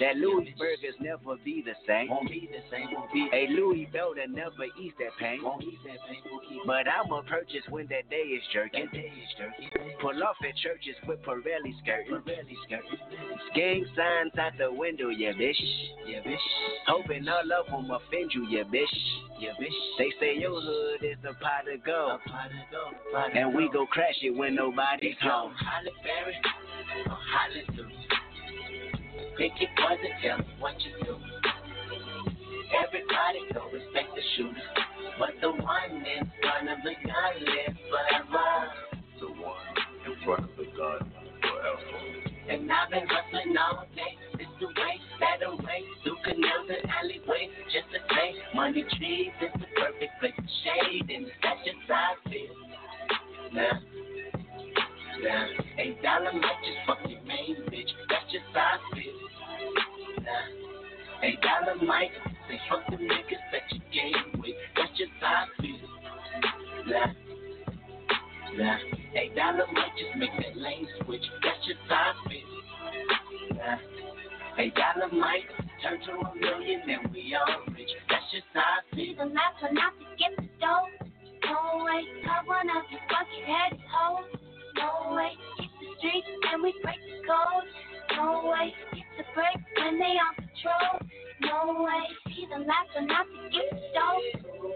[0.00, 2.10] That Louis burgers never be the same.
[2.10, 2.88] Won't be the same.
[2.92, 3.28] Won't be.
[3.40, 5.40] Hey, Louis Belder never eats that pain.
[5.42, 6.20] Won't eat that pain.
[6.30, 6.60] Won't keep.
[6.66, 8.84] But I'ma purchase when that day is jerking.
[8.84, 9.70] That day is jerking.
[10.02, 12.20] Pull off at churches with Pirelli skirting.
[12.20, 13.00] Pirelli skirting.
[13.54, 15.56] Gang signs out the window, yeah, bitch.
[16.06, 16.36] Yeah, bitch.
[16.86, 18.92] Hoping all of them offend you, yeah, bitch.
[19.38, 19.72] Yeah, bitch.
[19.96, 22.20] They say your hood is a pot of gold.
[23.34, 25.54] And we go crash it when nobody's home.
[25.56, 26.36] Halle Berry
[27.08, 27.96] Hallelujah.
[29.38, 31.29] Pick your poison, tell what you do.
[32.70, 34.68] Everybody go respect the shooter.
[35.18, 38.50] But the one in front of the gun lives forever.
[39.18, 39.70] The one
[40.06, 41.02] in front of the gun
[41.42, 42.30] forever.
[42.48, 44.14] And I've been hustling all day.
[44.38, 49.52] It's the way, that way, through canals and alleyways, just to say, money trees is
[49.54, 52.54] the perfect place to shade, and that's just how I feel.
[53.52, 53.78] Now,
[55.22, 55.46] now,
[55.78, 59.20] eight dollar might just fuck your main bitch, that's just how I feel.
[61.20, 62.10] Now, eight dollar might
[62.48, 65.76] say fuck the niggas that you game with, that's just how I feel.
[66.86, 67.12] Now,
[68.56, 68.78] now,
[69.14, 73.56] eight dollar might just make that lane switch, that's just how I feel.
[73.56, 74.00] Nah.
[74.56, 75.48] Hey, dollar might
[75.82, 77.88] turn to a million and we all rich.
[78.08, 79.16] That's just how I feel.
[79.16, 80.84] The last one out to get the dough.
[81.48, 84.26] No way, out to fucking head hoes.
[84.76, 87.66] No way, hit the streets and we break the code.
[88.16, 88.74] No way,
[89.20, 90.96] the break when they on patrol.
[91.44, 94.16] No way, see the last one out to get dough.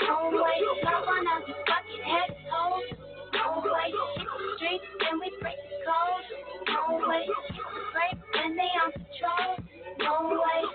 [0.04, 2.84] No way, top one out to fucking head hoes.
[3.32, 6.28] No way, hit the streets and we break the code.
[6.68, 9.73] No way, hit the break when they on patrol.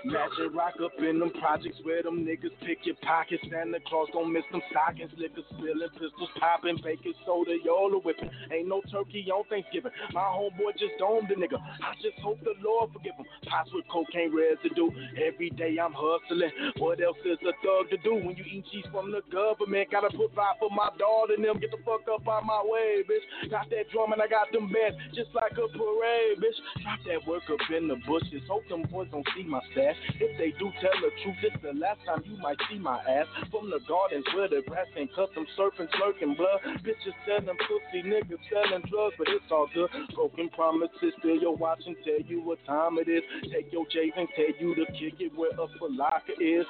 [0.04, 3.42] Magic rock up in them projects where them niggas pick your pockets.
[3.50, 5.12] Santa Claus gon' miss them stockings.
[5.18, 8.30] Liquor spilling, pistols popping, baking soda, y'all whipping.
[8.50, 9.92] Ain't no turkey on Thanksgiving.
[10.12, 11.60] My homeboy just domed the nigga.
[11.60, 13.26] I just hope the Lord forgive him.
[13.44, 14.88] Pots with cocaine residue.
[15.20, 16.50] Every day I'm hustling.
[16.78, 19.92] What else is a thug to do when you eat cheese from the government?
[19.92, 21.60] Gotta put five for my daughter and them.
[21.60, 23.50] Get the fuck up out my way, bitch.
[23.50, 26.58] Got that drum and I got them bands just like a parade, bitch.
[26.82, 28.42] Drop that work up in the bushes.
[28.48, 29.96] Hope them boys don't see my stash.
[30.20, 33.26] If they do tell the truth, it's the last time you might see my ass.
[33.50, 36.60] From the gardens where the grass ain't cut, them surfing, slurking blood.
[36.84, 39.90] Bitches selling pussy, niggas selling drugs, but it's all good.
[40.14, 43.22] Broken promises, still your watch and tell you what time it is.
[43.52, 46.66] Take your J's and tell you to kick it where a falaka is.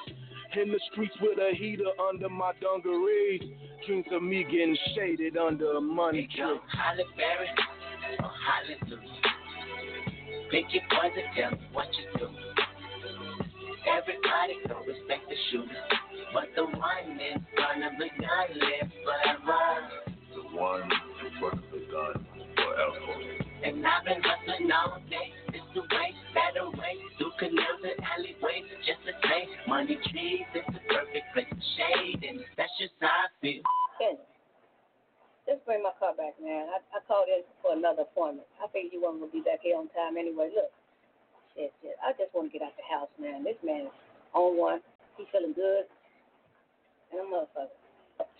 [0.55, 3.41] In the streets with a heater under my dungarees.
[3.87, 6.59] Dreams of me getting shaded under a money tree.
[6.67, 7.47] Halle Berry
[8.19, 9.40] Hallelujah.
[10.51, 12.27] Pick your poison, tell me what you do.
[13.87, 15.83] Everybody go respect the shooter,
[16.35, 19.63] but the one in front of the gun lives forever.
[20.35, 22.25] The one in front of the gun
[22.59, 23.15] forever.
[23.63, 25.31] And I've been hustling all day.
[25.55, 30.51] This the way, that the way, through canals and alleyways, just to say, money trees
[30.51, 33.63] is the perfect place to shade, and that's just how I feel.
[33.99, 34.19] Kenny,
[35.51, 36.71] just bring my car back, man.
[36.71, 38.47] I, I called in for another appointment.
[38.63, 40.47] I figured you weren't gonna be back here on time anyway.
[40.55, 40.71] Look,
[41.51, 41.99] shit, shit.
[41.99, 43.43] I just want to get out the house, man.
[43.43, 43.95] This man is
[44.31, 44.79] on one.
[45.19, 45.91] He feeling good,
[47.11, 47.75] and a motherfucker.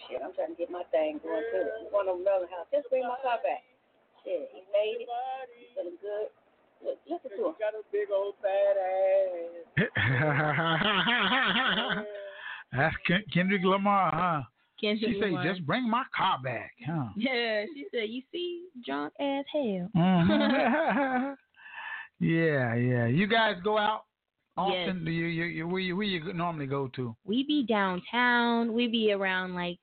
[0.07, 1.67] Shit, I'm trying to get my thing going too.
[1.83, 2.71] I'm going over another house.
[2.71, 3.67] Just bring my car back.
[4.23, 5.11] Shit, he made it.
[5.59, 6.31] He feeling good.
[6.79, 7.59] Look, listen to him.
[7.59, 9.67] Got a big old fat ass.
[12.71, 14.47] That's Ken- Kendrick Lamar, huh?
[14.81, 15.43] Kendrick she said, Lamar.
[15.45, 17.09] "Just bring my car back." Huh?
[17.15, 21.35] Yeah, she said, "You see, drunk as hell." Mhm.
[22.19, 23.05] yeah, yeah.
[23.07, 24.03] You guys go out
[24.57, 24.89] Yes.
[24.89, 25.05] often?
[25.05, 27.15] Do you, you, you, where you where you normally go to?
[27.23, 28.73] we be downtown.
[28.73, 29.77] We be around like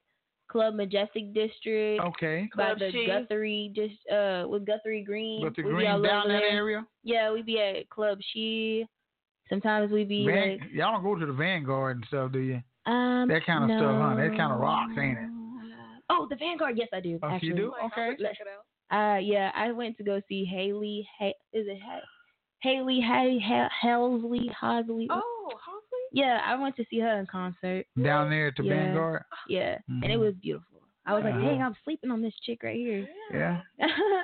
[0.49, 2.03] Club Majestic District.
[2.03, 2.49] Okay.
[2.57, 3.07] By Club the She.
[3.07, 5.43] Guthrie, just uh, with Guthrie Green.
[5.43, 6.87] Guthrie we be Green all down that area?
[7.03, 8.87] Yeah, we be at Club She.
[9.49, 12.63] Sometimes we be Van- like, y'all don't go to the Vanguard and stuff, do you?
[12.89, 14.15] Um, that kind of stuff, huh?
[14.17, 15.29] That kind of rocks, ain't it?
[16.11, 16.77] Oh, the Vanguard.
[16.79, 17.19] Yes, I do.
[17.23, 17.53] Oh, you actually.
[17.55, 17.73] do?
[17.87, 18.17] Okay.
[18.19, 18.39] Let's-
[18.91, 21.07] Uh, yeah, I went to go see Haley.
[21.19, 21.79] Ha- is it?
[21.85, 22.01] Ha-
[22.63, 23.39] Haley Hay
[23.85, 25.07] Helsley Hosley.
[25.11, 26.07] Oh, Hosley.
[26.13, 28.75] Yeah, I went to see her in concert Down there at the yeah.
[28.75, 29.23] Vanguard.
[29.49, 30.21] Yeah, and it Mhm.
[30.21, 30.81] was beautiful.
[31.05, 33.07] I was like, dang, I'm sleeping on this chick right here.
[33.33, 33.61] Yeah.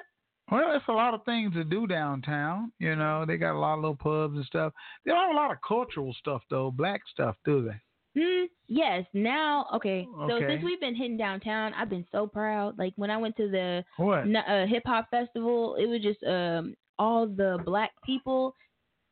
[0.50, 2.70] Well, it's a lot of things to do downtown.
[2.78, 4.74] You know, they got a lot of little pubs and stuff.
[5.04, 7.80] They don't have a lot of cultural stuff though, black stuff, do they?
[8.16, 9.04] Mm, yes.
[9.12, 10.06] Now, okay.
[10.28, 10.46] So Okay.
[10.48, 12.78] since we've been hitting downtown, I've been so proud.
[12.78, 17.26] Like when I went to the uh, hip hop festival, it was just um all
[17.26, 18.54] the black people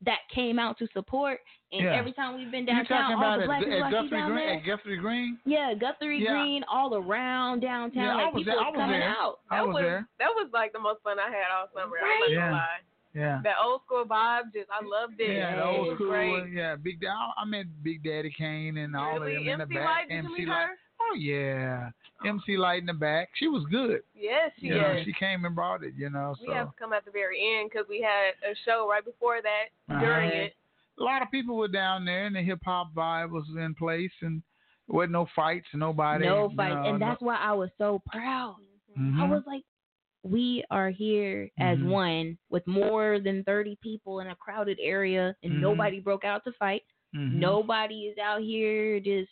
[0.04, 1.40] that came out to support.
[1.72, 1.94] And Yeah.
[1.96, 4.46] every time we've been downtown, all about the at, black people at Guthrie down Green?
[4.46, 4.56] there.
[4.58, 5.38] At Guthrie Green?
[5.46, 6.30] Yeah, Guthrie Yeah.
[6.42, 8.04] Green, all around downtown.
[8.04, 9.08] Yeah, I was people there- I was was coming there.
[9.08, 9.40] out.
[9.50, 10.08] I That was was there.
[10.18, 11.96] that was like the most fun I had all summer.
[12.02, 12.80] I'm not gonna lie.
[13.14, 13.40] Yeah.
[13.44, 15.36] That old school vibe, just I loved it.
[15.36, 16.08] Yeah, the old school.
[16.08, 16.52] Great.
[16.52, 17.12] Yeah, Big Daddy.
[17.36, 19.36] I met Big Daddy Kane and all Really?
[19.36, 19.84] of them in the back.
[19.84, 20.66] Lyte, did you MC meet Lyte.
[20.68, 20.74] her?
[21.00, 21.90] Oh yeah,
[22.24, 23.28] MC Lyte in the back.
[23.34, 24.02] She was good.
[24.14, 25.92] Yes, she You know, she came and brought it.
[25.96, 28.54] You know, We so have to come at the very end because we had a
[28.64, 30.00] show right before that.
[30.00, 30.42] During Uh-huh.
[30.44, 30.54] it,
[30.98, 34.12] a lot of people were down there, and the hip hop vibe was in place,
[34.22, 34.42] and
[34.88, 36.24] there wasn't no fights, nobody.
[36.24, 38.56] no fights, fight, know, and no- that's why I was so proud.
[38.96, 39.28] I Mhm.
[39.30, 39.64] was like,
[40.22, 41.88] we are here as Mhm.
[41.88, 45.60] one with more than 30 people in a crowded area, and Mhm.
[45.60, 46.84] nobody broke out to fight.
[47.14, 47.32] Mhm.
[47.34, 49.30] Nobody is out here just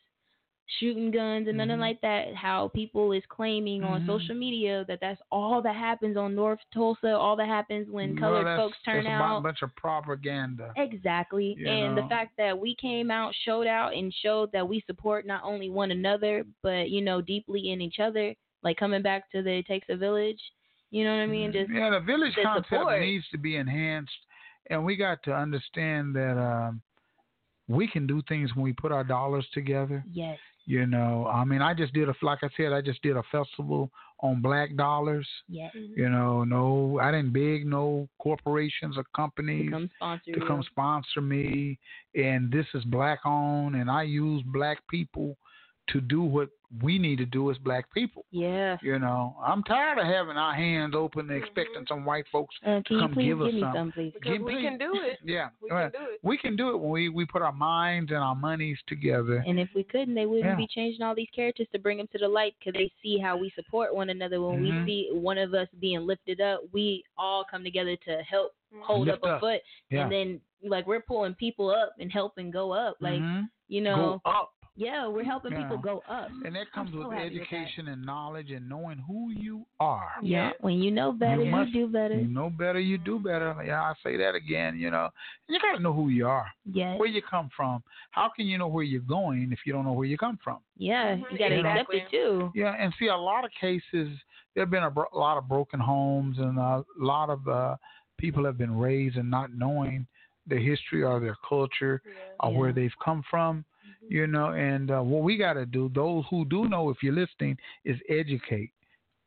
[0.79, 1.81] shooting guns and nothing Mhm.
[1.81, 2.33] like that.
[2.33, 4.07] How people is claiming on Mhm.
[4.07, 8.21] social media that that's all that happens on North Tulsa, all that happens when Well,
[8.43, 9.39] colored folks turn out.
[9.39, 10.73] A bunch of propaganda.
[10.77, 11.55] Exactly.
[11.59, 15.27] You and the fact that we came out, showed out, and showed that we support
[15.27, 19.43] not only one another, but, you know, deeply in each other, like coming back to
[19.43, 20.53] the It Takes a Village.
[20.91, 21.53] You know what I mean?
[21.53, 21.77] Just Mm-hmm.
[21.79, 23.01] yeah, the village the concept support.
[23.01, 24.13] needs to be enhanced,
[24.71, 26.81] and we got to understand that um,
[27.69, 30.05] we can do things when we put our dollars together.
[30.13, 30.39] Yes.
[30.67, 33.23] You know, I mean, I just did a like I said, I just did a
[33.33, 33.91] festival
[34.21, 35.27] on black dollars.
[35.49, 35.73] Yes.
[35.75, 40.63] You know, no, I didn't beg no corporations or companies To come sponsor to come
[40.71, 41.79] sponsor me,
[42.15, 45.37] and this is black owned, and I use black people
[45.93, 46.49] to do what
[46.83, 48.25] we need to do as black people.
[48.31, 48.77] Yeah.
[48.81, 52.81] You know, I'm tired of having our hands open and expecting some white folks Uh,
[52.87, 53.73] to come give us give something.
[53.75, 54.13] some, please?
[54.15, 55.19] because Give we me- can do it.
[55.25, 55.93] Yeah, We right.
[55.93, 56.21] can do it.
[56.23, 59.43] We can do it when we, we put our minds and our monies together.
[59.47, 60.55] And if we couldn't, they wouldn't Yeah.
[60.55, 63.37] be changing all these characters to bring them to the light because they see how
[63.37, 64.41] we support one another.
[64.41, 64.85] When Mhm.
[64.85, 69.09] we see one of us being lifted up, we all come together to help hold
[69.09, 69.41] Lift up a up.
[69.41, 69.61] foot.
[69.91, 70.03] Yeah.
[70.05, 72.97] And then, like, we're pulling people up and helping go up.
[73.01, 73.49] Like, Mhm.
[73.67, 74.53] you know, Go up.
[74.77, 75.63] Yeah, we're helping Yeah.
[75.63, 76.29] people go up.
[76.45, 80.11] And that comes so with happy with education and knowledge and knowing who you are.
[80.23, 80.53] Yeah.
[80.61, 82.15] When you know better, you, must- do better.
[82.15, 83.55] You know better, you do better.
[83.67, 84.79] Yeah, I say that again.
[84.79, 85.09] You know,
[85.49, 86.99] you got to know who you are, Yes.
[86.99, 87.83] where you come from.
[88.11, 90.59] How can you know where you're going if you don't know where you come from?
[90.77, 91.69] Yeah, you got to You know?
[91.71, 92.51] accept it too.
[92.55, 94.09] Yeah, and see, a lot of cases
[94.55, 97.77] there have been a, bro- a lot of broken homes, and a lot of uh,
[98.19, 100.07] people have been raised and not knowing
[100.47, 102.03] their history or their culture
[102.41, 103.65] or where they've come from.
[104.11, 107.13] You know, and uh, what we got to do, those who do know, if you're
[107.15, 108.73] listening, is educate.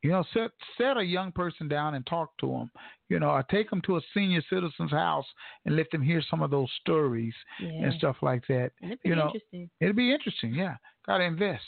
[0.02, 2.70] You know, set set a young person down and talk to them.
[3.08, 5.26] You know, or take them to a senior citizen's house
[5.66, 7.70] and let them hear some of those stories Yeah.
[7.86, 8.72] and stuff like that.
[8.82, 9.70] And it'd be you know, interesting.
[9.80, 10.54] it'd be interesting.
[10.54, 10.76] Yeah,
[11.08, 11.64] got to invest.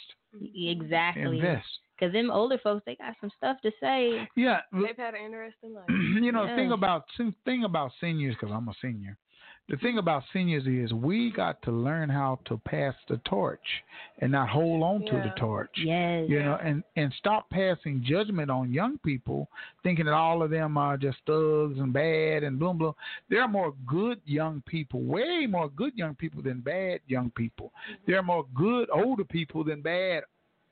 [0.54, 1.40] Exactly.
[1.40, 1.68] Invest.
[1.98, 4.28] Because them older folks, they got some stuff to say.
[4.36, 5.86] Yeah, They've had an interesting life.
[5.90, 7.06] you know, the thing about
[7.46, 9.18] thing about seniors, because I'm a senior.
[9.68, 13.60] The thing about seniors is we got to learn how to pass the torch
[14.20, 15.72] and not hold on to the torch.
[15.78, 16.30] Yes.
[16.30, 19.50] You know, and and stop passing judgment on young people,
[19.82, 22.94] thinking that all of them are just thugs and bad and boom boom.
[23.28, 27.72] There are more good young people, way more good young people than bad young people.
[28.06, 30.24] There are more good older people than bad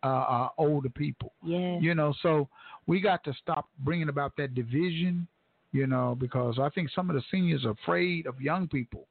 [0.03, 1.34] uh, uh, older people.
[1.41, 1.80] Yeah.
[1.80, 2.48] You know, so
[2.86, 5.28] we got to stop bringing about that division,
[5.73, 9.05] you know, because I think some of the seniors are afraid of young people.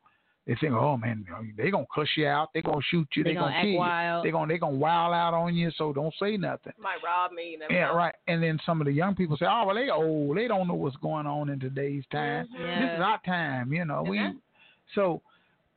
[0.47, 1.25] They think, oh man,
[1.57, 4.25] they gonna cuss you out, they gonna shoot you, They they, gonna gonna, kill wild.
[4.25, 6.73] you, they gonna they gonna wild out on you, so don't say nothing.
[6.81, 7.57] Might rob me.
[7.61, 7.95] Never Yeah, know.
[7.97, 8.15] right.
[8.27, 10.75] And then some of the young people say, oh well, they old, they don't know
[10.75, 12.49] what's going on in today's time.
[12.49, 12.81] Mm-hmm.
[12.81, 14.01] This is our time, you know.
[14.01, 14.21] And we
[14.97, 15.23] so,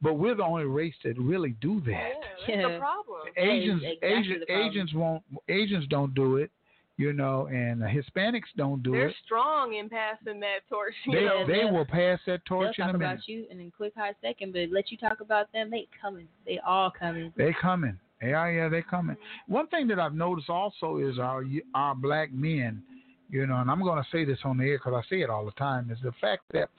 [0.01, 1.89] but we're the only race that really do that.
[1.91, 2.67] Yeah, that's Yeah.
[2.73, 3.19] the problem.
[3.37, 4.67] Asians, That is exactly Asian, the problem.
[4.71, 6.49] Asians won't, Asians don't do it,
[6.97, 8.97] you know, and the Hispanics don't do it.
[8.97, 9.15] They're it.
[9.25, 10.93] strong in passing that torch.
[11.05, 11.45] You They know?
[11.45, 13.13] they they'll- pass that They'll torch in talk a minute.
[13.13, 16.27] about you in a quick hot second, but let you talk about them, they coming.
[16.45, 17.33] They all coming.
[17.35, 17.99] They coming.
[18.21, 19.17] Yeah, yeah, they coming.
[19.47, 21.43] One thing that I've noticed also is our
[21.75, 22.81] our black men,
[23.29, 25.29] you know, and I'm going to say this on the air because I say it
[25.29, 26.69] all the time, is the fact that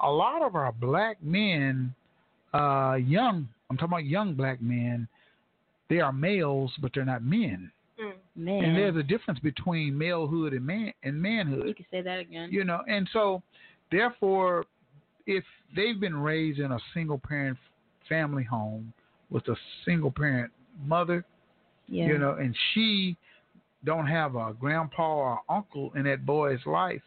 [0.00, 1.94] a lot of our black men,
[2.54, 5.06] uh, young, I'm talking about young black men,
[5.90, 7.70] they are males, but they're not men.
[8.36, 8.64] Man.
[8.64, 11.66] And there's a difference between malehood and man and manhood.
[11.68, 12.50] you can say that again.
[12.52, 13.42] you know and so
[13.90, 14.64] therefore
[15.26, 15.44] if
[15.74, 17.58] they've been raised in a single parent
[18.08, 18.92] family home
[19.30, 20.52] with a single parent
[20.84, 21.24] mother,
[21.88, 22.06] Yeah.
[22.06, 23.16] you know, and she
[23.84, 27.02] don't have a grandpa or uncle in that boy's life,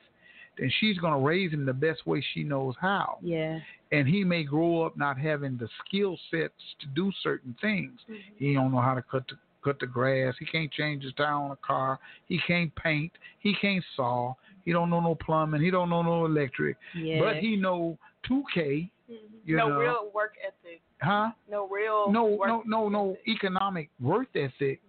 [0.57, 3.19] then she's going to raise him the best way she knows how.
[3.21, 3.59] Yeah.
[3.91, 7.99] And he may grow up not having the skill sets to do certain things.
[8.09, 8.35] Mm-hmm.
[8.37, 10.35] He don't know how to cut the cut the grass.
[10.39, 11.99] He can't change his tire on a car.
[12.27, 13.11] He can't paint.
[13.39, 14.33] He can't saw.
[14.65, 15.61] He don't know no plumbing.
[15.61, 16.77] He don't know no electric.
[16.95, 17.19] Yeah.
[17.19, 17.97] But he know
[18.29, 18.89] 2K.
[19.45, 20.81] You no know, real work ethic.
[21.01, 21.31] huh?
[21.49, 22.11] No real.
[22.11, 24.79] no, work no, no, no economic worth ethic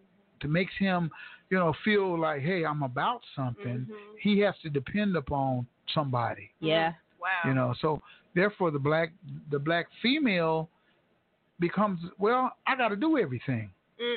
[0.41, 1.11] to makes him,
[1.49, 3.87] you know, feel like, hey, I'm about something.
[4.21, 6.51] He has to depend upon somebody.
[6.61, 6.93] Yeah.
[7.21, 7.29] Wow.
[7.49, 8.03] You know, so
[8.35, 9.13] therefore the black
[9.51, 10.69] the black female
[11.59, 13.71] becomes well, I got to do everything.
[14.01, 14.17] Mm.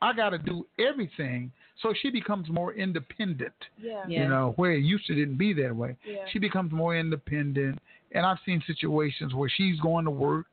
[0.00, 1.50] I got to do everything.
[1.82, 3.54] So she becomes more independent.
[3.80, 4.06] Yeah.
[4.08, 5.96] You know, where it used to didn't be that way.
[6.06, 6.24] Yeah.
[6.32, 7.78] She becomes more independent.
[8.12, 10.46] And I've seen situations where she's going to work,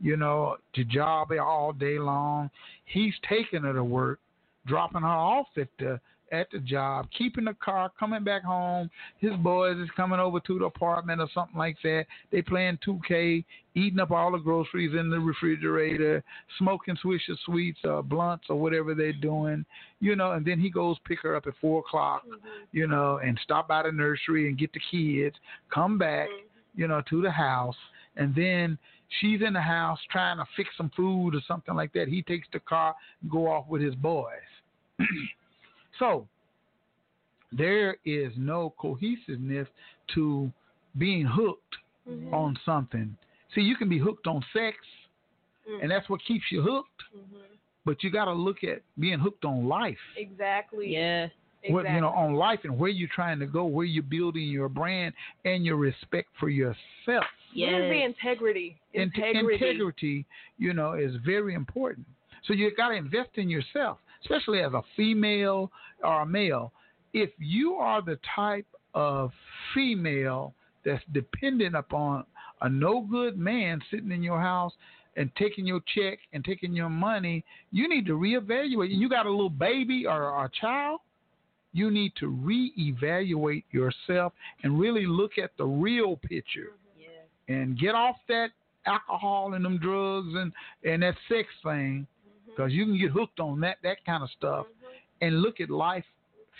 [0.00, 2.50] you know, to job all day long.
[2.84, 4.20] He's taking her to work,
[4.66, 6.00] dropping her off at the
[6.32, 8.90] at the job, keeping the car, coming back home.
[9.18, 12.06] His boys is coming over to the apartment or something like that.
[12.30, 13.44] They playing 2K,
[13.74, 16.22] eating up all the groceries in the refrigerator,
[16.58, 19.64] smoking Swisher Sweets or blunts or whatever they're doing,
[20.00, 20.32] you know.
[20.32, 22.46] And then he goes pick her up at four o'clock, mm-hmm.
[22.72, 25.36] you know, and stop by the nursery and get the kids,
[25.72, 26.80] come back, mm-hmm.
[26.80, 27.76] you know, to the house,
[28.16, 28.78] and then
[29.20, 32.08] she's in the house trying to fix some food or something like that.
[32.08, 34.26] He takes the car and go off with his boys.
[35.98, 36.26] so
[37.52, 39.68] there is no cohesiveness
[40.14, 40.52] to
[40.98, 41.76] being hooked
[42.08, 42.32] Mhm.
[42.32, 43.16] on something.
[43.54, 44.76] See, you can be hooked on sex,
[45.68, 45.82] Mm.
[45.82, 47.02] and that's what keeps you hooked.
[47.84, 49.98] But you got to look at being hooked on life.
[50.16, 50.92] Exactly.
[50.92, 51.28] Yeah.
[51.68, 51.94] What, Exactly.
[51.94, 55.14] you know, on life and where you're trying to go, where you're building your brand
[55.44, 57.24] and your respect for yourself.
[57.54, 58.76] Where's the integrity?
[58.92, 59.54] Int- Integrity.
[59.54, 60.26] integrity,
[60.58, 62.06] you know, is very important.
[62.44, 65.70] So you got to invest in yourself, especially as a female
[66.02, 66.72] or a male.
[67.12, 69.30] If you are the type of
[69.74, 70.54] female
[70.84, 72.24] that's dependent upon
[72.60, 74.72] a no good man sitting in your house
[75.16, 78.90] and taking your check and taking your money, you need to reevaluate.
[78.92, 81.00] And you got a little baby or a child,
[81.72, 84.32] you need to reevaluate yourself
[84.62, 86.72] and really look at the real picture
[87.48, 88.50] and get off that
[88.86, 90.52] alcohol and them drugs and
[90.84, 92.06] and that sex thing
[92.58, 94.66] because you can get hooked on that that kind of stuff
[95.20, 96.04] and look at life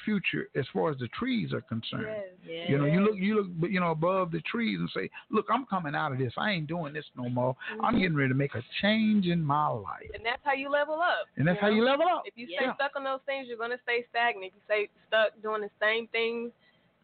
[0.05, 2.07] future as far as the trees are concerned
[2.47, 2.69] Yeah.
[2.71, 5.67] you know you look you look you know above the trees and say look i'm
[5.67, 8.01] coming out of this i ain't doing this no more i'm Mhm.
[8.03, 11.27] getting ready to make a change in my life And that's how you level up.
[11.37, 12.23] And that's how you level up.
[12.27, 12.75] If you stay Yeah.
[12.77, 14.47] stuck on those things, you're gonna stay stagnant.
[14.51, 16.53] If you stay stuck doing the same things,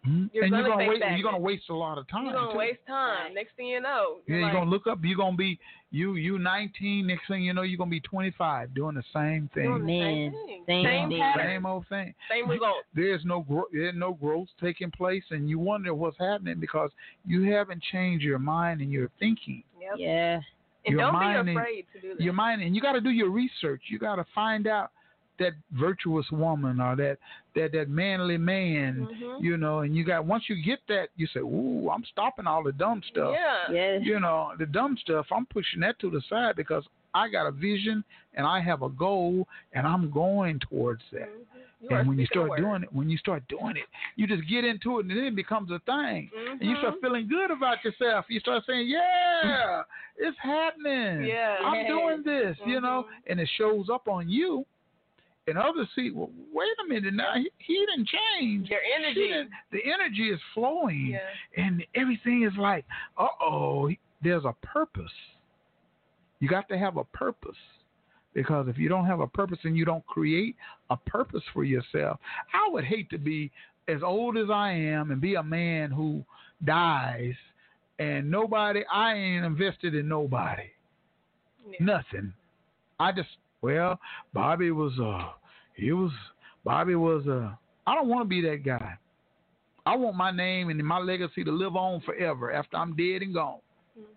[0.07, 0.31] Mhm.
[0.33, 2.35] You're and gonna you're gonna stay wait you're gonna waste a lot of time you're
[2.35, 2.59] gonna too.
[2.59, 3.33] waste time.
[3.35, 4.99] Next thing you know, Yeah, you're you're gonna look up.
[5.03, 5.59] You're gonna be
[5.95, 7.07] you you 19.
[7.07, 9.65] Next thing you know, you're gonna be 25 doing the same thing.
[9.65, 10.65] Doing the same Man, thing.
[10.67, 11.19] same Same thing.
[11.21, 11.47] pattern.
[11.47, 12.15] Same old thing.
[12.31, 12.77] same result.
[12.95, 13.69] There's no growth.
[13.73, 16.91] There's no growth taking place, and you wonder what's happening because
[17.25, 19.63] you haven't changed your mind and your thinking.
[19.81, 19.93] Yep.
[19.99, 20.41] Yeah.
[20.87, 22.21] And your don't mind be and- afraid to do that.
[22.23, 23.83] Your mind, and you got to do your research.
[23.89, 24.91] You got to find out
[25.39, 27.19] that virtuous woman or that
[27.55, 29.07] that that manly man.
[29.11, 29.43] Mhm.
[29.43, 32.63] You know, and you got once you get that, you say, "Ooh, I'm stopping all
[32.63, 33.71] the dumb stuff." Yeah.
[33.73, 33.99] Yeah.
[33.99, 36.85] you know, the dumb stuff, I'm pushing that to the side because
[37.15, 38.05] I got a vision
[38.35, 41.29] and I have a goal and I'm going towards that.
[41.81, 43.85] You are and when you start doing it, when you start doing it,
[44.17, 46.31] you just get into it and then it becomes a thing.
[46.61, 47.01] And you start Mhm.
[47.03, 48.25] feeling good about yourself.
[48.31, 49.83] You start saying, Yeah,
[50.17, 51.25] it's happening.
[51.25, 51.59] Yeah.
[51.63, 51.89] I'm Yes.
[51.89, 53.23] doing this, you know, Mhm.
[53.27, 54.65] and it shows up on you.
[55.47, 58.69] And others see, well, wait a minute now, he, he didn't change.
[58.71, 59.49] Your energy.
[59.73, 61.63] the energy is flowing Yeah.
[61.63, 62.85] and everything is like,
[63.19, 63.91] uh oh,
[64.23, 65.13] there's a purpose.
[66.41, 67.57] You got to have a purpose.
[68.33, 70.57] Because if you don't have a purpose and you don't create
[70.91, 72.19] a purpose for yourself,
[72.53, 73.53] I would hate to be
[73.87, 76.25] as old as I am and be a man who
[76.65, 77.35] dies
[78.01, 80.65] and nobody, I ain't invested in nobody.
[81.79, 82.33] Nothing.
[82.99, 83.29] I just,
[83.65, 83.99] well,
[84.33, 85.33] Bobby was, uh,
[85.75, 86.13] he was,
[86.65, 87.55] Bobby was, uh,
[87.87, 88.95] I don't want to be that guy.
[89.87, 93.35] I want my name and my legacy to live on forever after I'm dead and
[93.35, 93.59] gone.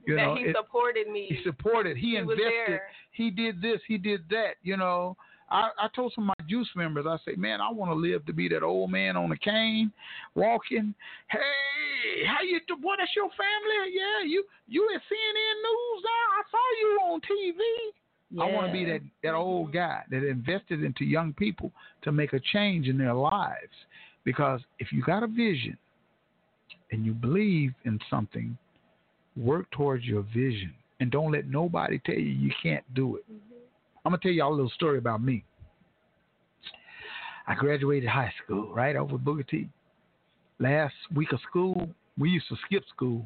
[0.05, 1.27] You that know, he it- supported me.
[1.29, 1.97] he supported.
[1.97, 2.79] He, He invested.
[3.11, 3.79] He did this.
[3.87, 4.55] He did that.
[4.63, 5.17] You know,
[5.51, 8.25] I, I told some of my juice members, I say, man, I want to live
[8.27, 9.91] to be that old man on a cane,
[10.35, 10.93] walking.
[11.29, 12.59] Hey, how you?
[12.67, 13.91] do- Boy, that's your family.
[13.93, 16.25] Yeah, you you at CNN News now.
[16.35, 17.59] I saw you on TV.
[18.33, 21.71] I want to be that that old guy that invested into young people
[22.03, 23.71] to make a change in their lives.
[24.25, 25.77] Because if you got a vision
[26.91, 28.57] and you believe in something,
[29.37, 33.23] work towards your vision and don't let nobody tell you you can't do it.
[33.31, 33.55] Mm-hmm.
[34.05, 35.45] I'm gonna tell y'all a little story about me.
[37.47, 39.69] I graduated high school right over Booker T.
[40.59, 41.87] Last week of school,
[42.17, 43.25] we used to skip school.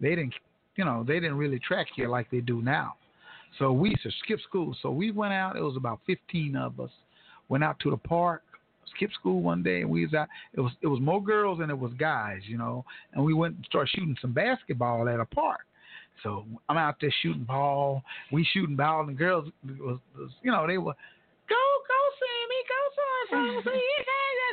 [0.00, 0.34] They didn't,
[0.74, 2.94] you know, they didn't really track here like they do now.
[3.58, 4.76] So we used to skip school.
[4.82, 5.56] So we went out.
[5.56, 6.90] It was about 15 of us.
[7.48, 8.42] Went out to the park,
[8.94, 10.28] skipped school one day, and we was out.
[10.54, 12.84] It was it was more girls than it was guys, you know.
[13.12, 15.60] And we went and started shooting some basketball at a park.
[16.22, 18.02] So I'm out there shooting ball.
[18.30, 20.94] We shooting ball, and girls was, was you know they were
[21.48, 23.70] go go Sammy go so.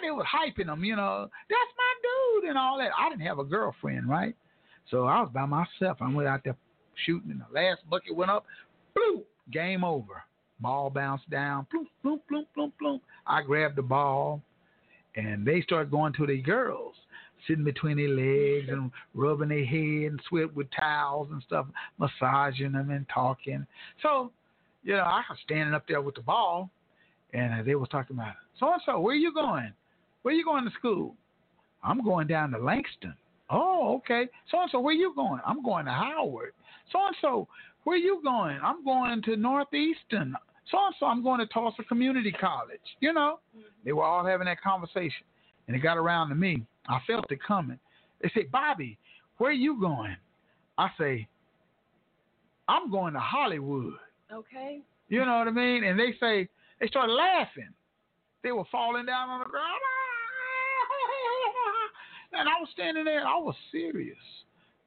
[0.01, 1.27] They were hyping them, you know.
[1.49, 2.91] That's my dude and all that.
[2.97, 4.33] I didn't have a girlfriend, right?
[4.89, 5.97] So I was by myself.
[5.99, 6.55] I went out there
[7.05, 8.45] shooting, and the last bucket went up.
[8.97, 10.23] Bloop, game over.
[10.59, 11.67] Ball bounced down.
[11.73, 13.01] Bloop, bloop, bloop, bloop, bloop.
[13.25, 14.41] I grabbed the ball,
[15.15, 16.95] and they started going to the girls,
[17.47, 21.67] sitting between their legs and rubbing their head and sweat with towels and stuff,
[21.97, 23.65] massaging them and talking.
[24.01, 24.31] So,
[24.83, 26.69] you know, I was standing up there with the ball,
[27.33, 28.99] and they was talking about so and so.
[28.99, 29.71] Where you going?
[30.23, 31.15] Where you going to school?
[31.83, 33.15] I'm going down to Langston.
[33.49, 34.27] Oh, okay.
[34.51, 35.39] So and so, where you going?
[35.45, 36.53] I'm going to Howard.
[36.91, 37.47] So and so,
[37.83, 38.59] where you going?
[38.63, 40.35] I'm going to Northeastern.
[40.71, 42.79] So and so, I'm going to Tulsa Community College.
[42.99, 43.65] You know, mm-hmm.
[43.83, 45.25] they were all having that conversation,
[45.67, 46.65] and it got around to me.
[46.87, 47.79] I felt it coming.
[48.21, 48.97] They say, Bobby,
[49.37, 50.15] where you going?
[50.77, 51.27] I say,
[52.67, 53.93] I'm going to Hollywood.
[54.31, 54.81] Okay.
[55.07, 55.83] You know what I mean?
[55.83, 56.47] And they say
[56.79, 57.69] they started laughing.
[58.43, 59.65] They were falling down on the ground.
[62.31, 63.25] And I was standing there.
[63.25, 64.15] I was serious.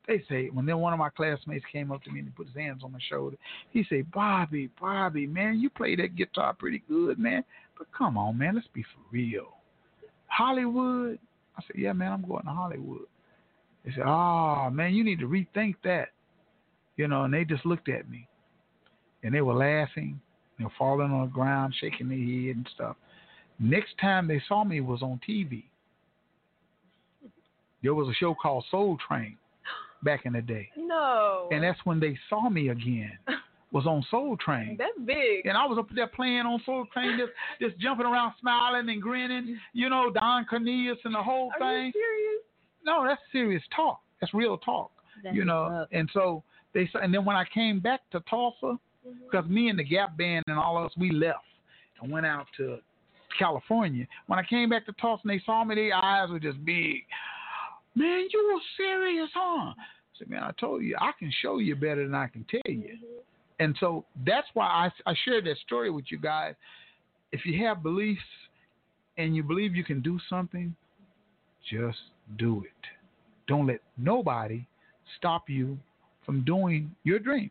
[0.06, 2.56] They say when then one of my classmates came up to me and put his
[2.56, 3.36] hands on my shoulder.
[3.70, 7.44] He said, "Bobby, Bobby, man, you play that guitar pretty good, man.
[7.78, 9.58] But come on, man, let's be for real.
[10.26, 11.20] Hollywood."
[11.56, 13.06] I said, "Yeah, man, I'm going to Hollywood."
[13.84, 16.08] They said, "Oh, man, you need to rethink that."
[16.96, 18.26] You know, and they just looked at me,
[19.22, 20.20] and they were laughing,
[20.58, 22.96] you know, falling on the ground, shaking their head and stuff.
[23.60, 25.64] Next time they saw me was on TV.
[27.82, 29.38] There was a show called Soul Train
[30.02, 30.68] back in the day.
[30.76, 31.48] No.
[31.50, 33.18] And that's when they saw me again.
[33.72, 34.76] Was on Soul Train.
[34.78, 35.46] That's big.
[35.46, 37.32] And I was up there playing on Soul Train, just
[37.70, 39.58] just jumping around, smiling and grinning.
[39.72, 41.86] You know, Don Cornelius and the whole Are thing.
[41.86, 42.42] you serious?
[42.84, 44.02] No, that's serious talk.
[44.20, 44.90] That's real talk.
[45.24, 45.88] That's you know, up.
[45.90, 49.10] and so they said, and then when I came back to Tulsa, mm-hmm.
[49.30, 51.38] because me and the Gap Band and all of us, we left
[52.02, 52.76] and went out to
[53.38, 54.06] California.
[54.26, 57.04] When I came back to Tulsa and they saw me, their eyes were just big.
[57.94, 59.70] Man, you were serious, huh?
[59.70, 59.74] I
[60.19, 62.94] said, man, I told you, I can show you better than I can tell you.
[62.94, 63.19] Mm-hmm.
[63.60, 66.55] And so that's why I, I shared that story with you guys.
[67.32, 68.20] If you have beliefs
[69.19, 70.74] and you believe you can do something,
[71.70, 71.98] just
[72.39, 72.89] do it.
[73.47, 74.66] Don't let nobody
[75.19, 75.78] stop you
[76.24, 77.51] from doing your dream.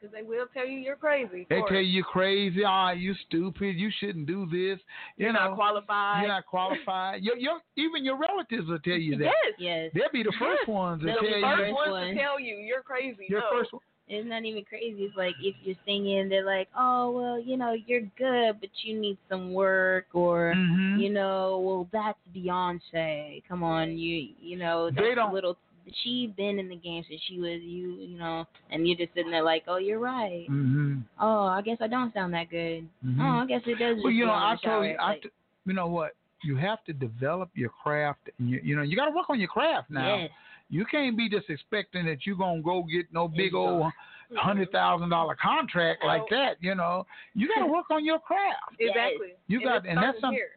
[0.00, 1.46] Because they will tell you you're crazy.
[1.50, 2.62] They for tell you you're crazy.
[2.64, 3.76] Ah, you stupid.
[3.76, 4.78] You shouldn't do this.
[5.16, 6.20] You You're know, not qualified.
[6.22, 7.22] You're not qualified.
[7.22, 9.24] your, your, even your relatives will tell you that.
[9.24, 9.54] Yes.
[9.58, 9.90] Yes.
[9.94, 10.68] They'll be the first Yes.
[10.68, 11.40] ones to They'll tell be you.
[11.40, 12.06] the first First ones one.
[12.14, 13.26] to tell you you're crazy.
[13.28, 13.46] Your no.
[13.50, 13.82] first one.
[14.10, 15.02] It's not even crazy.
[15.02, 18.98] It's like if you're singing, they're like, "Oh, well, you know, you're good, but you
[18.98, 20.98] need some work," or Mhm.
[20.98, 23.42] you know, "Well, that's Beyonce.
[23.46, 25.58] Come on, you, you know, that's They don't- a little."
[26.02, 29.30] She been in the game since she was you, you know, and you're just sitting
[29.30, 30.46] there like, "Oh, you're right.
[30.50, 31.00] Mm-hmm.
[31.20, 32.88] Oh, I guess I don't sound that good.
[33.04, 33.20] Mhm.
[33.20, 34.96] Oh, I guess it does." Well, you know, I told you.
[34.98, 35.30] I Like, t-
[35.66, 36.12] you know what?
[36.42, 39.38] You have to develop your craft, and you, you know, you got to work on
[39.40, 40.16] your craft now.
[40.18, 40.30] Yes.
[40.70, 43.92] You can't be just expecting that you're gonna go get no big It's old.
[44.36, 46.56] Hundred thousand dollar contract like that.
[46.60, 48.76] You know, you got to work on your craft.
[48.78, 49.34] Exactly.
[49.46, 50.38] You got, it's and that's starting something.
[50.38, 50.50] here.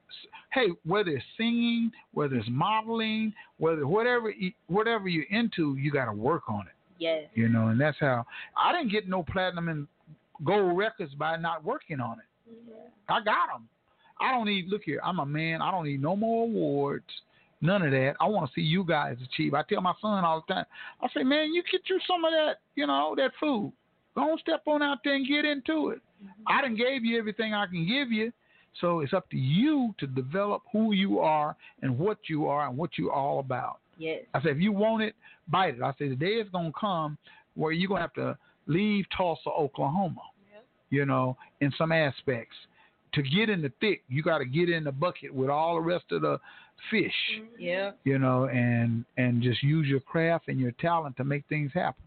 [0.54, 4.34] Hey, whether it's singing, whether it's modeling, whether whatever
[4.68, 6.74] whatever you're into, you got to work on it.
[7.00, 7.24] yes.
[7.34, 8.26] You know, and that's how
[8.58, 9.88] I didn't get no platinum and
[10.44, 12.52] gold records by not working on it.
[12.52, 13.14] Mm-hmm.
[13.14, 13.70] I got them.
[14.20, 14.68] I don't need.
[14.68, 15.62] Look here, I'm a man.
[15.62, 17.06] I don't need no more awards.
[17.62, 18.16] None of that.
[18.20, 19.54] I want to see you guys achieve.
[19.54, 20.66] I tell my son all the time.
[21.02, 22.56] I say, man, you get you some of that.
[22.76, 23.72] You know that food.
[24.16, 26.02] Go on, step on out there and get into it.
[26.24, 26.44] Mm-hmm.
[26.48, 28.34] I done gave you everything I can give you.
[28.80, 32.78] So it's up to you to develop who you are and what you are and
[32.78, 33.80] what you're all about.
[33.98, 34.24] Yes.
[34.34, 35.16] I said, if you want it,
[35.50, 35.82] bite it.
[35.82, 37.18] I said, the day is going to come
[37.56, 40.22] where you're going to have to leave Tulsa, Oklahoma,
[40.90, 42.56] you know, in some aspects.
[43.14, 45.82] To get in the thick, you got to get in the bucket with all the
[45.82, 46.40] rest of the
[46.90, 47.92] fish, Yeah.
[48.04, 52.04] you know, and and just use your craft and your talent to make things happen.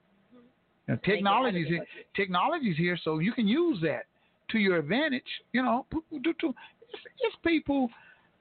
[0.89, 4.05] Now, technology's here, technology's here, so you can use that
[4.51, 5.23] to your advantage.
[5.53, 6.55] You know, people do to
[6.93, 7.91] it's, it's people,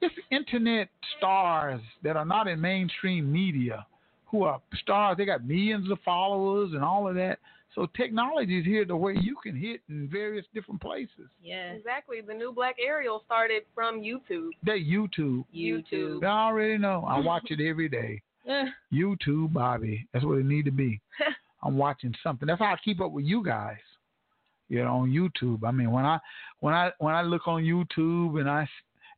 [0.02, 3.86] it's internet stars that are not in mainstream media
[4.26, 5.18] who are stars.
[5.18, 7.40] They got millions of followers and all of that.
[7.76, 11.30] So technology is here the way you can hit in various different places.
[11.42, 11.72] Yeah.
[11.72, 12.22] Exactly.
[12.22, 14.50] The new Black Ariel started from YouTube.
[14.64, 15.44] That YouTube.
[15.56, 16.24] YouTube.
[16.24, 17.06] I already know.
[17.08, 18.22] I watch it every day.
[18.94, 20.08] YouTube, Bobby.
[20.14, 21.00] That's what it need to be.
[21.64, 22.48] I'm watching something.
[22.48, 23.78] That's how I keep up with you guys.
[24.70, 25.64] You know, on YouTube.
[25.66, 26.20] I mean, when I
[26.60, 28.68] when I when I look on YouTube and I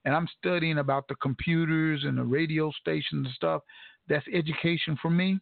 [0.04, 3.62] and I'm studying about the computers and the radio stations and stuff,
[4.08, 5.40] that's education for me.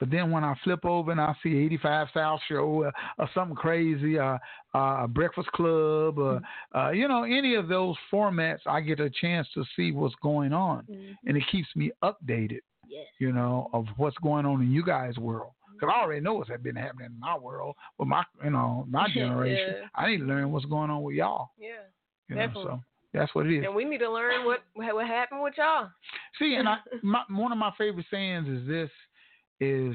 [0.00, 3.54] But then when I flip over and I see 85 South Show or, or something
[3.54, 4.38] crazy, uh,
[4.72, 6.40] uh, Breakfast Club, or,
[6.74, 10.54] uh, you know, any of those formats, I get a chance to see what's going
[10.54, 10.86] on,
[11.26, 12.60] and it keeps me updated.
[12.88, 13.06] Yes.
[13.20, 15.52] You know, of what's going on in you guys' world.
[15.72, 19.06] Because I already know what's been happening in my world, with my, you know, my
[19.14, 19.76] generation.
[19.82, 19.88] Yeah.
[19.94, 21.50] I need to learn what's going on with y'all.
[21.56, 21.68] Yeah.
[22.28, 22.64] You know, Definitely.
[22.64, 22.80] so
[23.12, 23.64] that's what it is.
[23.64, 25.88] And we need to learn what what happened with y'all.
[26.38, 28.90] See, and I, my, one of my favorite sayings is this:
[29.60, 29.94] is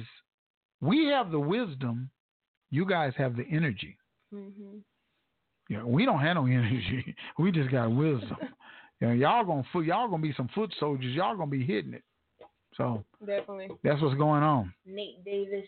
[0.82, 2.10] we have the wisdom,
[2.70, 3.98] you guys have the energy.
[4.34, 4.78] Mm-hmm.
[5.70, 7.16] You know, we don't have no energy.
[7.40, 8.38] We just got wisdom.
[9.02, 11.14] you know, y'all gonna foot, y'all gonna be some foot soldiers.
[11.16, 12.04] Y'all gonna be hitting it.
[12.76, 13.70] So Definitely.
[13.84, 14.74] that's what's going on.
[14.86, 15.66] Nate Davis.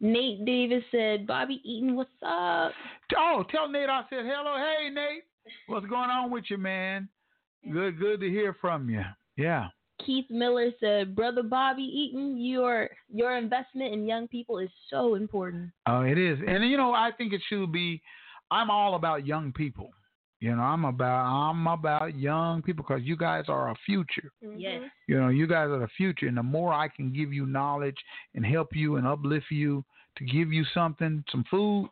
[0.00, 2.72] Nate Davis said, "Bobby Eaton, what's up?"
[3.16, 4.56] Oh, tell Nate I said hello.
[4.56, 5.24] Hey, Nate,
[5.66, 7.08] what's going on with you, man?
[7.70, 9.02] Good, good to hear from you.
[9.36, 9.68] Yeah.
[10.04, 15.14] Keith Miller said, uh, "Brother Bobby Eaton, your your investment in young people is so
[15.14, 18.02] important." Oh, it is, and you know, I think it should be.
[18.50, 19.90] I'm all about young people.
[20.40, 24.32] You know, I'm about I'm about young people because you guys are our future.
[24.44, 24.58] Mm-hmm.
[24.58, 24.82] Yes.
[25.06, 27.98] You know, you guys are the future, and the more I can give you knowledge
[28.34, 29.84] and help you and uplift you
[30.16, 31.90] to give you something, some food,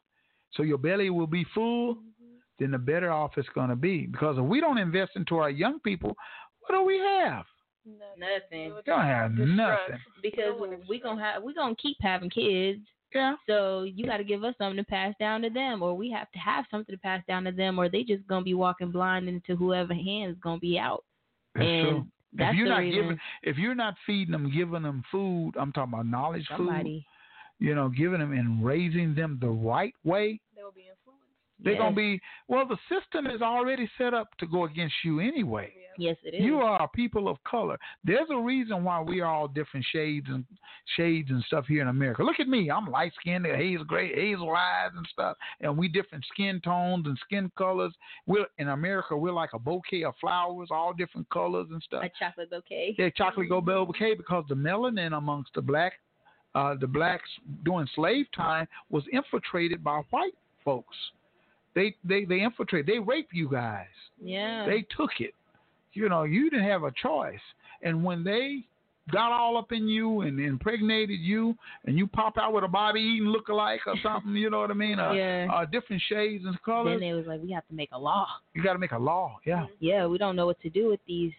[0.52, 2.36] so your belly will be full, mm-hmm.
[2.58, 4.06] then the better off it's going to be.
[4.06, 6.16] Because if we don't invest into our young people,
[6.60, 7.44] what do we have?
[7.86, 8.74] Nothing.
[8.74, 9.98] We don't have nothing.
[10.22, 12.80] Because we gonna have we gonna keep having kids.
[13.14, 13.36] Yeah.
[13.46, 16.30] So you got to give us something to pass down to them, or we have
[16.32, 19.28] to have something to pass down to them, or they just gonna be walking blind
[19.28, 21.04] into whoever hands gonna be out.
[21.54, 22.06] That's and true.
[22.34, 23.00] That's if you're the not reason.
[23.02, 27.06] giving, if you're not feeding them, giving them food, I'm talking about knowledge Somebody.
[27.58, 27.66] food.
[27.66, 30.38] You know, giving them and raising them the right way.
[30.54, 31.24] They'll be influenced.
[31.60, 31.80] They're Yes.
[31.80, 32.66] gonna be well.
[32.66, 35.72] The system is already set up to go against you anyway.
[35.98, 36.40] Yes, it is.
[36.40, 37.76] You are a people of color.
[38.04, 40.44] There's a reason why we are all different shades and
[40.96, 42.22] shades and stuff here in America.
[42.22, 42.70] Look at me.
[42.70, 47.18] I'm light skinned, hazel gray, hazel eyes and stuff, and we different skin tones and
[47.24, 47.92] skin colors.
[48.26, 49.16] We're in America.
[49.16, 52.04] We're like a bouquet of flowers, all different colors and stuff.
[52.04, 52.94] a chocolate bouquet.
[52.96, 55.94] Yeah, chocolate bouquet because the melanin amongst the black,
[56.54, 57.28] uh, the blacks
[57.64, 60.34] during slave time was infiltrated by white
[60.64, 60.96] folks.
[61.74, 62.86] They they they infiltrate.
[62.86, 63.86] They rape you guys.
[64.22, 64.64] Yeah.
[64.64, 65.34] They took it.
[65.98, 67.40] You know, you didn't have a choice.
[67.82, 68.64] And when they
[69.10, 71.56] got all up in you and impregnated you,
[71.86, 74.74] and you pop out with a Bobby Eaton lookalike or something, you know what I
[74.74, 74.98] mean?
[75.00, 75.48] Uh, Yeah.
[75.52, 77.00] uh, different shades and colors.
[77.00, 78.26] then they was like, we have to make a law.
[78.54, 79.38] You got to make a law.
[79.46, 79.66] Yeah.
[79.80, 81.32] Yeah, we don't know what to do with these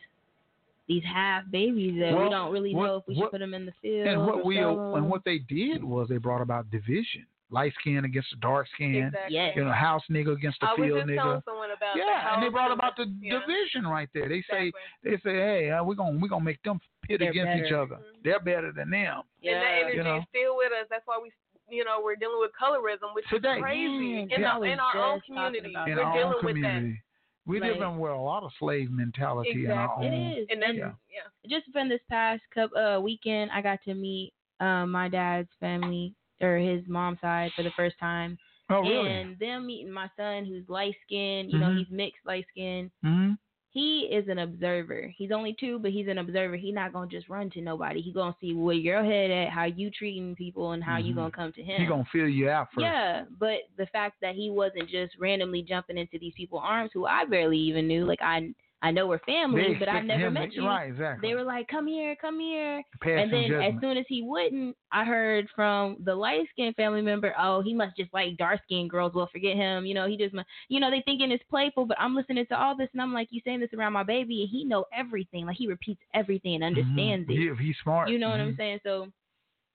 [0.87, 3.53] these half babies that we don't really what- know if we what- should put them
[3.53, 4.07] in the field.
[4.07, 7.25] And what we and what they did was they brought about division.
[7.51, 8.95] Light skin against the dark skin.
[9.09, 9.35] Exactly.
[9.35, 9.53] Yes.
[9.55, 11.43] You know, house nigga against the I was field just nigga.
[11.45, 13.39] someone about the Yeah, and they brought about the yeah.
[13.39, 14.29] division right there.
[14.29, 14.71] They say
[15.03, 17.81] they say, hey, uh, we're gonna we're gonna make them pit They're against each better.
[17.81, 17.99] other.
[18.23, 19.23] They're better than them.
[19.41, 19.53] Yeah.
[19.53, 20.17] And that energy You know?
[20.17, 20.85] is still with us.
[20.91, 21.31] That's why we,
[21.75, 23.55] you know, we're dealing with colorism, which Today.
[23.57, 25.73] is crazy Yeah, in, I the, in our own community.
[25.73, 26.61] in we're our dealing own with that.
[26.61, 27.01] community.
[27.47, 27.73] We Right.
[27.73, 30.07] live in well a lot of slave mentality in our Exactly.
[30.07, 30.13] own.
[30.13, 30.47] It is.
[30.51, 30.91] And that's, Yeah.
[31.09, 31.57] yeah.
[31.57, 36.13] Just from this past couple, uh, weekend, I got to meet um, my dad's family
[36.41, 38.37] or his mom's side for the first time.
[38.69, 39.11] Oh really?
[39.11, 41.77] And them meeting my son, who's light skinned, you know, Mhm.
[41.77, 42.91] he's mixed light skinned.
[43.03, 43.31] hmm
[43.71, 45.13] He is an observer.
[45.15, 46.55] He's only two, but he's an observer.
[46.55, 48.01] He's not gonna just run to nobody.
[48.01, 51.15] He gonna see where your head at, how you treating people, and how you Mhm.
[51.15, 51.81] gonna come to him.
[51.81, 52.81] He gonna feel you out first.
[52.81, 57.05] Yeah, but the fact that he wasn't just randomly jumping into these people's arms who
[57.05, 60.49] I barely even knew, like I I know we're family, but I've never him met
[60.55, 60.63] you.
[60.65, 61.29] right, exactly.
[61.29, 63.75] They were like, "Come here, come here," Passing and then judgment.
[63.75, 67.73] as soon as he wouldn't, I heard from the light skinned family member, "Oh, he
[67.73, 69.13] must just like dark skinned girls.
[69.13, 69.85] Well, forget him.
[69.85, 70.33] You know, he just,
[70.69, 73.27] you know, they thinking it's playful, but I'm listening to all this and I'm like,
[73.31, 75.45] you saying this around my baby, and he know everything.
[75.45, 77.29] Like he repeats everything and understands Mhm.
[77.29, 77.57] it.
[77.59, 78.09] He, he's smart.
[78.09, 78.57] You know what I'm Mhm.
[78.57, 78.79] saying?
[78.83, 79.11] So,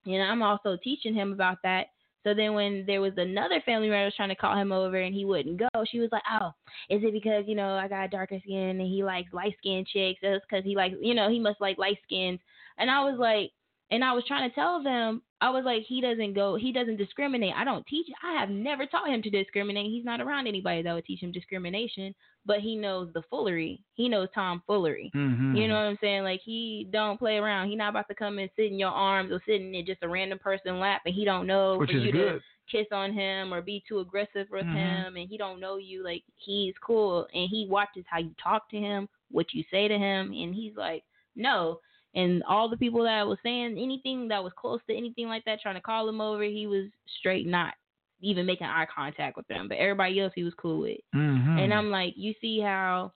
[0.05, 1.87] you know, I'm also teaching him about that.
[2.25, 5.13] So then when there was another family member was trying to call him over and
[5.13, 6.49] he wouldn't go, she was like, "Oh,
[6.89, 10.19] is it because you know I got darker skin and he likes light skinned chicks?
[10.23, 12.39] That's because he likes, you know, he must like light skins."
[12.79, 13.51] And I was like,
[13.91, 16.97] And I was trying to tell them, I was like, he doesn't go, he doesn't
[16.97, 17.53] discriminate.
[17.55, 18.07] I don't teach.
[18.23, 19.91] I have never taught him to discriminate.
[19.91, 22.15] He's not around anybody that would teach him discrimination,
[22.47, 23.83] but he knows the foolery.
[23.93, 25.11] He knows tomfoolery.
[25.13, 25.55] Mhm.
[25.55, 26.23] You know what I'm saying?
[26.23, 27.69] Like he don't play around.
[27.69, 30.09] He not about to come and sit in your arms or sit in just a
[30.09, 32.41] random person lap, and he don't know Which for is you good.
[32.41, 32.41] to
[32.71, 34.73] kiss on him or be too aggressive with Mhm.
[34.73, 36.03] him, and he don't know you.
[36.03, 39.97] Like he's cool, and he watches how you talk to him, what you say to
[39.97, 41.03] him, and he's like,
[41.35, 41.79] no.
[42.15, 45.61] And all the people that was saying anything that was close to anything like that,
[45.61, 46.85] trying to call him over, he was
[47.19, 47.73] straight not
[48.21, 49.67] even making eye contact with them.
[49.67, 50.99] But everybody else, he was cool with.
[51.13, 51.59] Mhm.
[51.59, 53.11] And I'm like, you see how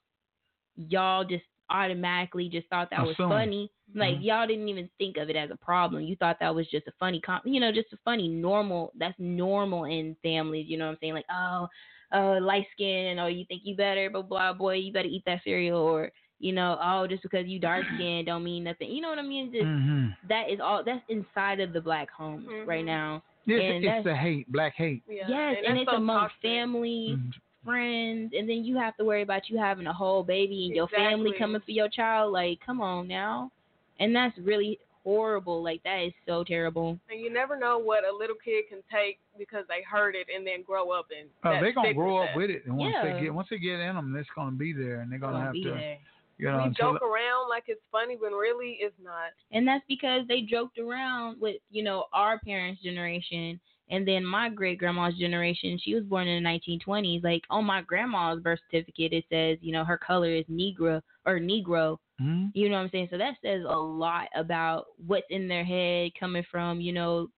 [0.76, 3.30] y'all just automatically just thought that was Assume.
[3.30, 3.72] funny.
[3.96, 4.24] Like Mhm.
[4.24, 6.04] y'all didn't even think of it as a problem.
[6.04, 8.92] You thought that was just a funny, com- you know, just a funny normal.
[8.96, 10.68] That's normal in families.
[10.68, 11.14] You know what I'm saying?
[11.14, 11.68] Like, oh,
[12.12, 15.44] uh, light skin, or you think you better, but blah, boy, you better eat that
[15.44, 18.90] cereal, or you know, oh, just because you dark skinned don't mean nothing.
[18.92, 19.52] You know what I mean?
[19.52, 20.16] Just Mhm.
[20.30, 20.84] that is all.
[20.84, 23.22] That's inside of the black homes right now.
[23.48, 25.02] and It's, it's that's- the hate, black hate.
[25.10, 26.42] yes, and and, that's it's so among toxic.
[26.42, 27.30] family, Mm-hmm.
[27.66, 30.88] friends, and then you have to worry about you having a whole baby and your
[30.88, 32.32] family coming for your child.
[32.32, 33.52] Like, come on now,
[34.00, 35.64] and that's really horrible.
[35.64, 37.00] Like, that is so terrible.
[37.10, 40.46] And you never know what a little kid can take because they heard it and
[40.46, 42.38] then grow up and Oh, that they're gonna grow up that.
[42.38, 43.14] with it, and once Yeah.
[43.16, 45.46] they get once they get in them, it's gonna be there, and they're gonna Gonna
[45.46, 45.98] have be to, there.
[46.40, 49.32] You know, we joke around like it's funny when really it's not.
[49.52, 53.60] And that's because they joked around with, you know, our parents' generation
[53.92, 55.80] and then my great grandma's generation.
[55.84, 57.24] She was born in the 1920s.
[57.24, 61.40] Like on my grandma's birth certificate, it says, you know, her color is Negro or
[61.40, 61.98] Negro.
[62.22, 62.52] Mhm.
[62.54, 63.08] You know what I'm saying?
[63.12, 67.30] So that says a lot about what's in their head coming from, you know,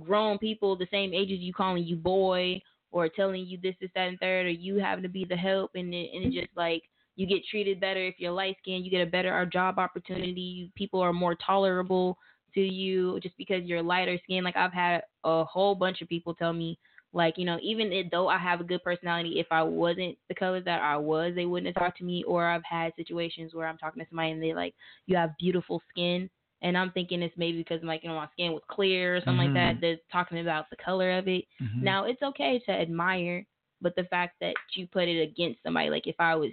[0.00, 2.60] grown people the same age as you calling you boy
[2.90, 5.72] or telling you this, this, that, and third, or you having to be the help,
[5.74, 6.82] and it, and it's just like
[7.18, 10.70] you get treated better if you're light skinned, you get a better uh, job opportunity,
[10.76, 12.16] people are more tolerable
[12.54, 14.44] to you just because you're lighter skin.
[14.44, 16.78] Like I've had a whole bunch of people tell me,
[17.12, 20.34] like you know, even if, though I have a good personality, if I wasn't the
[20.36, 22.22] color that I was, they wouldn't have talked to me.
[22.22, 24.74] Or I've had situations where I'm talking to somebody and they like,
[25.06, 26.30] you have beautiful skin.
[26.62, 29.44] And I'm thinking it's maybe because like you know my skin was clear or something
[29.46, 29.76] like that.
[29.76, 29.80] Mhm.
[29.80, 31.44] They're talking about the color of it.
[31.60, 31.82] Mhm.
[31.82, 33.44] Now it's okay to admire,
[33.80, 36.50] but the fact that you put it against somebody, like if I was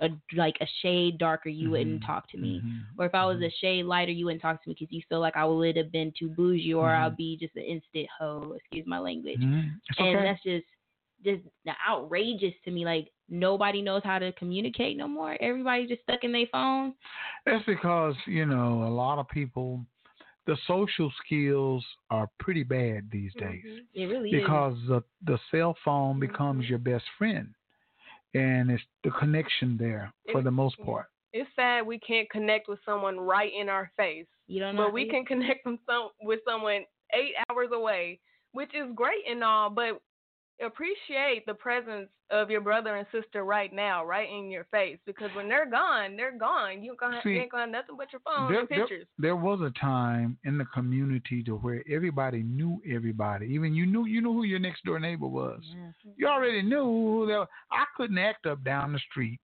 [0.00, 2.06] a like a shade darker, you wouldn't mm-hmm.
[2.06, 3.00] talk to me, mm-hmm.
[3.00, 3.44] or if I was mm-hmm.
[3.44, 5.92] a shade lighter, you wouldn't talk to me because you feel like I would have
[5.92, 8.54] been too bougie, or I'll be just an instant hoe.
[8.56, 9.40] Excuse my language.
[9.40, 9.70] Mhm.
[9.98, 10.24] And okay.
[10.24, 10.66] that's just
[11.24, 11.42] just
[11.88, 12.84] outrageous to me.
[12.84, 15.36] Like nobody knows how to communicate no more.
[15.40, 16.94] Everybody's just stuck in their phone.
[17.46, 19.84] That's because you know a lot of people,
[20.46, 24.88] the social skills are pretty bad these days It really because is.
[24.88, 27.48] the the cell phone becomes your best friend,
[28.34, 31.06] and it's the connection there for It- the most part.
[31.32, 34.26] It's sad we can't connect with someone right in our face.
[34.46, 34.86] You don't know.
[34.86, 38.20] But we can connect with some with someone eight hours away,
[38.52, 40.00] which is great and all, but
[40.64, 44.98] appreciate the presence of your brother and sister right now, right in your face.
[45.06, 46.82] Because when they're gone, they're gone.
[46.82, 49.06] You gonna See, you ain't gonna have nothing but your phone there, and pictures.
[49.18, 53.46] there was a time in the community to where everybody knew everybody.
[53.46, 55.62] Even you knew you knew who your next door neighbor was.
[56.16, 57.46] You already knew who they were.
[57.70, 59.40] I couldn't act up down the street,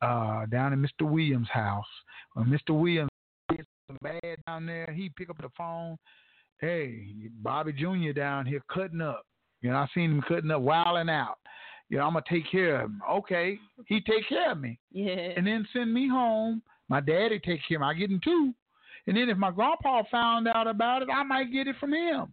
[0.00, 1.08] uh, down in Mr.
[1.08, 1.84] Williams' house.
[2.34, 2.78] When Mr.
[2.78, 3.10] Williams
[3.50, 5.96] did something bad down there, he pick up the phone.
[6.58, 7.08] Hey,
[7.42, 8.12] Bobby Jr.
[8.12, 9.25] down here cutting up.
[9.62, 11.38] You know, I seen him cutting up, wilding out.
[11.88, 13.02] You know, I'm gonna take care of him.
[13.10, 15.32] Okay, he take care of me Yeah.
[15.36, 16.62] and then send me home.
[16.88, 17.86] My daddy take care of me.
[17.86, 18.52] I get him too.
[19.06, 22.32] And then if my grandpa found out about it, I might get it from him.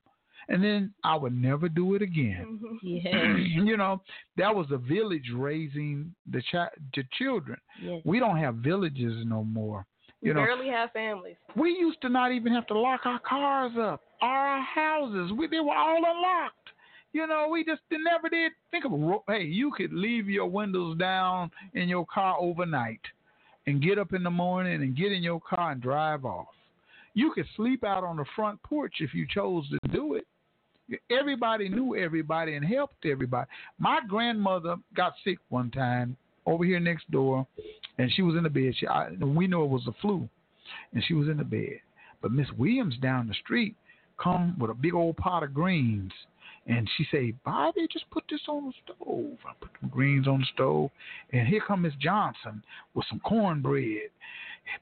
[0.50, 2.60] And then I would never do it again.
[2.64, 2.78] Mm-hmm.
[2.82, 3.36] Yeah.
[3.38, 4.02] you know,
[4.38, 7.58] that was a village raising the chi- the children.
[7.82, 8.02] Yes.
[8.06, 9.86] We don't have villages no more.
[10.22, 11.36] We You know, barely have families.
[11.56, 15.32] we used to not even have to lock our cars up our houses.
[15.34, 16.70] We, they were all unlocked.
[17.14, 18.92] You know, we just never did think of
[19.28, 23.02] hey, you could leave your windows down in your car overnight
[23.68, 26.48] and get up in the morning and get in your car and drive off.
[27.14, 30.26] You could sleep out on the front porch if you chose to do it.
[31.12, 33.48] Everybody knew everybody and helped everybody.
[33.78, 36.18] My grandmother got sick one time
[36.48, 37.48] over here next door,
[38.00, 38.74] and she was in the bed.
[38.76, 40.28] She, I, we know it was the flu,
[40.94, 41.80] and she was in the bed.
[42.22, 43.76] But Miss Williams down the street
[44.22, 46.12] come with a big old pot of greens,
[46.68, 50.40] and she say, "Bobby, just put this on the stove." I put the greens on
[50.40, 50.92] the stove,
[51.32, 52.64] and here come Miss Johnson
[52.94, 54.10] with some cornbread.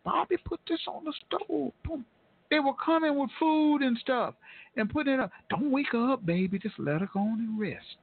[0.04, 1.72] Bobby, put this on the stove.
[1.84, 2.06] Boom.
[2.50, 4.36] They were coming with food and stuff
[4.76, 5.32] and putting it up.
[5.50, 6.60] Don't wake her up, baby.
[6.60, 7.98] Just let her go on and rest.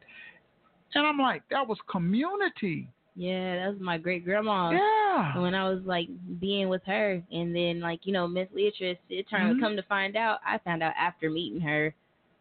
[0.95, 2.89] And I'm like, that was community.
[3.15, 4.71] Yeah, that was my great grandma.
[4.71, 5.39] Yeah.
[5.39, 6.09] When I was like
[6.41, 9.61] being with her, and then like you know Miss Leatrice, it turned Mhm.
[9.61, 11.95] come to find out, I found out after meeting her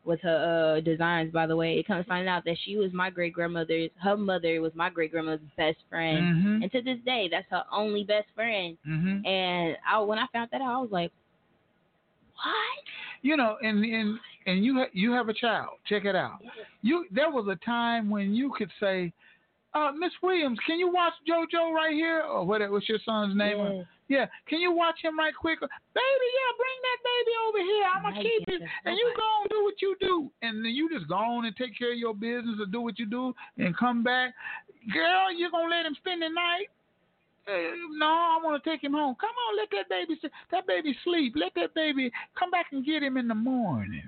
[0.08, 1.32] with her uh designs.
[1.32, 3.92] By the way, it comes to find out that she was my great grandmother's.
[4.02, 6.64] Her mother was my great grandmother's best friend, Mhm.
[6.64, 8.78] and to this day, that's her only best friend.
[8.88, 9.28] Mhm.
[9.28, 11.12] And I when I found that out, I was like,
[12.36, 12.84] what?
[13.22, 15.78] You know, and and and you ha- you have a child.
[15.86, 16.40] Check it out.
[16.82, 19.12] You there was a time when you could say,
[19.74, 22.62] uh, Miss Williams, can you watch JoJo right here or what?
[22.72, 23.58] What's your son's name?
[23.58, 23.86] Yes.
[24.10, 25.60] Yeah, can you watch him right quick?
[25.60, 27.86] Baby, yeah, bring that baby over here.
[27.92, 30.72] I'm gonna keep yes, it, and you go and do what you do, and then
[30.72, 33.34] you just go on and take care of your business and do what you do,
[33.58, 34.34] and come back.
[34.94, 36.68] Girl, you gonna let him spend the night?
[37.48, 39.16] No, I want to take him home.
[39.20, 40.20] Come on, let that baby
[40.52, 41.34] that baby sleep.
[41.36, 44.04] Let that baby come back and get him in the morning.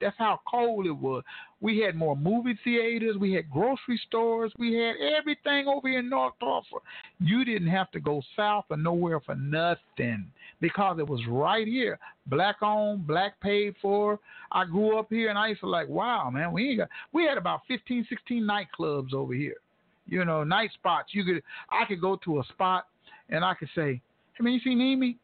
[0.00, 1.22] That's how cold it was.
[1.64, 3.16] We had more movie theaters.
[3.18, 4.52] We had grocery stores.
[4.58, 6.76] We had everything over here in North Tulsa.
[7.20, 10.30] You didn't have to go south or nowhere for nothing
[10.60, 11.98] because it was right here.
[12.26, 14.20] Black owned, black paid for.
[14.52, 16.90] I grew up here and I used to like, wow, man, we ain't got.
[17.14, 19.56] We had about 15, 16 nightclubs over here.
[20.04, 21.14] You know, night spots.
[21.14, 22.88] You could, I could go to a spot
[23.30, 24.02] and I could say,
[24.34, 25.16] hey man, you seen Amy?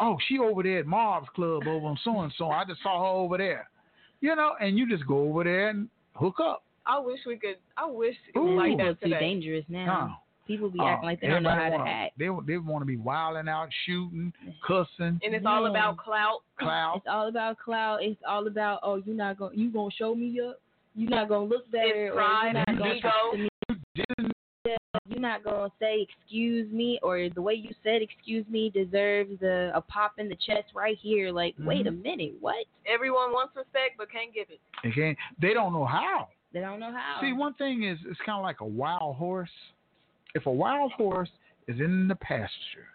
[0.00, 2.48] Oh, she over there at Marv's Club over on so and so.
[2.50, 3.70] I just saw her over there.
[4.20, 6.62] You know, and you just go over there and hook up.
[6.86, 7.56] I wish we could.
[7.76, 8.56] I wish it was Ooh.
[8.56, 9.20] like People are that too today.
[9.20, 10.08] dangerous now.
[10.10, 10.16] Huh.
[10.46, 12.18] People be Oh, acting like they don't know how everybody to wanna- act.
[12.18, 14.32] They they want to be wilding out, shooting,
[14.66, 15.20] cussing.
[15.22, 16.40] And it's all about clout.
[16.58, 16.96] Clout.
[16.96, 18.02] It's all about clout.
[18.02, 20.60] It's all about oh, you're not gonna you gonna show me up.
[20.94, 22.06] You're not gonna look better.
[22.06, 23.08] It's or pride you're not and gonna ego.
[23.08, 23.48] talk to me.
[23.94, 24.28] Yeah,
[25.06, 29.70] You're not gonna say excuse me or the way you said excuse me deserves a,
[29.74, 31.30] a pop in the chest right here.
[31.30, 32.02] Like, wait a mm-hmm.
[32.02, 32.66] minute, what?
[32.92, 34.60] Everyone wants respect but can't give it.
[34.82, 35.16] They can't.
[35.40, 36.28] They don't know how.
[36.52, 37.20] They don't know how.
[37.20, 39.50] See, one thing is, it's kind of like a wild horse.
[40.34, 41.30] If a wild horse
[41.68, 42.88] is in the pasture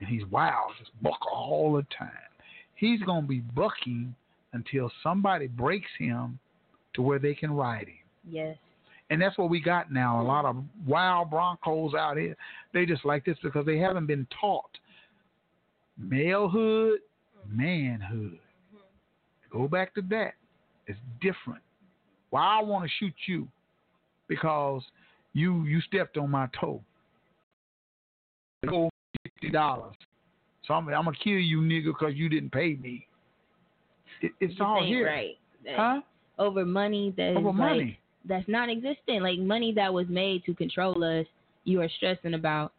[0.00, 2.10] and he's wild, just buck all the time,
[2.74, 4.14] he's gonna be bucking
[4.54, 6.38] until somebody breaks him
[6.94, 7.98] to where they can ride him.
[8.30, 8.56] Yes.
[9.10, 10.20] And that's what we got now.
[10.20, 10.56] A lot of
[10.86, 12.36] wild Broncos out here.
[12.74, 14.70] They just like this because they haven't been taught
[16.00, 16.96] malehood,
[17.48, 18.38] manhood.
[19.50, 20.34] Go back to that.
[20.86, 21.62] It's different.
[22.30, 23.48] Why I want to shoot you?
[24.28, 24.82] Because
[25.32, 26.82] you you stepped on my toe.
[28.68, 28.90] Go
[29.22, 29.94] fifty dollars.
[30.66, 33.06] So I'm, I'm gonna kill you, nigga, because you didn't pay me.
[34.20, 35.38] It, it's This all here, right.
[35.64, 36.00] That- huh?
[36.38, 37.98] Over money that is Over like
[38.28, 38.38] money.
[38.40, 39.22] that's non-existent.
[39.22, 41.26] Like money that was made to control us.
[41.64, 42.72] You are stressing about.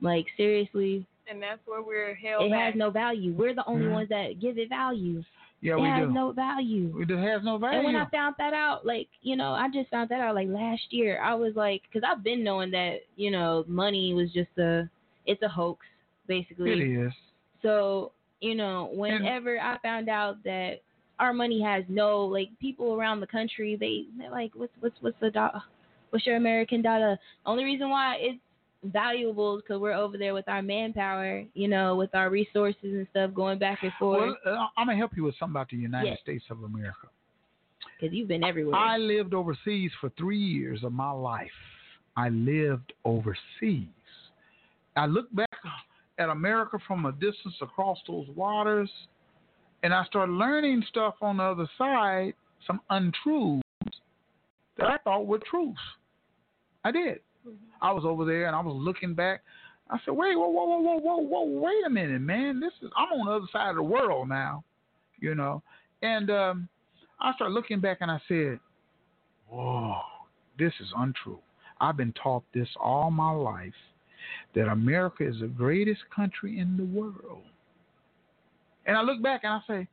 [0.00, 2.72] Like seriously, And that's where we're held it back.
[2.72, 3.32] has no value.
[3.32, 3.92] We're the only Mhm.
[3.92, 5.22] ones that give it value.
[5.60, 6.12] Yeah, it we has do.
[6.12, 6.92] no value.
[7.00, 7.76] It has no value.
[7.76, 10.48] And when I found that out, like, you know, I just found that out like
[10.48, 11.20] last year.
[11.22, 14.90] I was like, because I've been knowing that, you know, money was just a,
[15.24, 15.86] it's a hoax,
[16.26, 16.72] basically.
[16.72, 17.12] it is.
[17.62, 20.80] So, you know, whenever I found out that
[21.22, 25.16] our money has no, like, people around the country, they, they're like, what's, what's, what's
[25.20, 25.62] the dollar?
[26.10, 27.16] What's your American dollar?
[27.46, 28.40] Only reason why it's
[28.84, 33.06] valuable is because we're over there with our manpower, you know, with our resources and
[33.12, 34.34] stuff going back and forth.
[34.44, 36.18] Well, uh, I'm gonna help you with something about the United Yes.
[36.22, 37.06] States of America.
[38.00, 38.74] Because you've been everywhere.
[38.74, 41.50] I lived overseas for three years of my life.
[42.16, 43.86] I lived overseas.
[44.96, 45.48] I look back
[46.18, 48.90] at America from a distance across those waters,
[49.82, 52.34] and I started learning stuff on the other side,
[52.66, 53.62] some untruths
[54.78, 55.80] that I thought were truths.
[56.84, 57.20] I did.
[57.80, 59.42] I was over there and I was looking back.
[59.90, 62.60] I said, wait, whoa, whoa, whoa, whoa, whoa, whoa, wait a minute, man.
[62.60, 64.64] This is I'm on the other side of the world now,
[65.20, 65.62] you know.
[66.02, 66.68] And um,
[67.20, 68.60] I started looking back and I said,
[69.48, 69.98] whoa,
[70.58, 71.40] this is untrue.
[71.80, 73.72] I've been taught this all my life
[74.54, 77.42] that America is the greatest country in the world.
[78.86, 79.88] And I look back and I say,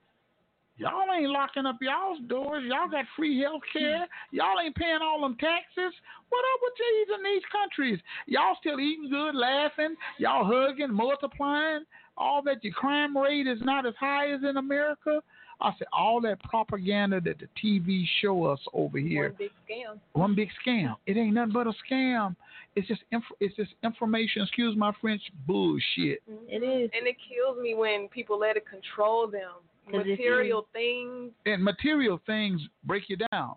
[0.79, 2.63] Y'all ain't locking up y'all's doors.
[2.65, 4.07] Y'all got free health care.
[4.31, 5.93] Y'all ain't paying all them taxes.
[6.29, 7.99] What up with these in these countries?
[8.27, 9.95] Y'all still eating good, laughing.
[10.19, 11.83] Y'all hugging, multiplying.
[12.17, 15.21] All that your crime rate is not as high as in America.
[15.61, 19.29] I said all that propaganda that the TV show us over here.
[19.29, 19.99] One big scam.
[20.13, 20.95] One big scam.
[21.05, 22.35] It ain't nothing but a scam.
[22.75, 24.43] It's just inf- it's just information.
[24.43, 25.21] Excuse my French.
[25.45, 26.21] Bullshit.
[26.29, 26.45] Mm-hmm.
[26.47, 26.89] It is.
[26.97, 29.51] And it kills me when people let it control them.
[29.91, 31.31] Material things.
[31.47, 33.55] and material things break you down.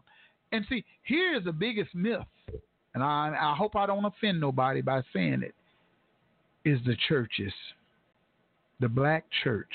[0.50, 2.20] And see, here is the biggest myth,
[2.94, 5.54] and I, I hope I don't offend nobody by saying it,
[6.64, 7.52] is the churches,
[8.80, 9.68] the black church.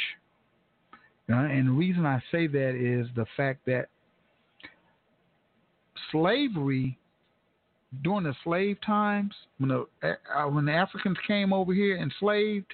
[1.29, 3.87] Uh, and the reason I say that is the fact that
[6.11, 6.97] slavery
[8.03, 12.73] during the slave times when the uh, when the Africans came over here enslaved,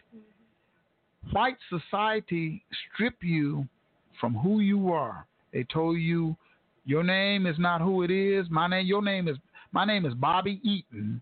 [1.32, 2.64] white society
[2.94, 3.68] strip you
[4.20, 5.26] from who you are.
[5.52, 6.36] They told you
[6.86, 8.48] your name is not who it is.
[8.50, 9.38] My name, your name is
[9.72, 11.22] my name is Bobby Eaton.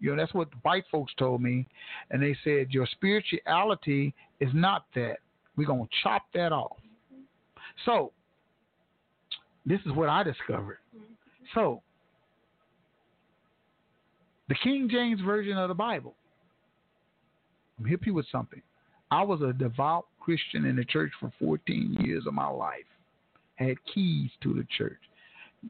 [0.00, 1.66] You know that's what the white folks told me,
[2.10, 5.18] and they said your spirituality is not that.
[5.56, 6.76] We're gonna chop that off.
[7.84, 8.12] So
[9.64, 10.78] this is what I discovered.
[11.54, 11.82] So
[14.48, 16.14] the King James version of the Bible.
[17.78, 18.62] I'm hip you with something.
[19.10, 22.86] I was a devout Christian in the church for 14 years of my life.
[23.56, 24.98] Had keys to the church.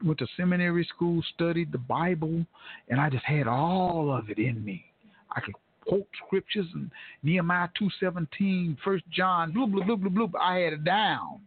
[0.03, 2.45] Went to seminary school, studied the Bible,
[2.89, 4.85] and I just had all of it in me.
[5.35, 5.55] I could
[5.87, 6.91] quote scriptures and
[7.23, 10.39] Nehemiah 2.17, 1 John, blah, blah, blah, blah, blah.
[10.39, 11.41] I had it down.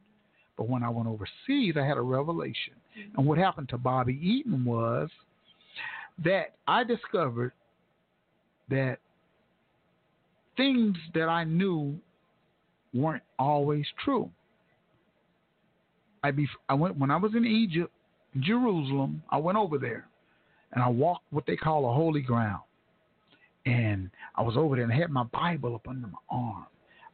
[0.57, 2.75] But when I went overseas, I had a revelation.
[2.99, 3.19] Mm-hmm.
[3.19, 5.09] And what happened to Bobby Eaton was
[6.25, 7.53] that I discovered
[8.69, 8.99] that
[10.57, 11.99] things that I knew
[12.93, 14.31] weren't always true.
[16.23, 17.93] I be I went when I was in Egypt,
[18.41, 19.23] Jerusalem.
[19.31, 20.07] I went over there,
[20.73, 22.61] and I walked what they call a holy ground.
[23.67, 26.67] And I was over there and I had my Bible up under my arm.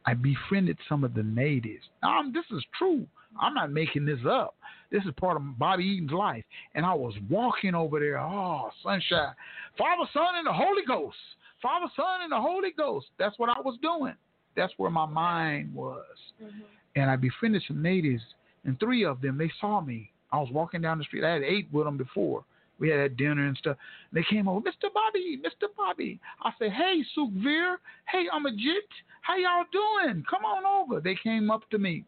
[0.05, 1.83] I befriended some of the natives.
[2.01, 3.05] Now, I'm, this is true.
[3.39, 4.55] I'm not making this up.
[4.89, 6.45] This is part of Bobby Eaton's life.
[6.75, 8.17] And I was walking over there.
[8.17, 9.33] Oh, sunshine.
[9.77, 11.17] Father, Son, and the Holy Ghost.
[11.61, 13.07] Father, Son, and the Holy Ghost.
[13.19, 14.13] That's what I was doing.
[14.55, 16.05] That's where my mind was.
[16.41, 16.61] Mm-hmm.
[16.95, 18.23] And I befriended some natives,
[18.63, 20.11] and three of them, they saw me.
[20.31, 21.23] I was walking down the street.
[21.23, 22.43] I had ate with them before.
[22.79, 23.77] We had dinner and stuff.
[24.13, 24.93] They came over, Mr.
[24.93, 25.67] Bobby, Mr.
[25.75, 26.19] Bobby.
[26.43, 27.75] I said, Hey, Sukvir.
[28.09, 28.87] Hey, I'm a Amajit.
[29.21, 30.23] How y'all doing?
[30.29, 31.01] Come on over.
[31.01, 32.05] They came up to me.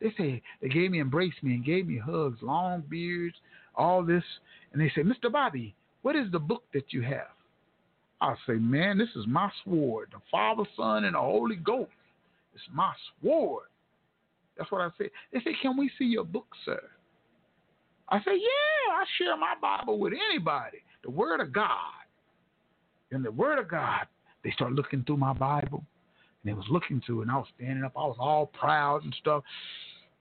[0.00, 3.36] They say they gave me, embraced me, and gave me hugs, long beards,
[3.74, 4.24] all this.
[4.72, 5.32] And they said, Mr.
[5.32, 7.28] Bobby, what is the book that you have?
[8.20, 10.08] I say, man, this is my sword.
[10.12, 11.90] The Father, Son, and the Holy Ghost.
[12.54, 13.64] It's my sword.
[14.56, 15.10] That's what I say.
[15.32, 16.80] They say, can we see your book, sir?
[18.08, 20.78] I say, yeah, I share my Bible with anybody.
[21.02, 21.76] The Word of God.
[23.10, 24.06] And the Word of God,
[24.42, 25.84] they start looking through my Bible.
[26.42, 27.92] And they was looking through and I was standing up.
[27.96, 29.42] I was all proud and stuff.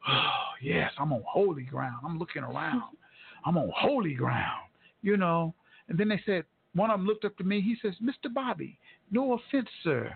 [0.07, 0.30] Oh,
[0.61, 1.97] yes, I'm on holy ground.
[2.05, 2.84] I'm looking around.
[3.45, 4.69] I'm on holy ground,
[5.01, 5.53] you know.
[5.89, 6.45] And then they said,
[6.76, 7.61] one of them looked up to me.
[7.61, 8.34] He says, Mr.
[8.34, 8.80] Bobby,
[9.11, 10.15] no offense, sir,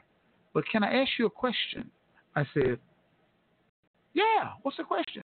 [0.54, 1.92] but can I ask you a question?
[2.36, 2.80] I said,
[4.14, 5.22] Yeah, what's the question?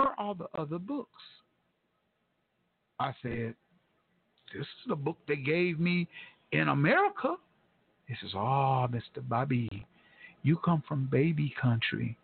[0.00, 1.22] Where are the other books?
[2.98, 3.54] I said,
[4.52, 6.08] This is the book they gave me
[6.52, 7.34] in America.
[8.06, 9.20] He says, Oh, Mr.
[9.28, 9.86] Bobby,
[10.42, 12.16] you come from baby country.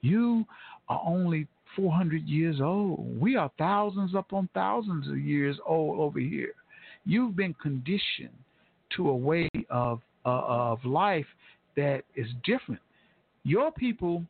[0.00, 0.44] You
[0.88, 1.46] are only
[1.76, 3.20] 400 years old.
[3.20, 6.54] We are thousands upon thousands of years old over here.
[7.04, 8.36] You've been conditioned
[8.96, 11.26] to a way of uh, of life
[11.76, 12.80] that is different.
[13.44, 14.24] Your people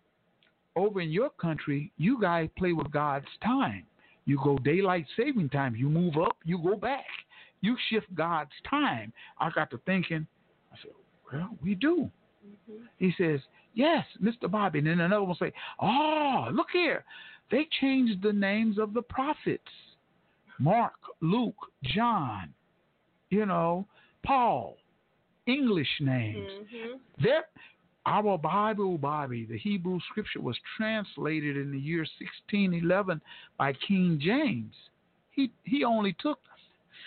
[0.77, 3.85] over in your country, you guys play with God's time.
[4.24, 5.74] You go daylight saving time.
[5.74, 7.05] You move up, you go back.
[7.61, 9.12] You shift God's time.
[9.39, 10.27] I got to thinking,
[10.73, 10.93] I said,
[11.32, 12.11] well, we do.
[12.47, 12.85] Mm-hmm.
[12.99, 13.40] He says,
[13.74, 14.51] yes, Mr.
[14.51, 14.78] Bobby.
[14.78, 17.05] And then another one say, oh, look here.
[17.51, 19.62] They changed the names of the prophets.
[20.59, 22.53] Mark, Luke, John,
[23.31, 23.86] you know,
[24.24, 24.77] Paul,
[25.47, 26.49] English names.
[26.49, 27.24] Mm-hmm.
[27.24, 27.51] That
[28.06, 33.20] our Bible, Bobby, the Hebrew scripture was translated in the year 1611
[33.58, 34.74] by King James.
[35.30, 36.38] He he only took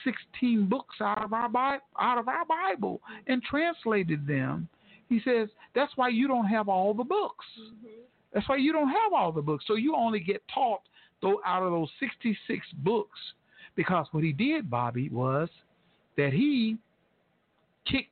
[0.03, 4.69] 16 books out of our Bible, out of our Bible and translated them.
[5.09, 7.45] He says that's why you don't have all the books.
[7.59, 7.87] Mm-hmm.
[8.33, 9.65] That's why you don't have all the books.
[9.67, 10.81] So you only get taught
[11.21, 13.19] though out of those 66 books
[13.75, 15.49] because what he did, Bobby, was
[16.17, 16.77] that he
[17.85, 18.11] kicked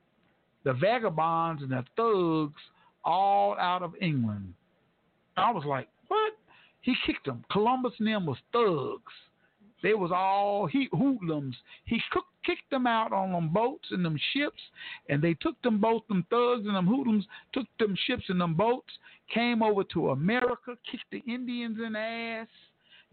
[0.64, 2.62] the vagabonds and the thugs
[3.04, 4.54] all out of England.
[5.38, 6.34] I was like, what?
[6.82, 7.44] He kicked them.
[7.52, 9.14] Columbus and them was thugs.
[9.82, 11.56] They was all he hoodlums.
[11.86, 14.62] He cooked, kicked them out on them boats and them ships,
[15.10, 18.54] and they took them both them thugs and them hoodlums took them ships and them
[18.54, 18.94] boats,
[19.34, 22.48] came over to America, kicked the Indians in the ass,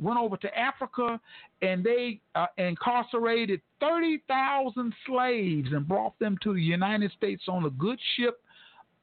[0.01, 1.21] went over to Africa
[1.63, 7.71] and they uh, incarcerated 30,000 slaves and brought them to the United States on a
[7.71, 8.41] good ship,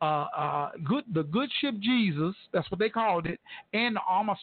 [0.02, 3.40] uh, uh, good the good ship Jesus, that's what they called it,
[3.74, 4.36] and the armor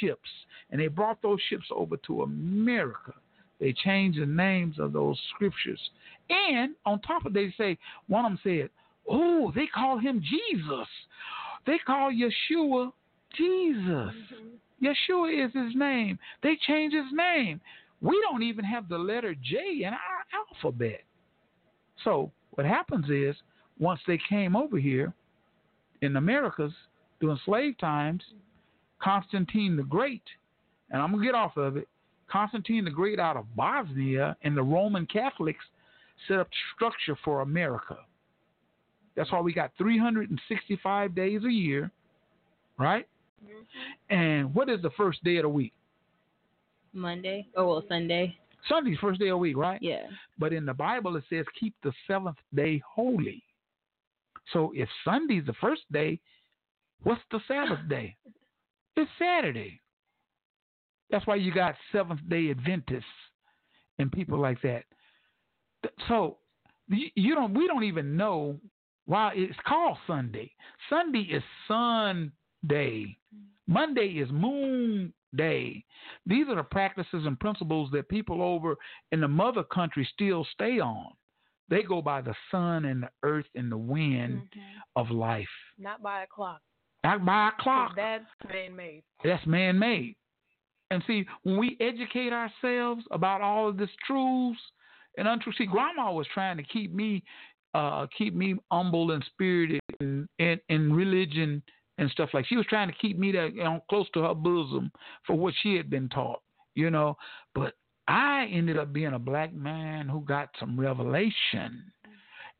[0.00, 0.28] ships.
[0.70, 3.12] And they brought those ships over to America.
[3.60, 5.80] They changed the names of those scriptures.
[6.30, 8.70] And on top of they say, one of them said,
[9.08, 10.88] oh, they call him Jesus.
[11.66, 12.92] They call Yeshua
[13.36, 13.84] Jesus.
[13.86, 14.84] Mm-hmm.
[14.84, 16.18] Yeshua is his name.
[16.42, 17.60] They changed his name.
[18.00, 21.02] We don't even have the letter J in our alphabet.
[22.02, 23.36] So what happens is
[23.82, 25.12] once they came over here
[26.02, 26.72] in Americas
[27.20, 28.22] during slave times,
[29.02, 30.22] Constantine the Great,
[30.90, 31.88] and I'm gonna get off of it.
[32.30, 35.64] Constantine the Great out of Bosnia and the Roman Catholics
[36.28, 37.98] set up structure for America.
[39.16, 41.90] That's why we got 365 days a year,
[42.78, 43.06] right?
[43.44, 44.14] Mm-hmm.
[44.14, 45.72] And what is the first day of the week?
[46.92, 47.48] Monday.
[47.56, 48.38] Oh well, Sunday.
[48.68, 49.82] Sunday's first day of the week, right?
[49.82, 50.06] Yeah.
[50.38, 53.42] But in the Bible it says keep the seventh day holy.
[54.52, 56.20] So if Sunday's the first day,
[57.02, 58.16] what's the Sabbath day?
[58.96, 59.80] It's Saturday.
[61.10, 63.04] That's why you got Seventh day Adventists
[63.98, 64.84] and people like that.
[66.08, 66.38] So
[66.88, 68.58] you don't we don't even know
[69.06, 70.52] why it's called Sunday.
[70.88, 72.32] Sunday is Sun
[72.66, 73.16] Day.
[73.66, 75.84] Monday is Moon Day.
[76.26, 78.76] These are the practices and principles that people over
[79.12, 81.12] in the mother country still stay on.
[81.68, 84.42] They go by the sun and the earth and the wind
[84.96, 85.46] of life.
[85.78, 86.60] Not by a clock.
[87.04, 87.92] Not by a clock.
[87.96, 89.02] That's man made.
[89.24, 90.16] That's man made.
[90.90, 94.60] And see, when we educate ourselves about all of this truths
[95.16, 97.24] and untrue, see, Grandma was trying to keep me,
[97.74, 101.62] uh, keep me humble and spirited and in, in religion
[101.96, 102.46] and stuff like.
[102.46, 104.92] She was trying to keep me that you know, close to her bosom
[105.26, 106.42] for what she had been taught,
[106.74, 107.16] you know.
[107.54, 107.72] But
[108.08, 111.84] I ended up being a black man who got some revelation.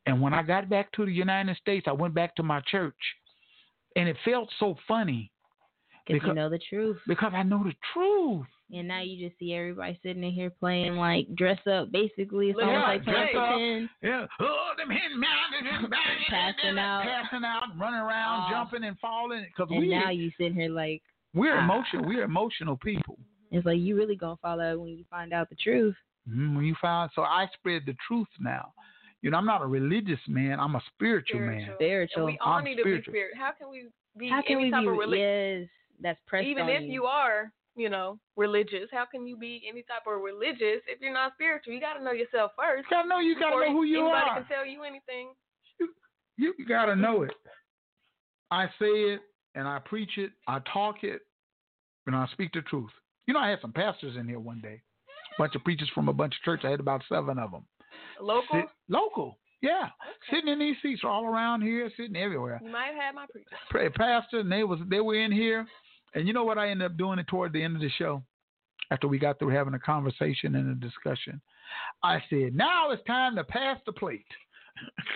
[0.05, 2.95] And when I got back to the United States, I went back to my church,
[3.95, 5.31] and it felt so funny
[6.07, 6.97] Because you know the truth.
[7.07, 8.45] because I know the truth.
[8.73, 11.91] And now you just see everybody sitting in here playing like dress up.
[11.91, 13.89] Basically, it's almost Yeah, like playing pretend.
[14.01, 14.25] Yeah.
[14.39, 15.93] Oh, them hitting mountains,
[16.29, 17.03] Passing out.
[17.03, 18.49] passing out, running around, Oh.
[18.51, 19.45] jumping and falling.
[19.45, 21.01] Because And we, now you sitting here like
[21.35, 21.63] we're ah.
[21.63, 22.05] emotional.
[22.05, 23.19] We're emotional people.
[23.53, 25.95] It's like you really gonna fall out when you find out the truth.
[26.27, 28.73] Mhm, When you find, so I spread the truth now.
[29.21, 30.59] You know, I'm not a religious man.
[30.59, 31.71] I'm a spiritual, man.
[31.75, 32.25] Spiritual.
[32.27, 33.13] And we all I'm need to spiritual.
[33.13, 33.37] be spirit.
[33.37, 34.87] How can we be How can any we type be?
[34.87, 35.19] of religion?
[35.61, 35.69] Yes,
[36.01, 39.83] that's pressed Even on if you are, you know, religious, how can you be any
[39.83, 41.73] type of religious if you're not spiritual?
[41.73, 42.85] You got to know yourself first.
[42.89, 44.35] You gotta know you gotta know who you anybody are.
[44.39, 45.33] can tell you anything.
[46.37, 47.31] You gotta know it.
[48.49, 49.21] I say it
[49.55, 50.31] and I preach it.
[50.47, 51.21] I talk it,
[52.07, 52.89] and I speak the truth.
[53.27, 54.81] You know, I had some pastors in here one day,
[55.37, 56.65] a bunch of preachers from a bunch of churches.
[56.65, 57.65] I had about seven of them.
[58.21, 59.89] Local, Sit- local, yeah,
[60.31, 62.59] sitting in these seats all around here, sitting everywhere.
[62.63, 63.47] you might have had my preacher.
[63.69, 65.65] Pra- Pastor, and they was they were in here,
[66.15, 66.57] and you know what?
[66.57, 68.23] I ended up doing it toward the end of the show,
[68.91, 71.41] after we got through having a conversation and a discussion.
[72.03, 74.25] I said, now it's time to pass the plate.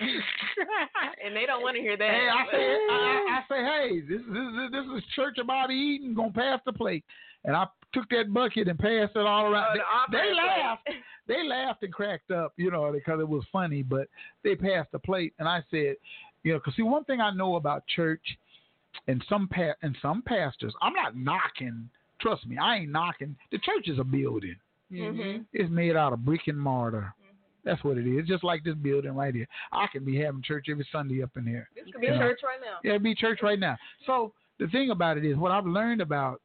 [1.24, 2.10] and they don't want to hear that.
[2.10, 6.14] Hey, I say, I, I say, hey, this, this, this is church about eating.
[6.14, 7.04] Gonna pass the plate,
[7.48, 9.78] and I took that bucket and passed it all around.
[9.80, 10.88] Oh, they, the they opposite laughed,
[11.26, 13.82] they laughed and cracked up, you know, because it was funny.
[13.82, 14.06] But
[14.44, 15.96] they passed the plate, and I said,
[16.44, 18.22] you know, because see, one thing I know about church,
[19.08, 21.88] and some pa- and some pastors, I'm not knocking.
[22.20, 23.34] Trust me, I ain't knocking.
[23.50, 24.56] The church is a building.
[24.92, 25.42] Mm-hmm.
[25.52, 27.14] It's made out of brick and mortar.
[27.64, 28.26] That's what it is.
[28.26, 29.46] Just like this building right here.
[29.72, 31.68] I can be having church every Sunday up in here.
[31.74, 32.18] This could be You know.
[32.18, 32.78] church right now.
[32.82, 33.76] Yeah, it'd be church right now.
[34.06, 36.40] So the thing about it is, what I've learned about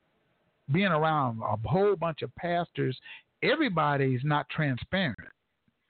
[0.72, 2.98] being around a whole bunch of pastors,
[3.42, 5.18] everybody's not transparent.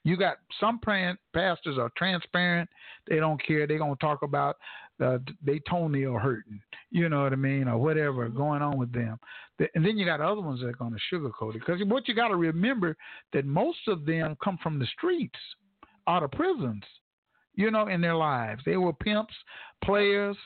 [0.05, 2.69] You got some pastors are transparent.
[3.07, 3.65] They don't care.
[3.65, 4.57] They're gonna talk about
[5.01, 6.59] uh, they toenail hurting,
[6.91, 9.17] you know what I mean, or whatever going on with them.
[9.75, 11.61] And then you got other ones that are gonna sugarcoat it.
[11.65, 12.97] Because what you got to remember
[13.31, 15.39] that most of them come from the streets,
[16.05, 16.83] out of prisons
[17.55, 18.61] you know, in their lives.
[18.65, 19.33] They were pimps,
[19.83, 20.37] players,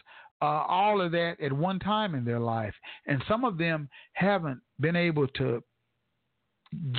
[0.42, 2.74] uh, all of that at one time in their life.
[3.08, 5.64] And some of them haven't been able to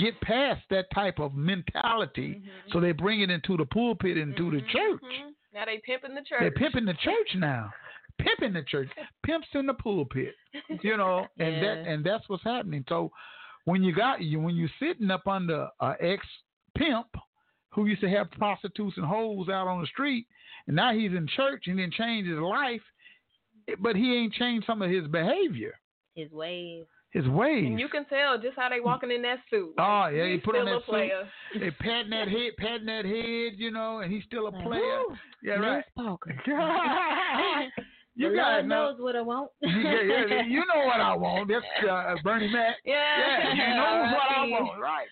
[0.01, 2.43] get past that type of mentality.
[2.73, 5.02] So they bring it into the pulpit, into the church.
[5.02, 5.35] Mhm.
[5.52, 6.40] Now they pimping the church.
[6.40, 7.73] They're pimping the church now.
[8.19, 8.90] Pimping the church.
[9.23, 10.35] Pimps in the pulpit.
[10.82, 12.85] You know, and that and that's what's happening.
[12.89, 13.12] So
[13.65, 16.27] when you got you when you're sitting up under a ex
[16.77, 17.06] pimp
[17.70, 20.27] who used to have prostitutes and hoes out on the street,
[20.66, 22.82] and now he's in church and then changed his life,
[23.80, 25.74] but he ain't changed some of his behavior,
[26.14, 26.84] His ways.
[27.10, 27.64] his ways.
[27.66, 29.72] And you can tell just how they walking in that suit.
[29.78, 31.28] Oh yeah, he put on still that a player.
[31.52, 31.60] suit.
[31.60, 35.00] They patting that head, patting that head, you know, and he's still a player.
[35.08, 35.84] woo, Yeah, Miss right.
[35.96, 36.34] Parker.
[38.14, 38.90] you the guys Lord know.
[38.90, 39.50] knows what I want.
[39.62, 41.48] yeah, yeah, you know what I want.
[41.48, 42.76] That's uh, Bernie Mac.
[42.84, 42.94] Yeah.
[42.94, 45.06] Yeah, you know what I want, right?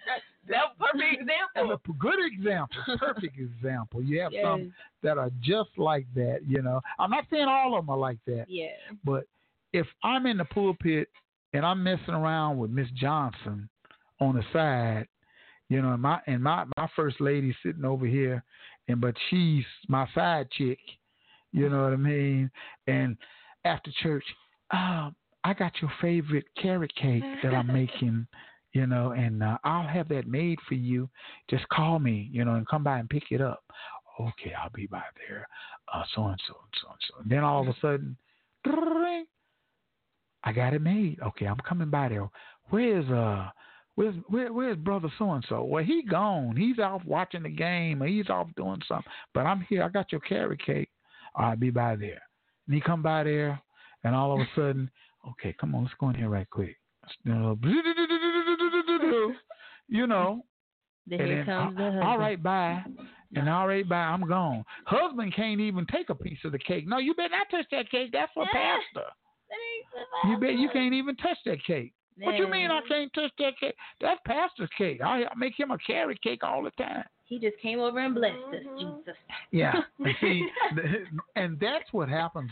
[0.48, 1.72] That, That perfect that's example.
[1.74, 4.02] a p- good example, perfect example.
[4.02, 6.40] You have some that are just like that.
[6.46, 8.68] You know, I'm not saying all of them are like that, Yeah.
[9.04, 9.24] but
[9.72, 11.08] if I'm in the pulpit
[11.52, 13.68] and I'm messing around with Miss Johnson
[14.20, 15.06] on the side,
[15.68, 18.44] You know, and my and my my first lady sitting over here,
[18.88, 20.78] and but she's my side chick.
[21.52, 22.50] You know what I mean?
[22.86, 23.16] And
[23.64, 24.24] after church,
[24.70, 28.26] um, I got your favorite carrot cake that I'm making.
[28.76, 31.08] You know, and uh, I'll have that made for you.
[31.48, 33.64] Just call me, you know, and come by and pick it up.
[34.20, 35.48] Okay, I'll be by there.
[35.90, 37.14] Uh, so and so and so and so.
[37.22, 38.18] And then all of a sudden,
[40.44, 41.20] I got it made.
[41.22, 42.28] Okay, I'm coming by there.
[42.68, 43.48] Where's uh
[43.94, 45.64] where's where, where's brother so and so?
[45.64, 46.54] Well, he gone.
[46.54, 49.10] He's off watching the game or he's off doing something.
[49.32, 49.84] But I'm here.
[49.84, 50.90] I got your carrot cake.
[51.34, 52.20] I'll be by there.
[52.66, 53.58] And he come by there,
[54.04, 54.90] and all of a sudden,
[55.30, 56.76] okay, come on, let's go in here right quick.
[57.22, 57.58] You know,
[59.88, 60.44] you know.
[61.06, 62.04] Then and here then, uh, comes the husband.
[62.04, 62.82] All right, bye.
[63.34, 63.96] And all right, bye.
[63.96, 64.64] I'm gone.
[64.86, 66.86] Husband can't even take a piece of the cake.
[66.86, 68.10] No, you better not touch that cake.
[68.12, 69.08] That's for pastor.
[70.28, 71.92] You bet you can't even touch that cake.
[72.18, 73.74] What you mean I can't touch that cake?
[74.00, 75.00] That's pastor's cake.
[75.02, 77.04] I, I make him a carrot cake all the time.
[77.26, 78.96] He just came over and blessed us, mm-hmm.
[78.98, 79.14] Jesus.
[79.50, 79.74] Yeah.
[79.98, 80.46] And see,
[81.34, 82.50] and that's what happens,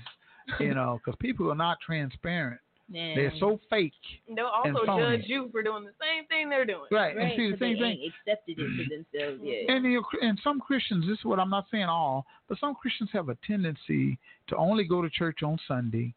[0.59, 2.61] you know, because people are not transparent.
[2.91, 3.93] They're so fake.
[4.29, 5.19] They'll and also phony.
[5.19, 6.87] judge you for doing the same thing they're doing.
[6.91, 8.11] Right, and see the same thing.
[8.27, 9.75] accepted it to themselves yet.
[9.75, 12.75] And, you know, and some Christians, this is what I'm not saying all, but some
[12.75, 16.15] Christians have a tendency to only go to church on Sunday,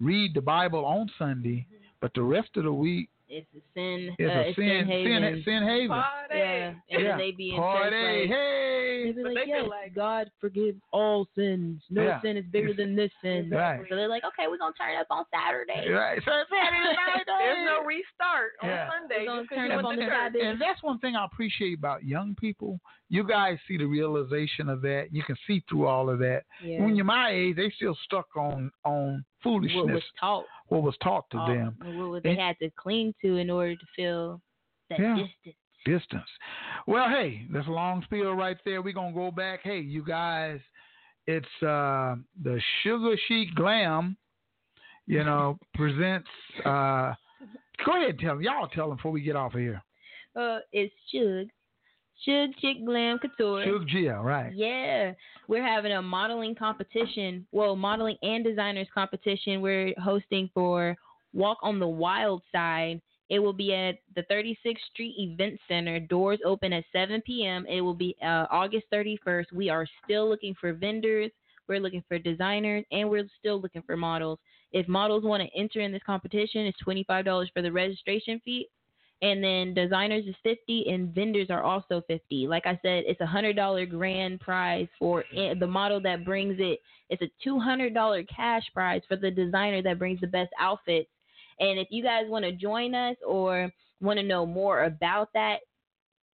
[0.00, 1.84] read the Bible on Sunday, mm-hmm.
[2.00, 4.14] but the rest of the week It's a sin.
[4.18, 5.22] is uh, a it's sin, sin haven.
[5.22, 6.02] sin, sin haven.
[6.30, 7.16] Yeah, and Yeah.
[7.18, 9.04] they be in Party, church like, hey.
[9.04, 11.82] they be But like, they feel yes, like- God forgives all sins.
[11.90, 12.20] No Yeah.
[12.22, 13.50] sin is bigger than this sin.
[13.52, 13.84] Right.
[13.88, 15.90] So they're like, okay, we're gonna turn up on Saturday.
[15.90, 16.22] Right.
[16.24, 18.88] So Saturday night, There's no restart on Yeah.
[18.90, 19.16] Sunday.
[19.20, 20.10] We're gonna turn up on the church.
[20.12, 20.40] Sabbath.
[20.42, 22.80] And that's one thing I appreciate about young people.
[23.10, 25.08] You guys see the realization of that.
[25.12, 26.44] You can see through all of that.
[26.62, 26.82] Yeah.
[26.82, 29.76] When you're my age, they still stuck on on foolishness.
[29.84, 30.44] What was taught.
[30.68, 31.76] What was taught to uh, them.
[32.10, 34.40] What they And- had to cling to in order to feel
[34.90, 35.16] that Yeah.
[35.16, 35.56] distance.
[35.84, 36.28] distance.
[36.86, 38.82] Well, hey, that's a long spiel right there.
[38.82, 39.60] We're gonna go back.
[39.62, 40.60] Hey, you guys,
[41.26, 44.16] it's uh the Sugar Chic Glam,
[45.06, 46.28] you know, presents
[46.64, 47.14] uh
[47.84, 48.42] go ahead and tell them.
[48.42, 49.82] Y'all tell them before we get off of here.
[50.36, 51.48] Uh, it's Shug.
[52.24, 53.64] Shug Chick Glam Couture.
[53.64, 54.52] Sugar Gia, right.
[54.54, 55.12] Yeah,
[55.46, 57.46] we're having a modeling competition.
[57.52, 59.60] Well, modeling and designers competition.
[59.60, 60.96] We're hosting for
[61.32, 63.00] Walk on the Wild Side.
[63.28, 66.00] It will be at the 36th Street Event Center.
[66.00, 67.66] Doors open at 7 p.m.
[67.68, 69.52] It will be uh, August 31st.
[69.52, 71.30] We are still looking for vendors.
[71.68, 74.38] We're looking for designers, and we're still looking for models.
[74.72, 78.68] If models want to enter in this competition, it's $25 for the registration fee
[79.20, 83.26] and then designers is 50 and vendors are also 50 like i said it's a
[83.26, 86.80] hundred dollar grand prize for the model that brings it.
[87.10, 91.08] It's a $200 cash prize for the designer that brings the best outfits.
[91.60, 93.70] And if you guys want to join us or
[94.00, 95.58] want to know more about that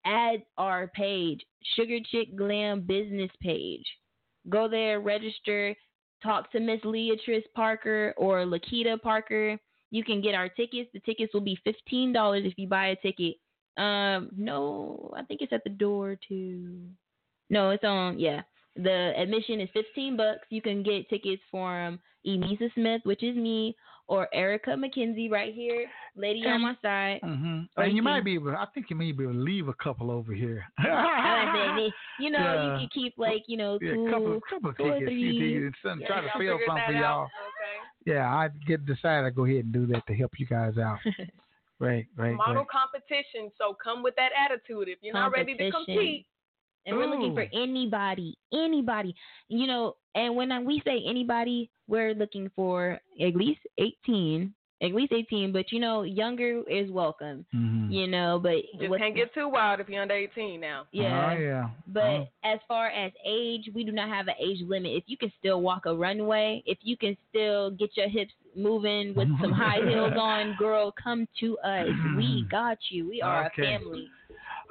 [0.07, 1.41] add our page
[1.77, 3.85] sugar chick glam business page.
[4.49, 5.75] Go there register
[6.23, 9.59] talk to miss leatrice parker or lakita parker
[9.91, 10.91] you can get our tickets.
[10.93, 13.37] The tickets will be fifteen dollars if you buy a ticket.
[13.77, 16.83] Um, no, I think it's at the door too.
[17.49, 18.19] No, it's on.
[18.19, 18.43] Yeah,
[18.77, 20.47] the admission is fifteen bucks.
[20.51, 23.75] You can get tickets from Emisa Smith, which is me,
[24.07, 25.87] or Erica McKenzie right here,
[26.17, 27.21] lady on my side.
[27.23, 28.51] hmm Or And you you might be able.
[28.57, 30.65] I think you may be able to leave a couple over here.
[32.19, 32.65] You know, Yeah.
[32.65, 35.11] you can keep like you know Yeah, two, a couple, couple of two or tickets,
[35.13, 35.55] few three.
[35.55, 36.01] tickets, something.
[36.03, 37.23] Yeah, try to y'all fill figure something for that y'all.
[37.25, 37.29] out.
[38.07, 40.99] Yeah, I get decided to go ahead and do that to help you guys out.
[41.81, 42.67] Right, right, Model right.
[42.69, 44.89] competition, so come with that attitude.
[44.89, 46.27] If you're not ready to compete,
[46.85, 49.15] And we're looking for anybody, anybody.
[49.49, 54.95] You know, and when I- we say anybody, we're looking for at least 18, at
[54.95, 57.45] least 18, but you know, younger is welcome.
[57.55, 57.93] Mhm.
[57.93, 60.87] You know, but just can't get too wild if you're under 18 now.
[60.93, 61.35] yeah.
[61.35, 61.69] Oh yeah.
[61.89, 62.29] But Oh.
[62.45, 64.93] as far as age, we do not have an age limit.
[64.93, 69.15] If you can still walk a runway, if you can still get your hips moving
[69.15, 71.89] with some high heels on, girl, come to us.
[72.17, 73.09] We got you.
[73.09, 73.75] We are Okay.
[73.75, 74.09] a family.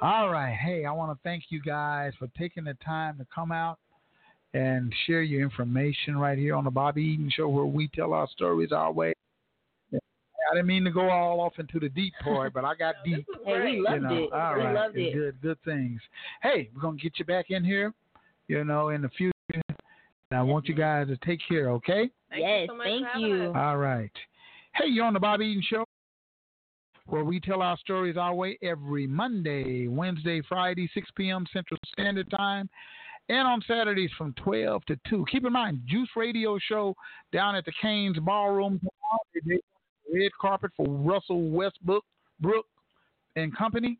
[0.02, 0.54] All right.
[0.54, 3.78] Hey, I want to thank you guys for taking the time to come out
[4.54, 8.26] and share your information right here on the Bobby Eaton Show, where we tell our
[8.28, 9.12] stories our way.
[10.50, 13.26] I didn't mean to go all off into the deep part, but I got deep.
[13.44, 14.16] Hey, we you loved know.
[14.16, 14.32] it.
[14.32, 14.74] All we right.
[14.74, 15.14] loved it.
[15.14, 16.00] Good, good things.
[16.42, 17.92] Hey, we're gonna get you back in here,
[18.48, 19.32] you know, in the future.
[19.52, 22.08] And I want you guys to take care, okay?
[22.36, 23.52] yes, thank you.
[23.54, 24.12] All right.
[24.74, 25.84] Hey, you're on the Bobby Eaton Show,
[27.06, 31.44] where we tell our stories our way every Monday, Wednesday, Friday, 6 p.m.
[31.52, 32.68] Central Standard Time,
[33.28, 35.24] and on Saturdays from 12 to 2.
[35.30, 36.94] Keep in mind, Juice Radio Show
[37.32, 39.20] down at the Cain's Ballroom tomorrow.
[39.34, 39.60] They did
[40.12, 42.04] Red carpet for Russell Westbrook,
[42.40, 42.66] Brook
[43.36, 43.98] and Company.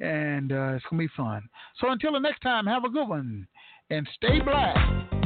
[0.00, 1.42] and uh, it's gonna be fun.
[1.80, 3.46] So until the next time, have a good one
[3.90, 5.19] and stay black.